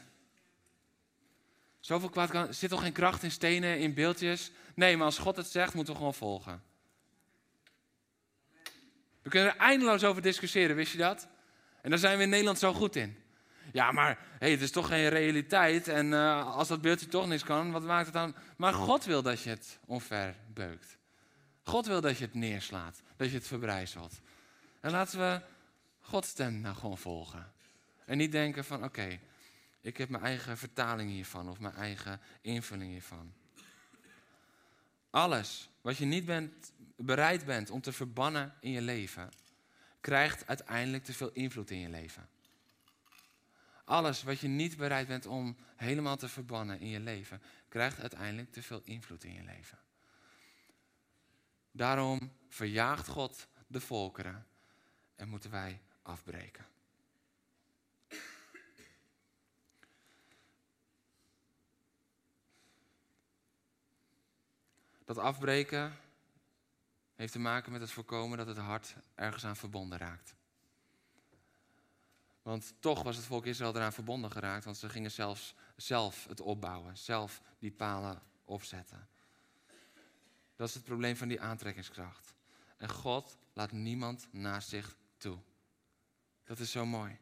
Zoveel 1.85 2.09
kwaad 2.09 2.29
kan. 2.29 2.53
Zit 2.53 2.69
toch 2.69 2.81
geen 2.81 2.91
kracht 2.91 3.23
in 3.23 3.31
stenen, 3.31 3.79
in 3.79 3.93
beeldjes? 3.93 4.51
Nee, 4.75 4.97
maar 4.97 5.05
als 5.05 5.17
God 5.17 5.35
het 5.35 5.47
zegt, 5.47 5.73
moeten 5.73 5.93
we 5.93 5.99
gewoon 5.99 6.13
volgen. 6.13 6.63
We 9.21 9.29
kunnen 9.29 9.49
er 9.49 9.57
eindeloos 9.57 10.03
over 10.03 10.21
discussiëren, 10.21 10.75
wist 10.75 10.91
je 10.91 10.97
dat? 10.97 11.27
En 11.81 11.89
daar 11.89 11.99
zijn 11.99 12.17
we 12.17 12.23
in 12.23 12.29
Nederland 12.29 12.59
zo 12.59 12.73
goed 12.73 12.95
in. 12.95 13.17
Ja, 13.71 13.91
maar 13.91 14.19
het 14.39 14.61
is 14.61 14.71
toch 14.71 14.87
geen 14.87 15.09
realiteit. 15.09 15.87
En 15.87 16.11
uh, 16.11 16.55
als 16.55 16.67
dat 16.67 16.81
beeldje 16.81 17.07
toch 17.07 17.27
niks 17.27 17.43
kan, 17.43 17.71
wat 17.71 17.83
maakt 17.83 18.05
het 18.05 18.13
dan? 18.13 18.35
Maar 18.57 18.73
God 18.73 19.05
wil 19.05 19.21
dat 19.21 19.41
je 19.41 19.49
het 19.49 19.79
omver 19.85 20.35
beukt. 20.53 20.97
God 21.63 21.85
wil 21.85 22.01
dat 22.01 22.17
je 22.17 22.25
het 22.25 22.33
neerslaat, 22.33 23.01
dat 23.15 23.29
je 23.29 23.35
het 23.35 23.47
verbrijzelt. 23.47 24.19
En 24.79 24.91
laten 24.91 25.19
we 25.19 25.41
Gods 26.01 26.29
stem 26.29 26.61
nou 26.61 26.75
gewoon 26.75 26.97
volgen. 26.97 27.51
En 28.05 28.17
niet 28.17 28.31
denken 28.31 28.65
van 28.65 28.83
oké, 28.83 29.19
ik 29.85 29.97
heb 29.97 30.09
mijn 30.09 30.23
eigen 30.23 30.57
vertaling 30.57 31.09
hiervan 31.09 31.49
of 31.49 31.59
mijn 31.59 31.73
eigen 31.73 32.21
invulling 32.41 32.91
hiervan. 32.91 33.33
Alles 35.09 35.69
wat 35.81 35.97
je 35.97 36.05
niet 36.05 36.25
bent, 36.25 36.71
bereid 36.95 37.45
bent 37.45 37.69
om 37.69 37.81
te 37.81 37.91
verbannen 37.91 38.53
in 38.59 38.71
je 38.71 38.81
leven, 38.81 39.31
krijgt 39.99 40.47
uiteindelijk 40.47 41.03
te 41.03 41.13
veel 41.13 41.31
invloed 41.31 41.69
in 41.69 41.79
je 41.79 41.89
leven. 41.89 42.29
Alles 43.83 44.23
wat 44.23 44.39
je 44.39 44.47
niet 44.47 44.77
bereid 44.77 45.07
bent 45.07 45.25
om 45.25 45.57
helemaal 45.75 46.17
te 46.17 46.27
verbannen 46.27 46.79
in 46.79 46.89
je 46.89 46.99
leven, 46.99 47.41
krijgt 47.69 47.99
uiteindelijk 47.99 48.51
te 48.51 48.63
veel 48.63 48.81
invloed 48.83 49.23
in 49.23 49.33
je 49.33 49.43
leven. 49.43 49.77
Daarom 51.71 52.31
verjaagt 52.49 53.07
God 53.07 53.47
de 53.67 53.81
volkeren 53.81 54.47
en 55.15 55.29
moeten 55.29 55.51
wij 55.51 55.81
afbreken. 56.01 56.74
Dat 65.05 65.17
afbreken 65.17 65.97
heeft 67.15 67.31
te 67.31 67.39
maken 67.39 67.71
met 67.71 67.81
het 67.81 67.91
voorkomen 67.91 68.37
dat 68.37 68.47
het 68.47 68.57
hart 68.57 68.95
ergens 69.15 69.45
aan 69.45 69.55
verbonden 69.55 69.97
raakt. 69.97 70.35
Want 72.41 72.73
toch 72.79 73.03
was 73.03 73.15
het 73.15 73.25
volk 73.25 73.45
Israël 73.45 73.75
eraan 73.75 73.93
verbonden 73.93 74.31
geraakt, 74.31 74.65
want 74.65 74.77
ze 74.77 74.89
gingen 74.89 75.11
zelfs 75.11 75.55
zelf 75.75 76.25
het 76.27 76.41
opbouwen, 76.41 76.97
zelf 76.97 77.41
die 77.59 77.71
palen 77.71 78.21
opzetten. 78.43 79.07
Dat 80.55 80.67
is 80.67 80.73
het 80.73 80.83
probleem 80.83 81.15
van 81.15 81.27
die 81.27 81.41
aantrekkingskracht. 81.41 82.35
En 82.77 82.89
God 82.89 83.37
laat 83.53 83.71
niemand 83.71 84.27
naast 84.31 84.69
zich 84.69 84.95
toe. 85.17 85.37
Dat 86.43 86.59
is 86.59 86.71
zo 86.71 86.85
mooi. 86.85 87.17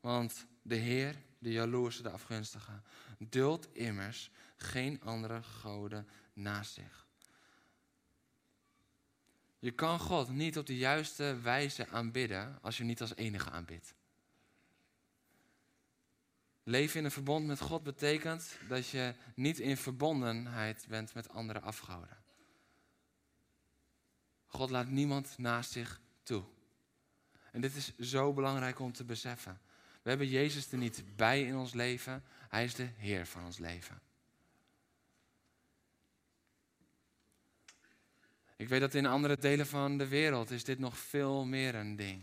Want 0.00 0.46
de 0.62 0.74
Heer, 0.74 1.16
de 1.38 1.52
jaloerse, 1.52 2.02
de 2.02 2.10
afgunstige, 2.10 2.80
duldt 3.18 3.74
immers 3.74 4.30
geen 4.56 5.00
andere 5.02 5.42
goden 5.42 6.08
naast 6.38 6.72
zich. 6.72 7.06
Je 9.58 9.70
kan 9.70 9.98
God 9.98 10.28
niet 10.28 10.58
op 10.58 10.66
de 10.66 10.76
juiste 10.76 11.38
wijze 11.42 11.88
aanbidden 11.88 12.58
als 12.62 12.76
je 12.76 12.84
niet 12.84 13.00
als 13.00 13.16
enige 13.16 13.50
aanbidt. 13.50 13.94
Leven 16.62 16.98
in 16.98 17.04
een 17.04 17.10
verbond 17.10 17.46
met 17.46 17.60
God 17.60 17.82
betekent 17.82 18.56
dat 18.68 18.88
je 18.88 19.14
niet 19.34 19.58
in 19.58 19.76
verbondenheid 19.76 20.84
bent 20.88 21.14
met 21.14 21.28
andere 21.28 21.60
afgoden. 21.60 22.16
God 24.46 24.70
laat 24.70 24.88
niemand 24.88 25.38
naast 25.38 25.70
zich 25.70 26.00
toe. 26.22 26.44
En 27.52 27.60
dit 27.60 27.74
is 27.74 27.96
zo 27.98 28.32
belangrijk 28.32 28.78
om 28.78 28.92
te 28.92 29.04
beseffen. 29.04 29.60
We 30.02 30.08
hebben 30.08 30.28
Jezus 30.28 30.72
er 30.72 30.78
niet 30.78 31.04
bij 31.16 31.42
in 31.42 31.56
ons 31.56 31.72
leven. 31.72 32.24
Hij 32.48 32.64
is 32.64 32.74
de 32.74 32.88
Heer 32.96 33.26
van 33.26 33.44
ons 33.44 33.58
leven. 33.58 34.00
Ik 38.58 38.68
weet 38.68 38.80
dat 38.80 38.94
in 38.94 39.06
andere 39.06 39.36
delen 39.36 39.66
van 39.66 39.98
de 39.98 40.08
wereld 40.08 40.50
is 40.50 40.64
dit 40.64 40.78
nog 40.78 40.98
veel 40.98 41.44
meer 41.44 41.74
een 41.74 41.96
ding. 41.96 42.22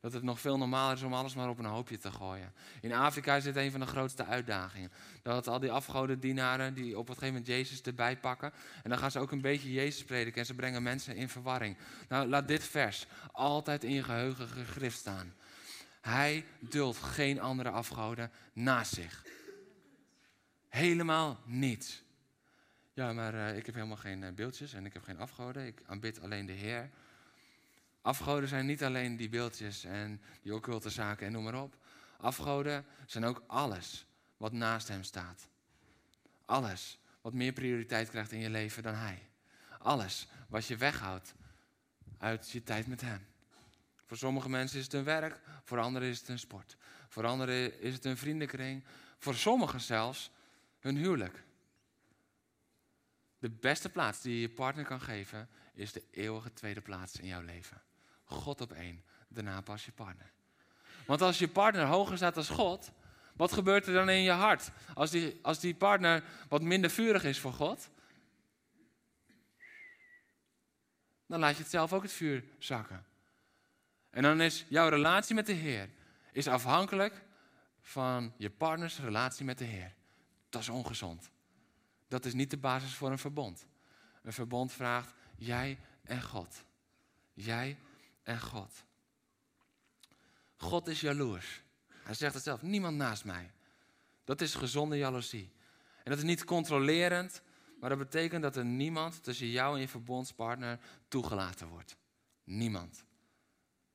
Dat 0.00 0.12
het 0.12 0.22
nog 0.22 0.40
veel 0.40 0.58
normaler 0.58 0.96
is 0.96 1.02
om 1.02 1.14
alles 1.14 1.34
maar 1.34 1.48
op 1.48 1.58
een 1.58 1.64
hoopje 1.64 1.98
te 1.98 2.12
gooien. 2.12 2.52
In 2.80 2.92
Afrika 2.92 3.36
is 3.36 3.44
dit 3.44 3.56
een 3.56 3.70
van 3.70 3.80
de 3.80 3.86
grootste 3.86 4.24
uitdagingen. 4.24 4.92
Dat 5.22 5.46
al 5.46 5.60
die 5.60 5.70
afgodendienaren 5.70 6.74
die 6.74 6.98
op 6.98 7.08
een 7.08 7.14
gegeven 7.14 7.34
moment 7.34 7.46
Jezus 7.46 7.82
erbij 7.82 8.16
pakken. 8.16 8.52
En 8.82 8.90
dan 8.90 8.98
gaan 8.98 9.10
ze 9.10 9.18
ook 9.18 9.32
een 9.32 9.40
beetje 9.40 9.72
Jezus 9.72 10.04
prediken 10.04 10.40
en 10.40 10.46
ze 10.46 10.54
brengen 10.54 10.82
mensen 10.82 11.16
in 11.16 11.28
verwarring. 11.28 11.76
Nou, 12.08 12.28
laat 12.28 12.48
dit 12.48 12.64
vers 12.64 13.06
altijd 13.32 13.84
in 13.84 13.92
je 13.92 14.02
geheugen 14.02 14.48
gegrift 14.48 14.98
staan. 14.98 15.34
Hij 16.00 16.44
duldt 16.58 16.98
geen 16.98 17.40
andere 17.40 17.70
afgoden 17.70 18.30
naast 18.52 18.94
zich. 18.94 19.24
Helemaal 20.68 21.40
niets. 21.44 22.04
Ja, 22.96 23.12
maar 23.12 23.34
uh, 23.34 23.56
ik 23.56 23.66
heb 23.66 23.74
helemaal 23.74 23.96
geen 23.96 24.22
uh, 24.22 24.30
beeldjes 24.30 24.72
en 24.72 24.86
ik 24.86 24.92
heb 24.92 25.02
geen 25.02 25.18
afgoden. 25.18 25.66
Ik 25.66 25.82
aanbid 25.86 26.20
alleen 26.20 26.46
de 26.46 26.52
Heer. 26.52 26.90
Afgoden 28.02 28.48
zijn 28.48 28.66
niet 28.66 28.84
alleen 28.84 29.16
die 29.16 29.28
beeldjes 29.28 29.84
en 29.84 30.20
die 30.42 30.54
occulte 30.54 30.90
zaken 30.90 31.26
en 31.26 31.32
noem 31.32 31.44
maar 31.44 31.62
op. 31.62 31.76
Afgoden 32.16 32.84
zijn 33.06 33.24
ook 33.24 33.42
alles 33.46 34.06
wat 34.36 34.52
naast 34.52 34.88
hem 34.88 35.02
staat. 35.02 35.48
Alles 36.44 36.98
wat 37.20 37.32
meer 37.32 37.52
prioriteit 37.52 38.10
krijgt 38.10 38.32
in 38.32 38.40
je 38.40 38.50
leven 38.50 38.82
dan 38.82 38.94
hij. 38.94 39.28
Alles 39.78 40.26
wat 40.48 40.66
je 40.66 40.76
weghoudt 40.76 41.34
uit 42.18 42.50
je 42.50 42.62
tijd 42.62 42.86
met 42.86 43.00
hem. 43.00 43.26
Voor 44.06 44.16
sommige 44.16 44.48
mensen 44.48 44.78
is 44.78 44.84
het 44.84 44.94
een 44.94 45.04
werk, 45.04 45.40
voor 45.64 45.78
anderen 45.78 46.08
is 46.08 46.18
het 46.18 46.28
een 46.28 46.38
sport. 46.38 46.76
Voor 47.08 47.26
anderen 47.26 47.80
is 47.80 47.94
het 47.94 48.04
een 48.04 48.16
vriendenkring. 48.16 48.84
Voor 49.18 49.34
sommigen 49.34 49.80
zelfs 49.80 50.30
hun 50.80 50.96
huwelijk. 50.96 51.44
De 53.46 53.52
beste 53.52 53.88
plaats 53.88 54.20
die 54.20 54.34
je 54.34 54.40
je 54.40 54.48
partner 54.48 54.84
kan 54.84 55.00
geven 55.00 55.48
is 55.74 55.92
de 55.92 56.02
eeuwige 56.10 56.52
tweede 56.52 56.80
plaats 56.80 57.16
in 57.20 57.26
jouw 57.26 57.40
leven. 57.40 57.82
God 58.24 58.60
op 58.60 58.72
één, 58.72 59.04
daarna 59.28 59.60
pas 59.60 59.84
je 59.84 59.92
partner. 59.92 60.32
Want 61.06 61.22
als 61.22 61.38
je 61.38 61.48
partner 61.48 61.86
hoger 61.86 62.16
staat 62.16 62.36
als 62.36 62.48
God, 62.48 62.90
wat 63.34 63.52
gebeurt 63.52 63.86
er 63.86 63.92
dan 63.92 64.08
in 64.08 64.22
je 64.22 64.30
hart? 64.30 64.70
Als 64.94 65.10
die, 65.10 65.38
als 65.42 65.60
die 65.60 65.74
partner 65.74 66.24
wat 66.48 66.62
minder 66.62 66.90
vurig 66.90 67.24
is 67.24 67.40
voor 67.40 67.52
God, 67.52 67.88
dan 71.26 71.40
laat 71.40 71.56
je 71.56 71.62
het 71.62 71.70
zelf 71.70 71.92
ook 71.92 72.02
het 72.02 72.12
vuur 72.12 72.44
zakken. 72.58 73.06
En 74.10 74.22
dan 74.22 74.40
is 74.40 74.64
jouw 74.68 74.88
relatie 74.88 75.34
met 75.34 75.46
de 75.46 75.52
Heer 75.52 75.90
is 76.32 76.48
afhankelijk 76.48 77.22
van 77.80 78.32
je 78.36 78.50
partners 78.50 78.98
relatie 78.98 79.44
met 79.44 79.58
de 79.58 79.64
Heer. 79.64 79.94
Dat 80.48 80.60
is 80.60 80.68
ongezond. 80.68 81.34
Dat 82.08 82.24
is 82.24 82.34
niet 82.34 82.50
de 82.50 82.56
basis 82.56 82.94
voor 82.94 83.10
een 83.10 83.18
verbond. 83.18 83.66
Een 84.22 84.32
verbond 84.32 84.72
vraagt 84.72 85.14
jij 85.36 85.78
en 86.02 86.22
God. 86.22 86.64
Jij 87.32 87.78
en 88.22 88.40
God. 88.40 88.84
God 90.56 90.88
is 90.88 91.00
jaloers. 91.00 91.62
Hij 91.88 92.14
zegt 92.14 92.34
het 92.34 92.42
zelf, 92.42 92.62
niemand 92.62 92.96
naast 92.96 93.24
mij. 93.24 93.50
Dat 94.24 94.40
is 94.40 94.54
gezonde 94.54 94.96
jaloezie. 94.96 95.52
En 96.02 96.10
dat 96.10 96.18
is 96.18 96.24
niet 96.24 96.44
controlerend, 96.44 97.42
maar 97.80 97.88
dat 97.88 97.98
betekent 97.98 98.42
dat 98.42 98.56
er 98.56 98.64
niemand 98.64 99.22
tussen 99.22 99.48
jou 99.48 99.74
en 99.74 99.80
je 99.80 99.88
verbondspartner 99.88 100.78
toegelaten 101.08 101.68
wordt. 101.68 101.96
Niemand. 102.44 103.04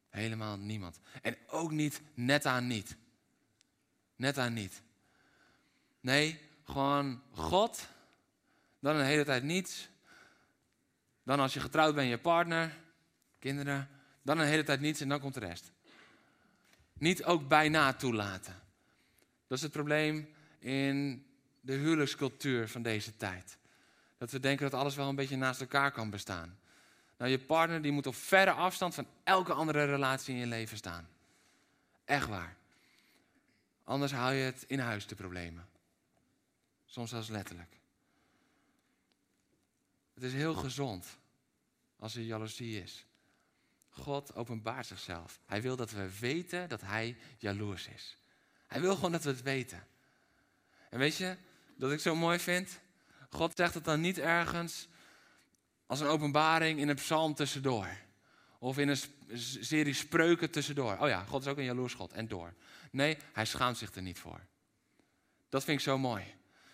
Helemaal 0.10 0.58
niemand. 0.58 1.00
En 1.22 1.38
ook 1.48 1.72
niet 1.72 2.02
net 2.14 2.46
aan 2.46 2.68
niet. 2.68 2.98
Net 4.16 4.38
aan 4.38 4.54
niet. 4.54 4.82
Nee, 6.00 6.40
gewoon 6.64 7.22
God, 7.32 7.88
dan 8.82 8.96
een 8.96 9.06
hele 9.06 9.24
tijd 9.24 9.44
niets. 9.44 9.90
Dan 11.24 11.40
als 11.40 11.54
je 11.54 11.60
getrouwd 11.60 11.96
bent, 11.96 12.10
je 12.10 12.18
partner, 12.18 12.78
kinderen, 13.40 13.90
dan 14.22 14.40
een 14.40 14.48
hele 14.48 14.64
tijd 14.64 14.80
niets 14.80 15.02
en 15.02 15.10
dan 15.10 15.20
komt 15.20 15.34
de 15.34 15.40
rest. 15.40 15.72
Niet 16.94 17.24
ook 17.24 17.48
bijna 17.48 17.94
toelaten. 17.94 18.56
Dat 19.48 19.58
is 19.58 19.64
het 19.64 19.72
probleem 19.72 20.30
in 20.60 21.26
de 21.62 21.74
huwelijkscultuur 21.74 22.68
van 22.68 22.82
deze 22.82 23.18
tijd. 23.18 23.58
Dat 24.18 24.32
we 24.32 24.40
denken 24.40 24.70
dat 24.70 24.80
alles 24.80 24.96
wel 24.96 25.10
een 25.10 25.16
beetje 25.16 25.38
naast 25.38 25.62
elkaar 25.62 25.92
kan 25.92 26.10
bestaan. 26.10 26.60
Nou, 27.18 27.32
je 27.32 27.40
partner 27.40 27.82
die 27.82 27.92
moet 27.92 28.08
op 28.08 28.16
verre 28.16 28.52
afstand 28.52 28.94
van 28.94 29.08
elke 29.24 29.54
andere 29.54 29.86
relatie 29.86 30.34
in 30.34 30.40
je 30.40 30.46
leven 30.46 30.78
staan. 30.78 31.08
Echt 32.06 32.28
waar. 32.28 32.56
Anders 33.84 34.12
haal 34.12 34.32
je 34.32 34.44
het 34.44 34.64
in 34.68 34.80
huis 34.80 35.08
de 35.08 35.16
problemen. 35.16 35.68
Soms 36.86 37.10
zelfs 37.10 37.30
letterlijk. 37.30 37.81
Het 40.22 40.30
is 40.30 40.36
heel 40.36 40.54
gezond 40.54 41.06
als 41.96 42.16
er 42.16 42.22
jaloezie 42.22 42.82
is. 42.82 43.06
God 43.90 44.36
openbaart 44.36 44.86
zichzelf. 44.86 45.40
Hij 45.46 45.62
wil 45.62 45.76
dat 45.76 45.92
we 45.92 46.20
weten 46.20 46.70
dat 46.70 46.82
hij 46.82 47.18
jaloers 47.38 47.88
is. 47.88 48.18
Hij 48.68 48.82
wil 48.82 48.96
gewoon 48.96 49.12
dat 49.12 49.24
we 49.24 49.30
het 49.30 49.42
weten. 49.42 49.88
En 50.90 51.00
weet 51.00 51.16
je, 51.16 51.36
dat 51.76 51.92
ik 51.92 52.00
zo 52.00 52.16
mooi 52.16 52.40
vind? 52.40 52.80
God 53.30 53.52
zegt 53.56 53.74
het 53.74 53.84
dan 53.84 54.02
niet 54.02 54.18
ergens 54.18 54.88
als 55.86 56.00
een 56.00 56.08
openbaring 56.08 56.80
in 56.80 56.90
een 56.90 56.96
psalm 56.96 57.34
tussendoor. 57.34 57.98
Of 58.60 58.78
in 58.78 58.90
een 58.90 59.00
serie 59.62 59.94
spreuken 59.94 60.52
tussendoor. 60.52 60.98
Oh 60.98 61.08
ja, 61.08 61.24
God 61.24 61.42
is 61.42 61.48
ook 61.48 61.58
een 61.58 61.64
jaloers 61.64 61.94
God 61.94 62.14
en 62.14 62.28
door. 62.28 62.54
Nee, 62.92 63.18
hij 63.34 63.46
schaamt 63.46 63.78
zich 63.78 63.96
er 63.96 64.02
niet 64.02 64.20
voor. 64.20 64.40
Dat 65.50 65.64
vind 65.64 65.78
ik 65.78 65.84
zo 65.84 65.98
mooi. 65.98 66.24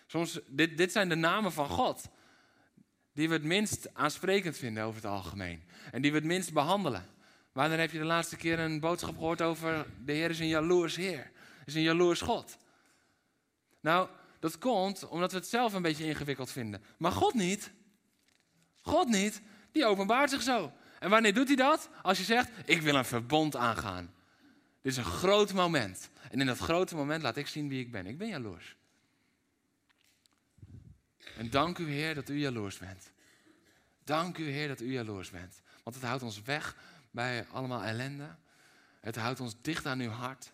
Soms, 0.06 0.38
dit, 0.46 0.76
dit 0.76 0.92
zijn 0.92 1.08
de 1.08 1.14
namen 1.14 1.52
van 1.52 1.68
God. 1.68 2.08
Die 3.18 3.28
we 3.28 3.34
het 3.34 3.44
minst 3.44 3.88
aansprekend 3.94 4.56
vinden 4.56 4.84
over 4.84 5.02
het 5.02 5.10
algemeen. 5.10 5.62
En 5.90 6.02
die 6.02 6.10
we 6.10 6.16
het 6.16 6.26
minst 6.26 6.52
behandelen. 6.52 7.06
Wanneer 7.52 7.78
heb 7.78 7.90
je 7.90 7.98
de 7.98 8.04
laatste 8.04 8.36
keer 8.36 8.58
een 8.58 8.80
boodschap 8.80 9.14
gehoord 9.14 9.42
over 9.42 9.86
de 10.04 10.12
Heer 10.12 10.30
is 10.30 10.38
een 10.38 10.48
jaloers 10.48 10.96
Heer, 10.96 11.30
is 11.64 11.74
een 11.74 11.82
jaloers 11.82 12.20
God? 12.20 12.58
Nou, 13.80 14.08
dat 14.40 14.58
komt 14.58 15.08
omdat 15.08 15.32
we 15.32 15.38
het 15.38 15.46
zelf 15.46 15.72
een 15.72 15.82
beetje 15.82 16.04
ingewikkeld 16.04 16.50
vinden. 16.50 16.82
Maar 16.98 17.12
God 17.12 17.34
niet. 17.34 17.70
God 18.80 19.08
niet. 19.08 19.42
Die 19.72 19.86
openbaart 19.86 20.30
zich 20.30 20.42
zo. 20.42 20.72
En 20.98 21.10
wanneer 21.10 21.34
doet 21.34 21.46
hij 21.46 21.56
dat? 21.56 21.88
Als 22.02 22.18
je 22.18 22.24
zegt, 22.24 22.50
ik 22.64 22.82
wil 22.82 22.94
een 22.94 23.04
verbond 23.04 23.56
aangaan. 23.56 24.14
Dit 24.82 24.92
is 24.92 24.98
een 24.98 25.04
groot 25.04 25.52
moment. 25.52 26.10
En 26.30 26.40
in 26.40 26.46
dat 26.46 26.58
grote 26.58 26.96
moment 26.96 27.22
laat 27.22 27.36
ik 27.36 27.46
zien 27.46 27.68
wie 27.68 27.80
ik 27.80 27.90
ben. 27.90 28.06
Ik 28.06 28.18
ben 28.18 28.28
jaloers. 28.28 28.76
En 31.38 31.50
dank 31.50 31.78
u 31.78 31.90
Heer 31.90 32.14
dat 32.14 32.28
u 32.28 32.38
jaloers 32.38 32.78
bent. 32.78 33.10
Dank 34.04 34.38
u 34.38 34.50
Heer 34.50 34.68
dat 34.68 34.80
u 34.80 34.92
jaloers 34.92 35.30
bent. 35.30 35.60
Want 35.82 35.96
het 35.96 36.04
houdt 36.04 36.22
ons 36.22 36.42
weg 36.42 36.76
bij 37.10 37.46
allemaal 37.46 37.82
ellende. 37.82 38.36
Het 39.00 39.16
houdt 39.16 39.40
ons 39.40 39.54
dicht 39.62 39.86
aan 39.86 40.00
uw 40.00 40.10
hart. 40.10 40.52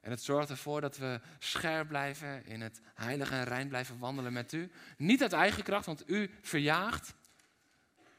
En 0.00 0.10
het 0.10 0.22
zorgt 0.22 0.50
ervoor 0.50 0.80
dat 0.80 0.96
we 0.96 1.20
scherp 1.38 1.88
blijven 1.88 2.44
in 2.44 2.60
het 2.60 2.80
heilige 2.94 3.34
en 3.34 3.44
rein 3.44 3.68
blijven 3.68 3.98
wandelen 3.98 4.32
met 4.32 4.52
u. 4.52 4.70
Niet 4.96 5.22
uit 5.22 5.32
eigen 5.32 5.62
kracht, 5.62 5.86
want 5.86 6.10
u 6.10 6.30
verjaagt. 6.42 7.14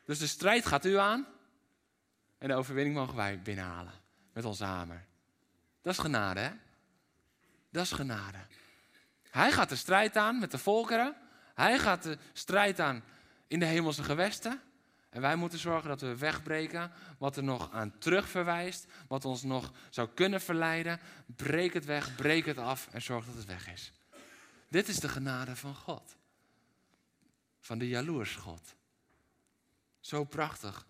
Dus 0.05 0.19
de 0.19 0.27
strijd 0.27 0.65
gaat 0.65 0.85
u 0.85 0.97
aan. 0.97 1.27
En 2.37 2.47
de 2.47 2.55
overwinning 2.55 2.95
mogen 2.95 3.15
wij 3.15 3.41
binnenhalen 3.41 3.93
met 4.33 4.45
onze 4.45 4.63
hamer. 4.63 5.05
Dat 5.81 5.93
is 5.93 5.99
genade, 5.99 6.39
hè? 6.39 6.51
Dat 7.69 7.83
is 7.83 7.91
genade. 7.91 8.37
Hij 9.29 9.51
gaat 9.51 9.69
de 9.69 9.75
strijd 9.75 10.17
aan 10.17 10.39
met 10.39 10.51
de 10.51 10.57
volkeren. 10.57 11.15
Hij 11.57 11.79
gaat 11.79 12.03
de 12.03 12.17
strijd 12.33 12.79
aan 12.79 13.03
in 13.47 13.59
de 13.59 13.65
hemelse 13.65 14.03
gewesten. 14.03 14.61
En 15.09 15.21
wij 15.21 15.35
moeten 15.35 15.59
zorgen 15.59 15.89
dat 15.89 16.01
we 16.01 16.17
wegbreken 16.17 16.91
wat 17.17 17.37
er 17.37 17.43
nog 17.43 17.71
aan 17.71 17.97
terug 17.97 18.29
verwijst, 18.29 18.87
wat 19.07 19.25
ons 19.25 19.43
nog 19.43 19.71
zou 19.89 20.09
kunnen 20.13 20.41
verleiden. 20.41 20.99
Breek 21.25 21.73
het 21.73 21.85
weg, 21.85 22.15
breek 22.15 22.45
het 22.45 22.57
af 22.57 22.87
en 22.91 23.01
zorg 23.01 23.25
dat 23.25 23.35
het 23.35 23.45
weg 23.45 23.71
is. 23.71 23.91
Dit 24.67 24.87
is 24.87 24.99
de 24.99 25.09
genade 25.09 25.55
van 25.55 25.75
God. 25.75 26.15
Van 27.59 27.77
de 27.77 27.87
jaloers 27.87 28.35
God. 28.35 28.75
Zo 29.99 30.23
prachtig 30.23 30.85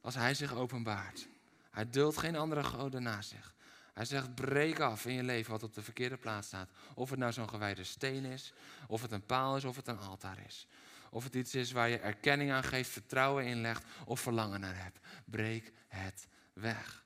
als 0.00 0.14
Hij 0.14 0.34
zich 0.34 0.54
openbaart. 0.54 1.28
Hij 1.70 1.90
duldt 1.90 2.18
geen 2.18 2.36
andere 2.36 2.64
goden 2.64 3.02
naast 3.02 3.28
zich. 3.30 3.54
Hij 3.98 4.06
zegt, 4.06 4.34
breek 4.34 4.80
af 4.80 5.06
in 5.06 5.12
je 5.12 5.22
leven 5.22 5.50
wat 5.50 5.62
op 5.62 5.74
de 5.74 5.82
verkeerde 5.82 6.16
plaats 6.16 6.46
staat. 6.46 6.70
Of 6.94 7.10
het 7.10 7.18
nou 7.18 7.32
zo'n 7.32 7.48
gewijde 7.48 7.84
steen 7.84 8.24
is, 8.24 8.52
of 8.86 9.02
het 9.02 9.12
een 9.12 9.26
paal 9.26 9.56
is, 9.56 9.64
of 9.64 9.76
het 9.76 9.88
een 9.88 9.98
altaar 9.98 10.38
is. 10.46 10.66
Of 11.10 11.24
het 11.24 11.34
iets 11.34 11.54
is 11.54 11.72
waar 11.72 11.88
je 11.88 11.98
erkenning 11.98 12.52
aan 12.52 12.64
geeft, 12.64 12.90
vertrouwen 12.90 13.44
in 13.44 13.60
legt 13.60 13.84
of 14.04 14.20
verlangen 14.20 14.60
naar 14.60 14.82
hebt. 14.82 14.98
Breek 15.24 15.72
het 15.88 16.28
weg. 16.52 17.04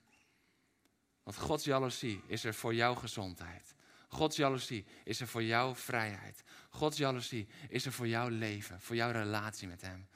Want 1.23 1.37
Gods 1.37 1.65
jaloezie 1.65 2.23
is 2.27 2.45
er 2.45 2.55
voor 2.55 2.75
jouw 2.75 2.95
gezondheid. 2.95 3.75
Gods 4.09 4.37
jaloezie 4.37 4.87
is 5.05 5.21
er 5.21 5.29
voor 5.29 5.43
jouw 5.43 5.75
vrijheid. 5.75 6.43
Gods 6.71 6.97
jaloezie 6.97 7.49
is 7.69 7.87
er 7.87 7.93
voor 7.93 8.09
jouw 8.09 8.29
leven, 8.29 8.81
voor 8.81 8.97
jouw 8.97 9.11
relatie 9.11 9.69
met 9.69 9.81
Hem. 9.81 10.09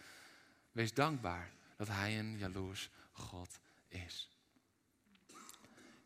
Wees 0.73 0.95
dankbaar 0.95 1.53
dat 1.77 1.89
Hij 1.89 2.19
een 2.19 2.39
jaloers 2.39 2.91
God 3.13 3.61
is. 3.89 4.36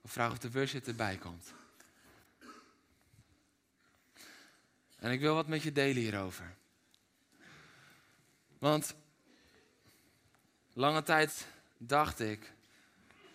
Ik 0.02 0.10
vraag 0.10 0.30
of 0.30 0.38
de 0.38 0.50
worship 0.50 0.86
erbij 0.86 1.16
komt. 1.16 1.52
En 4.96 5.10
ik 5.10 5.20
wil 5.20 5.34
wat 5.34 5.46
met 5.46 5.62
je 5.62 5.72
delen 5.72 6.02
hierover. 6.02 6.54
Want 8.58 8.94
lange 10.72 11.02
tijd 11.02 11.46
dacht 11.78 12.20
ik, 12.20 12.52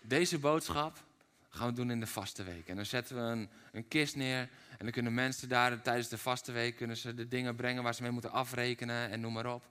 deze 0.02 0.40
boodschap 0.40 1.04
gaan 1.50 1.68
we 1.68 1.74
doen 1.74 1.92
in 1.92 2.00
de 2.00 2.08
vaste 2.08 2.44
week. 2.44 2.68
En 2.68 2.76
dan 2.76 2.86
zetten 2.86 3.16
we 3.16 3.22
een, 3.22 3.50
een 3.72 3.88
kist 3.88 4.16
neer 4.16 4.40
en 4.78 4.78
dan 4.78 4.92
kunnen 4.92 5.14
mensen 5.14 5.50
daar 5.50 5.82
tijdens 5.82 6.08
de 6.08 6.18
vaste 6.18 6.52
week 6.52 6.76
kunnen 6.76 6.98
ze 6.98 7.14
de 7.14 7.28
dingen 7.28 7.56
brengen 7.56 7.84
waar 7.84 7.96
ze 7.96 8.02
mee 8.02 8.12
moeten 8.12 8.32
afrekenen 8.32 9.10
en 9.10 9.20
noem 9.20 9.34
maar 9.34 9.54
op. 9.54 9.64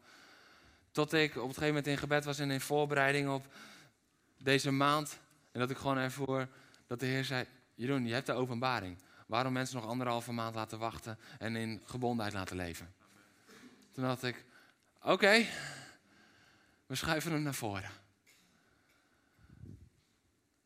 Tot 0.91 1.13
ik 1.13 1.31
op 1.31 1.49
het 1.49 1.59
gegeven 1.59 1.67
moment 1.67 1.87
in 1.87 1.99
gebed 1.99 2.25
was 2.25 2.39
en 2.39 2.51
in 2.51 2.61
voorbereiding 2.61 3.29
op 3.29 3.47
deze 4.39 4.71
maand. 4.71 5.19
En 5.53 5.61
dat 5.61 5.71
ik 5.71 5.77
gewoon 5.77 5.97
ervoor 5.97 6.49
dat 6.87 7.01
de 7.01 7.07
Heer 7.07 7.25
zei, 7.25 7.47
Jeroen, 7.75 8.07
je 8.07 8.13
hebt 8.13 8.27
de 8.27 8.33
openbaring. 8.33 8.99
Waarom 9.27 9.53
mensen 9.53 9.77
nog 9.77 9.87
anderhalve 9.87 10.33
maand 10.33 10.55
laten 10.55 10.79
wachten 10.79 11.19
en 11.39 11.57
in 11.57 11.83
gebondenheid 11.85 12.35
laten 12.35 12.57
leven? 12.57 12.95
Toen 13.93 14.05
had 14.05 14.23
ik, 14.23 14.45
Oké, 15.07 15.47
we 16.87 16.95
schuiven 16.95 17.33
hem 17.33 17.43
naar 17.43 17.55
voren. 17.55 17.91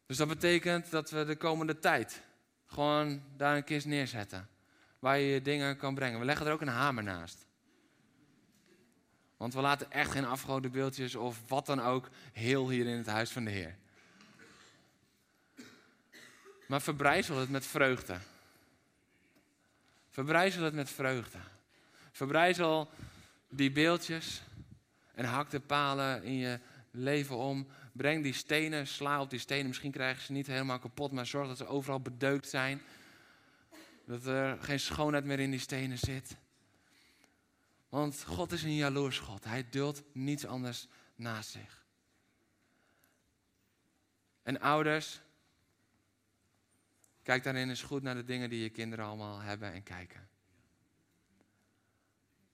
Dus 0.07 0.16
dat 0.16 0.29
betekent 0.29 0.91
dat 0.91 1.11
we 1.11 1.25
de 1.25 1.37
komende 1.37 1.79
tijd 1.79 2.23
gewoon 2.66 3.23
daar 3.37 3.57
een 3.57 3.64
kist 3.64 3.87
neerzetten. 3.87 4.49
Waar 4.99 5.19
je 5.19 5.27
je 5.27 5.43
dingen 5.43 5.77
kan 5.77 5.95
brengen. 5.95 6.19
We 6.19 6.25
leggen 6.25 6.47
er 6.47 6.53
ook 6.53 6.61
een 6.61 6.69
hamer 6.69 7.03
naast. 7.03 7.47
Want 9.37 9.55
we 9.55 9.61
laten 9.61 9.91
echt 9.91 10.11
geen 10.11 10.25
afgoden 10.25 10.71
beeldjes 10.71 11.14
of 11.14 11.49
wat 11.49 11.66
dan 11.66 11.81
ook 11.81 12.09
heel 12.33 12.69
hier 12.69 12.87
in 12.87 12.97
het 12.97 13.07
huis 13.07 13.31
van 13.31 13.45
de 13.45 13.51
Heer. 13.51 13.77
Maar 16.69 16.83
verbrijzel 16.83 17.37
het 17.37 17.51
met 17.51 17.66
vreugde. 17.66 18.19
Verbrijzel 20.09 20.62
het 20.62 20.75
met 20.75 20.91
vreugde. 20.91 21.39
Verbrijzel 22.12 22.91
die 23.49 23.73
beeldjes 23.73 24.43
en 25.14 25.25
hak 25.25 25.51
de 25.51 25.61
palen 25.61 26.23
in 26.23 26.35
je 26.35 26.61
leven 26.91 27.37
om. 27.37 27.66
Breng 27.93 28.23
die 28.23 28.33
stenen, 28.33 28.87
sla 28.87 29.21
op 29.21 29.31
die 29.31 29.39
stenen. 29.39 29.66
Misschien 29.66 29.91
krijgen 29.91 30.23
ze 30.23 30.33
niet 30.33 30.47
helemaal 30.47 30.79
kapot, 30.79 31.12
maar 31.12 31.27
zorg 31.27 31.49
dat 31.49 31.57
ze 31.57 31.66
overal 31.66 32.01
bedeukt 32.01 32.49
zijn. 32.49 32.83
Dat 34.07 34.27
er 34.27 34.59
geen 34.62 34.81
schoonheid 34.81 35.25
meer 35.25 35.41
in 35.41 35.51
die 35.51 35.61
stenen 35.61 35.99
zit. 35.99 36.37
Want 37.89 38.25
God 38.25 38.53
is 38.53 38.62
een 38.62 38.75
jaloers 38.75 39.19
God. 39.19 39.45
Hij 39.45 39.66
duldt 39.71 40.03
niets 40.12 40.47
anders 40.47 40.89
naast 41.14 41.51
zich. 41.51 41.85
En 44.43 44.61
ouders, 44.61 45.21
kijk 47.29 47.43
daarin 47.43 47.68
eens 47.68 47.83
goed 47.83 48.03
naar 48.03 48.14
de 48.14 48.24
dingen 48.24 48.51
die 48.51 48.62
je 48.62 48.68
kinderen 48.68 49.05
allemaal 49.05 49.41
hebben 49.41 49.72
en 49.72 49.83
kijken. 49.83 50.29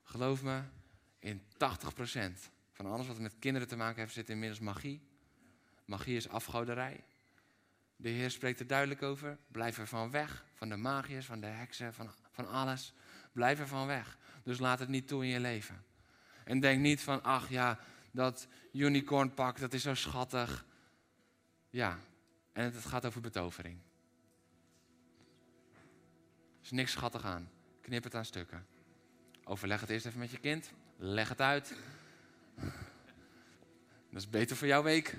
Geloof 0.03 0.43
me, 0.43 0.63
in 1.19 1.43
80% 1.43 1.45
van 2.73 2.87
alles 2.87 3.07
wat 3.07 3.19
met 3.19 3.39
kinderen 3.39 3.69
te 3.69 3.77
maken 3.77 4.01
heeft, 4.01 4.15
zit 4.15 4.31
inmiddels 4.31 4.61
magie. 4.61 5.03
Magie 5.85 6.17
is 6.17 6.29
afgoderij. 6.29 7.05
De 7.97 8.09
Heer 8.09 8.31
spreekt 8.31 8.61
er 8.61 8.67
duidelijk 8.67 9.03
over. 9.03 9.39
Blijf 9.51 9.79
er 9.79 9.87
van 9.87 10.11
weg. 10.11 10.45
Van 10.55 10.69
de 10.69 10.77
magiërs, 10.77 11.27
van 11.27 11.41
de 11.41 11.47
heksen, 11.47 11.95
van, 11.95 12.11
van 12.31 12.49
alles. 12.49 12.95
Blijf 13.33 13.59
er 13.59 13.69
van 13.69 13.87
weg. 13.87 14.19
Dus 14.43 14.59
laat 14.59 14.79
het 14.79 14.89
niet 14.89 15.09
toe 15.09 15.23
in 15.23 15.31
je 15.31 15.41
leven. 15.41 15.85
En 16.45 16.61
denk 16.61 16.81
niet 16.81 17.01
van, 17.01 17.23
ach 17.23 17.49
ja, 17.49 17.79
dat 18.11 18.49
unicornpak, 18.73 19.59
dat 19.59 19.73
is 19.73 19.83
zo 19.83 19.95
schattig. 19.95 20.65
Ja, 21.71 21.99
en 22.53 22.65
het 22.65 22.85
gaat 22.85 23.07
over 23.07 23.21
betovering. 23.21 23.79
Is 26.65 26.71
niks 26.71 26.93
schattig 26.93 27.25
aan. 27.25 27.51
Knip 27.81 28.05
het 28.05 28.15
aan 28.15 28.25
stukken. 28.25 28.67
Overleg 29.45 29.81
het 29.81 29.91
eerst 29.91 30.07
even 30.07 30.19
met 30.19 30.31
je 30.31 30.39
kind. 30.39 30.71
Leg 30.97 31.29
het 31.29 31.41
uit. 31.41 31.75
Dat 34.11 34.23
is 34.23 34.31
beter 34.31 34.57
voor 34.57 34.67
jouw 34.67 34.83
week. 34.83 35.17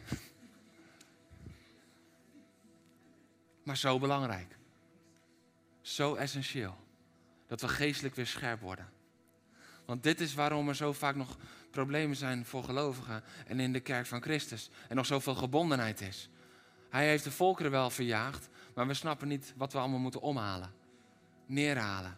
Maar 3.64 3.78
zo 3.78 4.00
belangrijk. 4.00 4.58
Zo 5.82 6.16
essentieel. 6.16 6.78
Dat 7.48 7.62
we 7.62 7.68
geestelijk 7.68 8.16
weer 8.16 8.28
scherp 8.28 8.62
worden. 8.62 8.89
Want 9.86 10.04
dit 10.04 10.22
is 10.22 10.34
waarom 10.34 10.68
er 10.70 10.76
zo 10.76 10.93
vaak 10.93 11.16
nog 11.16 11.38
problemen 11.70 12.16
zijn 12.16 12.46
voor 12.46 12.64
gelovigen 12.64 13.24
en 13.48 13.60
in 13.60 13.74
de 13.74 13.80
kerk 13.80 14.06
van 14.06 14.22
Christus. 14.22 14.70
En 14.88 14.96
nog 14.96 15.06
zoveel 15.06 15.36
gebondenheid 15.36 16.02
is. 16.02 16.30
Hij 16.89 17.08
heeft 17.08 17.24
de 17.24 17.32
volkeren 17.32 17.72
wel 17.72 17.89
verjaagd, 17.89 18.50
maar 18.74 18.88
we 18.88 18.93
snappen 18.93 19.28
niet 19.28 19.54
wat 19.56 19.74
we 19.74 19.80
allemaal 19.80 20.00
moeten 20.00 20.22
omhalen. 20.22 20.84
Neerhalen. 21.46 22.18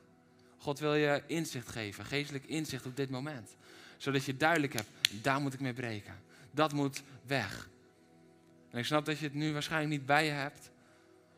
God 0.57 0.79
wil 0.79 0.95
je 0.95 1.23
inzicht 1.25 1.69
geven, 1.69 2.05
geestelijk 2.05 2.45
inzicht 2.45 2.85
op 2.85 2.95
dit 2.95 3.09
moment. 3.09 3.55
Zodat 3.97 4.25
je 4.25 4.37
duidelijk 4.37 4.73
hebt, 4.73 4.89
daar 5.21 5.41
moet 5.41 5.53
ik 5.53 5.59
mee 5.59 5.73
breken. 5.73 6.15
Dat 6.51 6.73
moet 6.73 7.03
weg. 7.25 7.69
En 8.69 8.79
ik 8.79 8.85
snap 8.85 9.05
dat 9.05 9.19
je 9.19 9.25
het 9.25 9.33
nu 9.33 9.53
waarschijnlijk 9.53 9.91
niet 9.91 10.05
bij 10.05 10.25
je 10.25 10.31
hebt. 10.31 10.71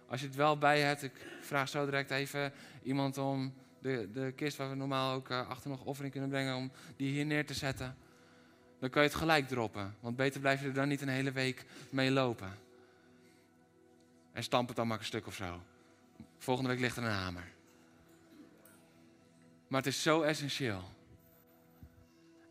Als 0.08 0.22
je 0.22 0.28
het 0.28 0.36
wel 0.36 0.58
bij 0.58 0.78
je 0.78 0.84
hebt, 0.84 1.04
ik 1.04 1.12
vraag 1.42 1.70
zo 1.70 1.86
direct 1.86 2.12
even 2.12 2.54
iemand 2.84 3.18
om 3.18 3.54
de, 3.82 4.10
de 4.14 4.34
kist 4.36 4.58
waar 4.58 4.70
we 4.70 4.76
normaal 4.76 5.14
ook 5.14 5.30
uh, 5.30 5.50
achter 5.50 5.70
nog 5.70 5.84
offering 5.84 6.12
kunnen 6.12 6.30
brengen, 6.30 6.56
om 6.56 6.72
die 6.96 7.12
hier 7.12 7.26
neer 7.26 7.46
te 7.46 7.54
zetten. 7.54 7.96
Dan 8.80 8.90
kan 8.90 9.02
je 9.02 9.08
het 9.08 9.18
gelijk 9.18 9.48
droppen. 9.48 9.96
Want 10.00 10.16
beter 10.16 10.40
blijf 10.40 10.62
je 10.62 10.68
er 10.68 10.74
dan 10.74 10.88
niet 10.88 11.02
een 11.02 11.08
hele 11.08 11.32
week 11.32 11.66
mee 11.90 12.12
lopen. 12.12 12.52
En 14.32 14.44
stamp 14.44 14.68
het 14.68 14.78
dan 14.78 14.88
maar 14.88 15.00
een 15.00 15.06
stuk 15.06 15.28
of 15.28 15.36
zo. 15.36 15.62
Volgende 16.38 16.70
week 16.70 16.80
ligt 16.80 16.98
er 16.98 17.04
een 17.04 17.10
hamer. 17.10 17.58
Maar 19.70 19.82
het 19.82 19.90
is 19.90 20.02
zo 20.02 20.22
essentieel. 20.22 20.84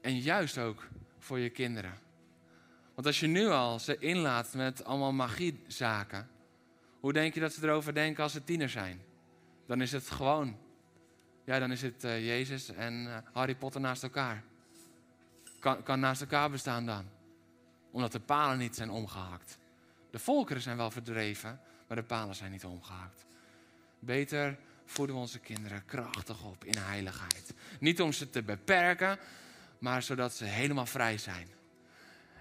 En 0.00 0.18
juist 0.18 0.58
ook 0.58 0.88
voor 1.18 1.38
je 1.38 1.50
kinderen. 1.50 1.98
Want 2.94 3.06
als 3.06 3.20
je 3.20 3.26
nu 3.26 3.46
al 3.46 3.78
ze 3.78 3.98
inlaat 3.98 4.54
met 4.54 4.84
allemaal 4.84 5.12
magiezaken, 5.12 6.28
hoe 7.00 7.12
denk 7.12 7.34
je 7.34 7.40
dat 7.40 7.52
ze 7.52 7.62
erover 7.62 7.94
denken 7.94 8.22
als 8.22 8.32
ze 8.32 8.44
tiener 8.44 8.68
zijn? 8.68 9.00
Dan 9.66 9.80
is 9.80 9.92
het 9.92 10.10
gewoon, 10.10 10.56
ja, 11.44 11.58
dan 11.58 11.70
is 11.70 11.82
het 11.82 12.04
uh, 12.04 12.26
Jezus 12.26 12.68
en 12.68 13.04
uh, 13.04 13.16
Harry 13.32 13.54
Potter 13.54 13.80
naast 13.80 14.02
elkaar. 14.02 14.44
Kan, 15.58 15.82
kan 15.82 16.00
naast 16.00 16.20
elkaar 16.20 16.50
bestaan 16.50 16.86
dan. 16.86 17.04
Omdat 17.90 18.12
de 18.12 18.20
palen 18.20 18.58
niet 18.58 18.74
zijn 18.74 18.90
omgehakt. 18.90 19.58
De 20.10 20.18
volkeren 20.18 20.62
zijn 20.62 20.76
wel 20.76 20.90
verdreven, 20.90 21.60
maar 21.86 21.96
de 21.96 22.02
palen 22.02 22.34
zijn 22.34 22.50
niet 22.50 22.64
omgehakt. 22.64 23.26
Beter 23.98 24.58
voeden 24.91 25.14
we 25.14 25.20
onze 25.20 25.39
kinderen 25.39 25.84
krachtig 25.84 26.45
op 26.45 26.64
in 26.64 26.76
heiligheid. 26.78 27.55
Niet 27.80 28.01
om 28.01 28.12
ze 28.12 28.30
te 28.30 28.43
beperken, 28.43 29.18
maar 29.78 30.03
zodat 30.03 30.34
ze 30.34 30.45
helemaal 30.45 30.86
vrij 30.86 31.18
zijn. 31.18 31.49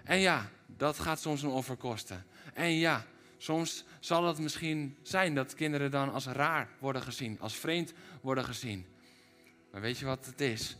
En 0.04 0.18
ja, 0.18 0.50
dat 0.66 0.98
gaat 0.98 1.20
soms 1.20 1.42
een 1.42 1.48
offer 1.48 1.76
kosten. 1.76 2.26
En 2.54 2.70
ja, 2.70 3.06
soms 3.38 3.84
zal 4.00 4.26
het 4.26 4.38
misschien 4.38 4.96
zijn 5.02 5.34
dat 5.34 5.54
kinderen 5.54 5.90
dan 5.90 6.12
als 6.12 6.26
raar 6.26 6.68
worden 6.78 7.02
gezien, 7.02 7.40
als 7.40 7.54
vreemd 7.54 7.92
worden 8.20 8.44
gezien. 8.44 8.86
Maar 9.70 9.80
weet 9.80 9.98
je 9.98 10.04
wat 10.04 10.26
het 10.26 10.40
is? 10.40 10.76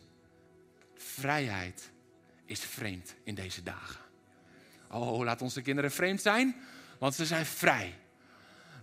Vrijheid 0.95 1.91
is 2.45 2.61
vreemd 2.61 3.14
in 3.23 3.35
deze 3.35 3.62
dagen. 3.62 4.01
Oh, 4.91 5.25
laat 5.25 5.43
onze 5.43 5.62
kinderen 5.62 5.91
vreemd 5.91 6.23
zijn, 6.23 6.57
want 6.99 7.14
ze 7.14 7.27
zijn 7.27 7.47
vrij. 7.47 7.95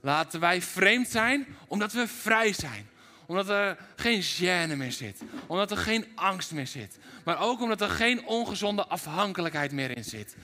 Laten 0.06 0.40
wij 0.40 0.62
vreemd 0.62 1.08
zijn, 1.08 1.46
omdat 1.68 1.92
we 1.92 2.08
vrij 2.08 2.54
zijn. 2.54 2.90
Omdat 3.26 3.50
er 3.50 3.78
geen 3.96 4.24
gêne 4.24 4.76
meer 4.76 4.92
zit. 4.92 5.22
Omdat 5.48 5.72
er 5.72 5.78
geen 5.78 6.08
angst 6.16 6.52
meer 6.52 6.68
zit. 6.68 6.98
Maar 7.24 7.40
ook 7.40 7.62
omdat 7.62 7.82
er 7.82 7.90
geen 7.90 8.26
ongezonde 8.26 8.86
afhankelijkheid 8.86 9.72
meer 9.72 9.98
in 9.98 10.04
zit. 10.04 10.36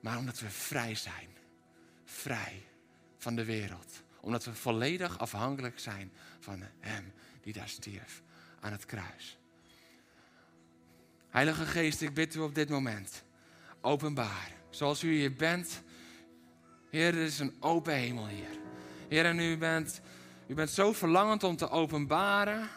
Maar 0.00 0.18
omdat 0.18 0.40
we 0.40 0.48
vrij 0.48 0.94
zijn. 0.94 1.28
Vrij 2.04 2.62
van 3.18 3.36
de 3.36 3.44
wereld. 3.44 4.02
Omdat 4.20 4.44
we 4.44 4.54
volledig 4.54 5.18
afhankelijk 5.18 5.78
zijn 5.78 6.12
van 6.40 6.62
Hem 6.80 7.12
die 7.40 7.52
daar 7.52 7.68
stierf 7.68 8.22
aan 8.60 8.72
het 8.72 8.86
kruis. 8.86 9.38
Heilige 11.30 11.66
Geest, 11.66 12.00
ik 12.00 12.14
bid 12.14 12.34
u 12.34 12.38
op 12.38 12.54
dit 12.54 12.68
moment. 12.68 13.24
Openbaar. 13.80 14.50
Zoals 14.70 15.02
u 15.02 15.14
hier 15.14 15.34
bent. 15.34 15.82
Heer, 16.90 17.14
er 17.14 17.24
is 17.24 17.38
een 17.38 17.54
open 17.60 17.94
hemel 17.94 18.26
hier. 18.28 18.58
Heer, 19.08 19.24
en 19.24 19.38
u 19.38 19.56
bent, 19.56 20.00
u 20.46 20.54
bent 20.54 20.70
zo 20.70 20.92
verlangend 20.92 21.44
om 21.44 21.56
te 21.56 21.70
openbaren 21.70 22.68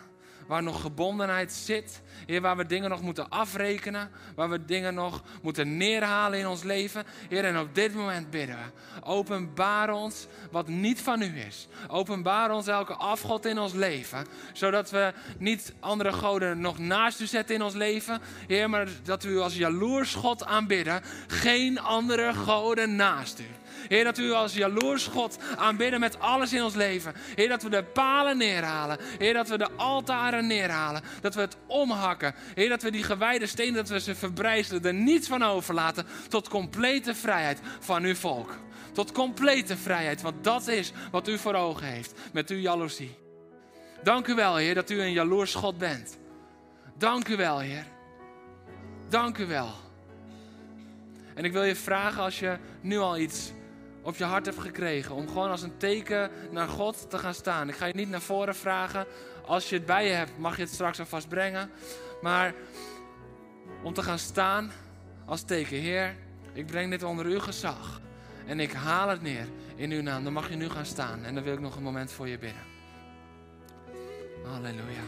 waar 0.47 0.63
nog 0.63 0.81
gebondenheid 0.81 1.53
zit. 1.53 2.01
Heer, 2.25 2.41
waar 2.41 2.57
we 2.57 2.65
dingen 2.65 2.89
nog 2.89 3.01
moeten 3.01 3.29
afrekenen. 3.29 4.09
Waar 4.35 4.49
we 4.49 4.65
dingen 4.65 4.93
nog 4.93 5.23
moeten 5.41 5.77
neerhalen 5.77 6.39
in 6.39 6.47
ons 6.47 6.63
leven. 6.63 7.03
Heer, 7.29 7.45
en 7.45 7.59
op 7.59 7.75
dit 7.75 7.93
moment 7.93 8.29
bidden 8.29 8.55
we. 8.55 9.01
Openbaar 9.01 9.93
ons 9.93 10.27
wat 10.51 10.67
niet 10.67 11.01
van 11.01 11.21
u 11.21 11.39
is. 11.39 11.67
Openbaar 11.87 12.51
ons 12.51 12.67
elke 12.67 12.93
afgod 12.93 13.45
in 13.45 13.59
ons 13.59 13.73
leven. 13.73 14.25
Zodat 14.53 14.89
we 14.89 15.13
niet 15.37 15.73
andere 15.79 16.13
goden 16.13 16.61
nog 16.61 16.77
naast 16.77 17.19
u 17.19 17.25
zetten 17.25 17.55
in 17.55 17.61
ons 17.61 17.73
leven. 17.73 18.21
Heer, 18.47 18.69
maar 18.69 18.87
dat 19.03 19.23
we 19.23 19.29
u 19.29 19.39
als 19.39 19.55
jaloers 19.55 20.15
God 20.15 20.45
aanbidden. 20.45 21.01
Geen 21.27 21.79
andere 21.79 22.33
goden 22.33 22.95
naast 22.95 23.39
u. 23.39 23.60
Heer, 23.87 24.03
dat 24.03 24.17
u 24.17 24.31
als 24.31 24.53
jaloers 24.53 25.07
God 25.07 25.37
aanbidden 25.55 25.99
met 25.99 26.19
alles 26.19 26.53
in 26.53 26.63
ons 26.63 26.75
leven. 26.75 27.13
Heer, 27.35 27.49
dat 27.49 27.63
we 27.63 27.69
de 27.69 27.83
palen 27.83 28.37
neerhalen. 28.37 28.97
Heer, 29.17 29.33
dat 29.33 29.47
we 29.47 29.57
de 29.57 29.71
altaren 29.75 30.47
neerhalen. 30.47 31.01
Dat 31.21 31.35
we 31.35 31.41
het 31.41 31.57
omhakken. 31.67 32.35
Heer, 32.53 32.69
dat 32.69 32.81
we 32.81 32.91
die 32.91 33.03
gewijde 33.03 33.47
stenen, 33.47 33.73
dat 33.73 33.89
we 33.89 33.99
ze 33.99 34.15
verbrijzelen. 34.15 34.83
Er 34.83 34.93
niets 34.93 35.27
van 35.27 35.43
overlaten. 35.43 36.05
Tot 36.27 36.47
complete 36.47 37.15
vrijheid 37.15 37.59
van 37.79 38.03
uw 38.03 38.15
volk. 38.15 38.57
Tot 38.93 39.11
complete 39.11 39.77
vrijheid. 39.77 40.21
Want 40.21 40.43
dat 40.43 40.67
is 40.67 40.91
wat 41.11 41.27
u 41.27 41.37
voor 41.37 41.53
ogen 41.53 41.87
heeft 41.87 42.13
met 42.33 42.49
uw 42.49 42.59
jaloezie. 42.59 43.17
Dank 44.03 44.27
u 44.27 44.35
wel, 44.35 44.55
Heer, 44.55 44.75
dat 44.75 44.89
u 44.89 45.01
een 45.01 45.11
jaloers 45.11 45.53
God 45.53 45.77
bent. 45.77 46.17
Dank 46.97 47.27
u 47.27 47.35
wel, 47.35 47.59
Heer. 47.59 47.85
Dank 49.09 49.37
u 49.37 49.45
wel. 49.45 49.73
En 51.33 51.45
ik 51.45 51.51
wil 51.51 51.63
je 51.63 51.75
vragen 51.75 52.23
als 52.23 52.39
je 52.39 52.57
nu 52.81 52.97
al 52.97 53.17
iets 53.17 53.51
op 54.01 54.15
je 54.15 54.23
hart 54.23 54.45
hebt 54.45 54.59
gekregen. 54.59 55.15
Om 55.15 55.27
gewoon 55.27 55.49
als 55.49 55.61
een 55.61 55.77
teken 55.77 56.31
naar 56.51 56.67
God 56.67 57.09
te 57.09 57.17
gaan 57.17 57.33
staan. 57.33 57.69
Ik 57.69 57.75
ga 57.75 57.85
je 57.85 57.93
niet 57.93 58.09
naar 58.09 58.21
voren 58.21 58.55
vragen. 58.55 59.05
Als 59.45 59.69
je 59.69 59.75
het 59.75 59.85
bij 59.85 60.07
je 60.07 60.13
hebt, 60.13 60.37
mag 60.37 60.55
je 60.55 60.61
het 60.61 60.71
straks 60.71 60.99
alvast 60.99 61.27
brengen. 61.27 61.71
Maar 62.21 62.53
om 63.83 63.93
te 63.93 64.03
gaan 64.03 64.19
staan 64.19 64.71
als 65.25 65.41
teken. 65.41 65.77
Heer, 65.77 66.15
ik 66.53 66.65
breng 66.65 66.89
dit 66.89 67.03
onder 67.03 67.25
uw 67.25 67.39
gezag. 67.39 68.01
En 68.45 68.59
ik 68.59 68.71
haal 68.71 69.09
het 69.09 69.21
neer 69.21 69.47
in 69.75 69.91
uw 69.91 70.01
naam. 70.01 70.23
Dan 70.23 70.33
mag 70.33 70.49
je 70.49 70.55
nu 70.55 70.69
gaan 70.69 70.85
staan. 70.85 71.23
En 71.23 71.35
dan 71.35 71.43
wil 71.43 71.53
ik 71.53 71.59
nog 71.59 71.75
een 71.75 71.83
moment 71.83 72.11
voor 72.11 72.27
je 72.27 72.37
bidden. 72.37 72.63
Halleluja. 74.45 75.03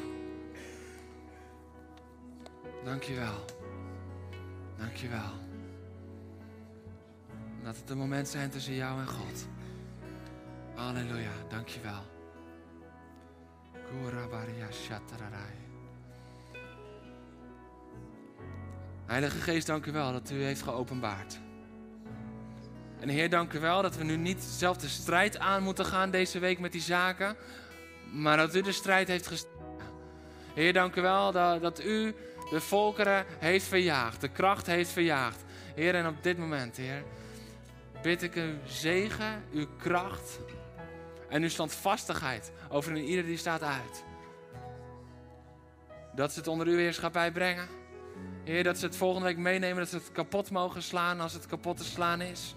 Dank 4.77 4.97
je 4.97 5.09
Laat 7.63 7.77
het 7.77 7.89
een 7.89 7.97
moment 7.97 8.27
zijn 8.27 8.49
tussen 8.49 8.75
jou 8.75 8.99
en 8.99 9.07
God. 9.07 9.47
Halleluja, 10.75 11.31
dankjewel. 11.49 12.01
Heilige 19.05 19.37
Geest, 19.37 19.67
dank 19.67 19.85
u 19.85 19.91
wel 19.91 20.11
dat 20.11 20.31
u 20.31 20.43
heeft 20.43 20.61
geopenbaard. 20.61 21.39
En 22.99 23.09
Heer, 23.09 23.29
dank 23.29 23.53
u 23.53 23.59
wel 23.59 23.81
dat 23.81 23.97
we 23.97 24.03
nu 24.03 24.15
niet 24.15 24.41
zelf 24.41 24.77
de 24.77 24.87
strijd 24.87 25.37
aan 25.37 25.63
moeten 25.63 25.85
gaan 25.85 26.11
deze 26.11 26.39
week 26.39 26.59
met 26.59 26.71
die 26.71 26.81
zaken, 26.81 27.35
maar 28.11 28.37
dat 28.37 28.55
u 28.55 28.61
de 28.61 28.71
strijd 28.71 29.07
heeft 29.07 29.27
gestreden. 29.27 29.61
Heer, 30.53 30.73
dank 30.73 30.95
u 30.95 31.01
wel 31.01 31.31
dat, 31.31 31.61
dat 31.61 31.83
u 31.83 32.15
de 32.49 32.61
volkeren 32.61 33.25
heeft 33.39 33.65
verjaagd, 33.65 34.21
de 34.21 34.29
kracht 34.29 34.65
heeft 34.65 34.89
verjaagd. 34.89 35.43
Heer, 35.75 35.95
en 35.95 36.07
op 36.07 36.23
dit 36.23 36.37
moment, 36.37 36.77
Heer, 36.77 37.03
bid 38.03 38.21
ik 38.21 38.35
uw 38.35 38.53
zegen, 38.65 39.43
uw 39.53 39.67
kracht 39.77 40.39
en 41.29 41.41
uw 41.41 41.49
standvastigheid 41.49 42.51
over 42.69 42.97
ieder 42.97 43.25
die 43.25 43.37
staat 43.37 43.63
uit. 43.63 44.03
Dat 46.15 46.31
ze 46.31 46.39
het 46.39 46.47
onder 46.47 46.67
uw 46.67 46.77
heerschappij 46.77 47.31
brengen. 47.31 47.67
Heer, 48.43 48.63
dat 48.63 48.77
ze 48.77 48.85
het 48.85 48.95
volgende 48.95 49.27
week 49.27 49.37
meenemen, 49.37 49.77
dat 49.77 49.89
ze 49.89 49.95
het 49.95 50.11
kapot 50.11 50.51
mogen 50.51 50.83
slaan 50.83 51.19
als 51.19 51.33
het 51.33 51.45
kapot 51.45 51.77
te 51.77 51.83
slaan 51.83 52.21
is. 52.21 52.55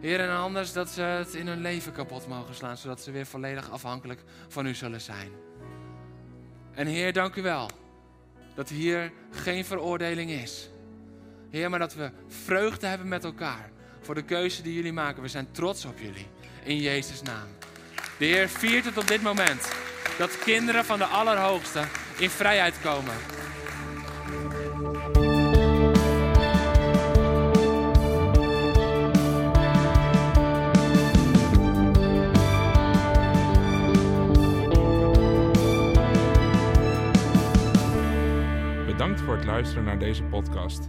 Heer, 0.00 0.20
en 0.20 0.36
anders 0.36 0.72
dat 0.72 0.88
ze 0.88 1.02
het 1.02 1.34
in 1.34 1.46
hun 1.46 1.60
leven 1.60 1.92
kapot 1.92 2.26
mogen 2.26 2.54
slaan, 2.54 2.76
zodat 2.76 3.00
ze 3.00 3.10
weer 3.10 3.26
volledig 3.26 3.70
afhankelijk 3.70 4.20
van 4.48 4.66
u 4.66 4.74
zullen 4.74 5.00
zijn. 5.00 5.30
En 6.72 6.86
Heer, 6.86 7.12
dank 7.12 7.34
u 7.34 7.42
wel 7.42 7.70
dat 8.54 8.68
hier 8.68 9.12
geen 9.30 9.64
veroordeling 9.64 10.30
is. 10.30 10.70
Heer, 11.50 11.70
maar 11.70 11.78
dat 11.78 11.94
we 11.94 12.10
vreugde 12.28 12.86
hebben 12.86 13.08
met 13.08 13.24
elkaar 13.24 13.70
voor 14.06 14.14
de 14.14 14.22
keuze 14.22 14.62
die 14.62 14.74
jullie 14.74 14.92
maken. 14.92 15.22
We 15.22 15.28
zijn 15.28 15.48
trots 15.52 15.84
op 15.84 15.98
jullie. 15.98 16.26
In 16.64 16.76
Jezus' 16.76 17.22
naam. 17.22 17.48
De 18.18 18.24
Heer 18.24 18.48
viert 18.48 18.84
het 18.84 18.98
op 18.98 19.08
dit 19.08 19.22
moment. 19.22 19.72
Dat 20.18 20.38
kinderen 20.38 20.84
van 20.84 20.98
de 20.98 21.04
Allerhoogste 21.04 21.84
in 22.18 22.30
vrijheid 22.30 22.80
komen. 22.80 23.14
Bedankt 38.86 39.20
voor 39.20 39.36
het 39.36 39.44
luisteren 39.44 39.84
naar 39.84 39.98
deze 39.98 40.22
podcast. 40.22 40.88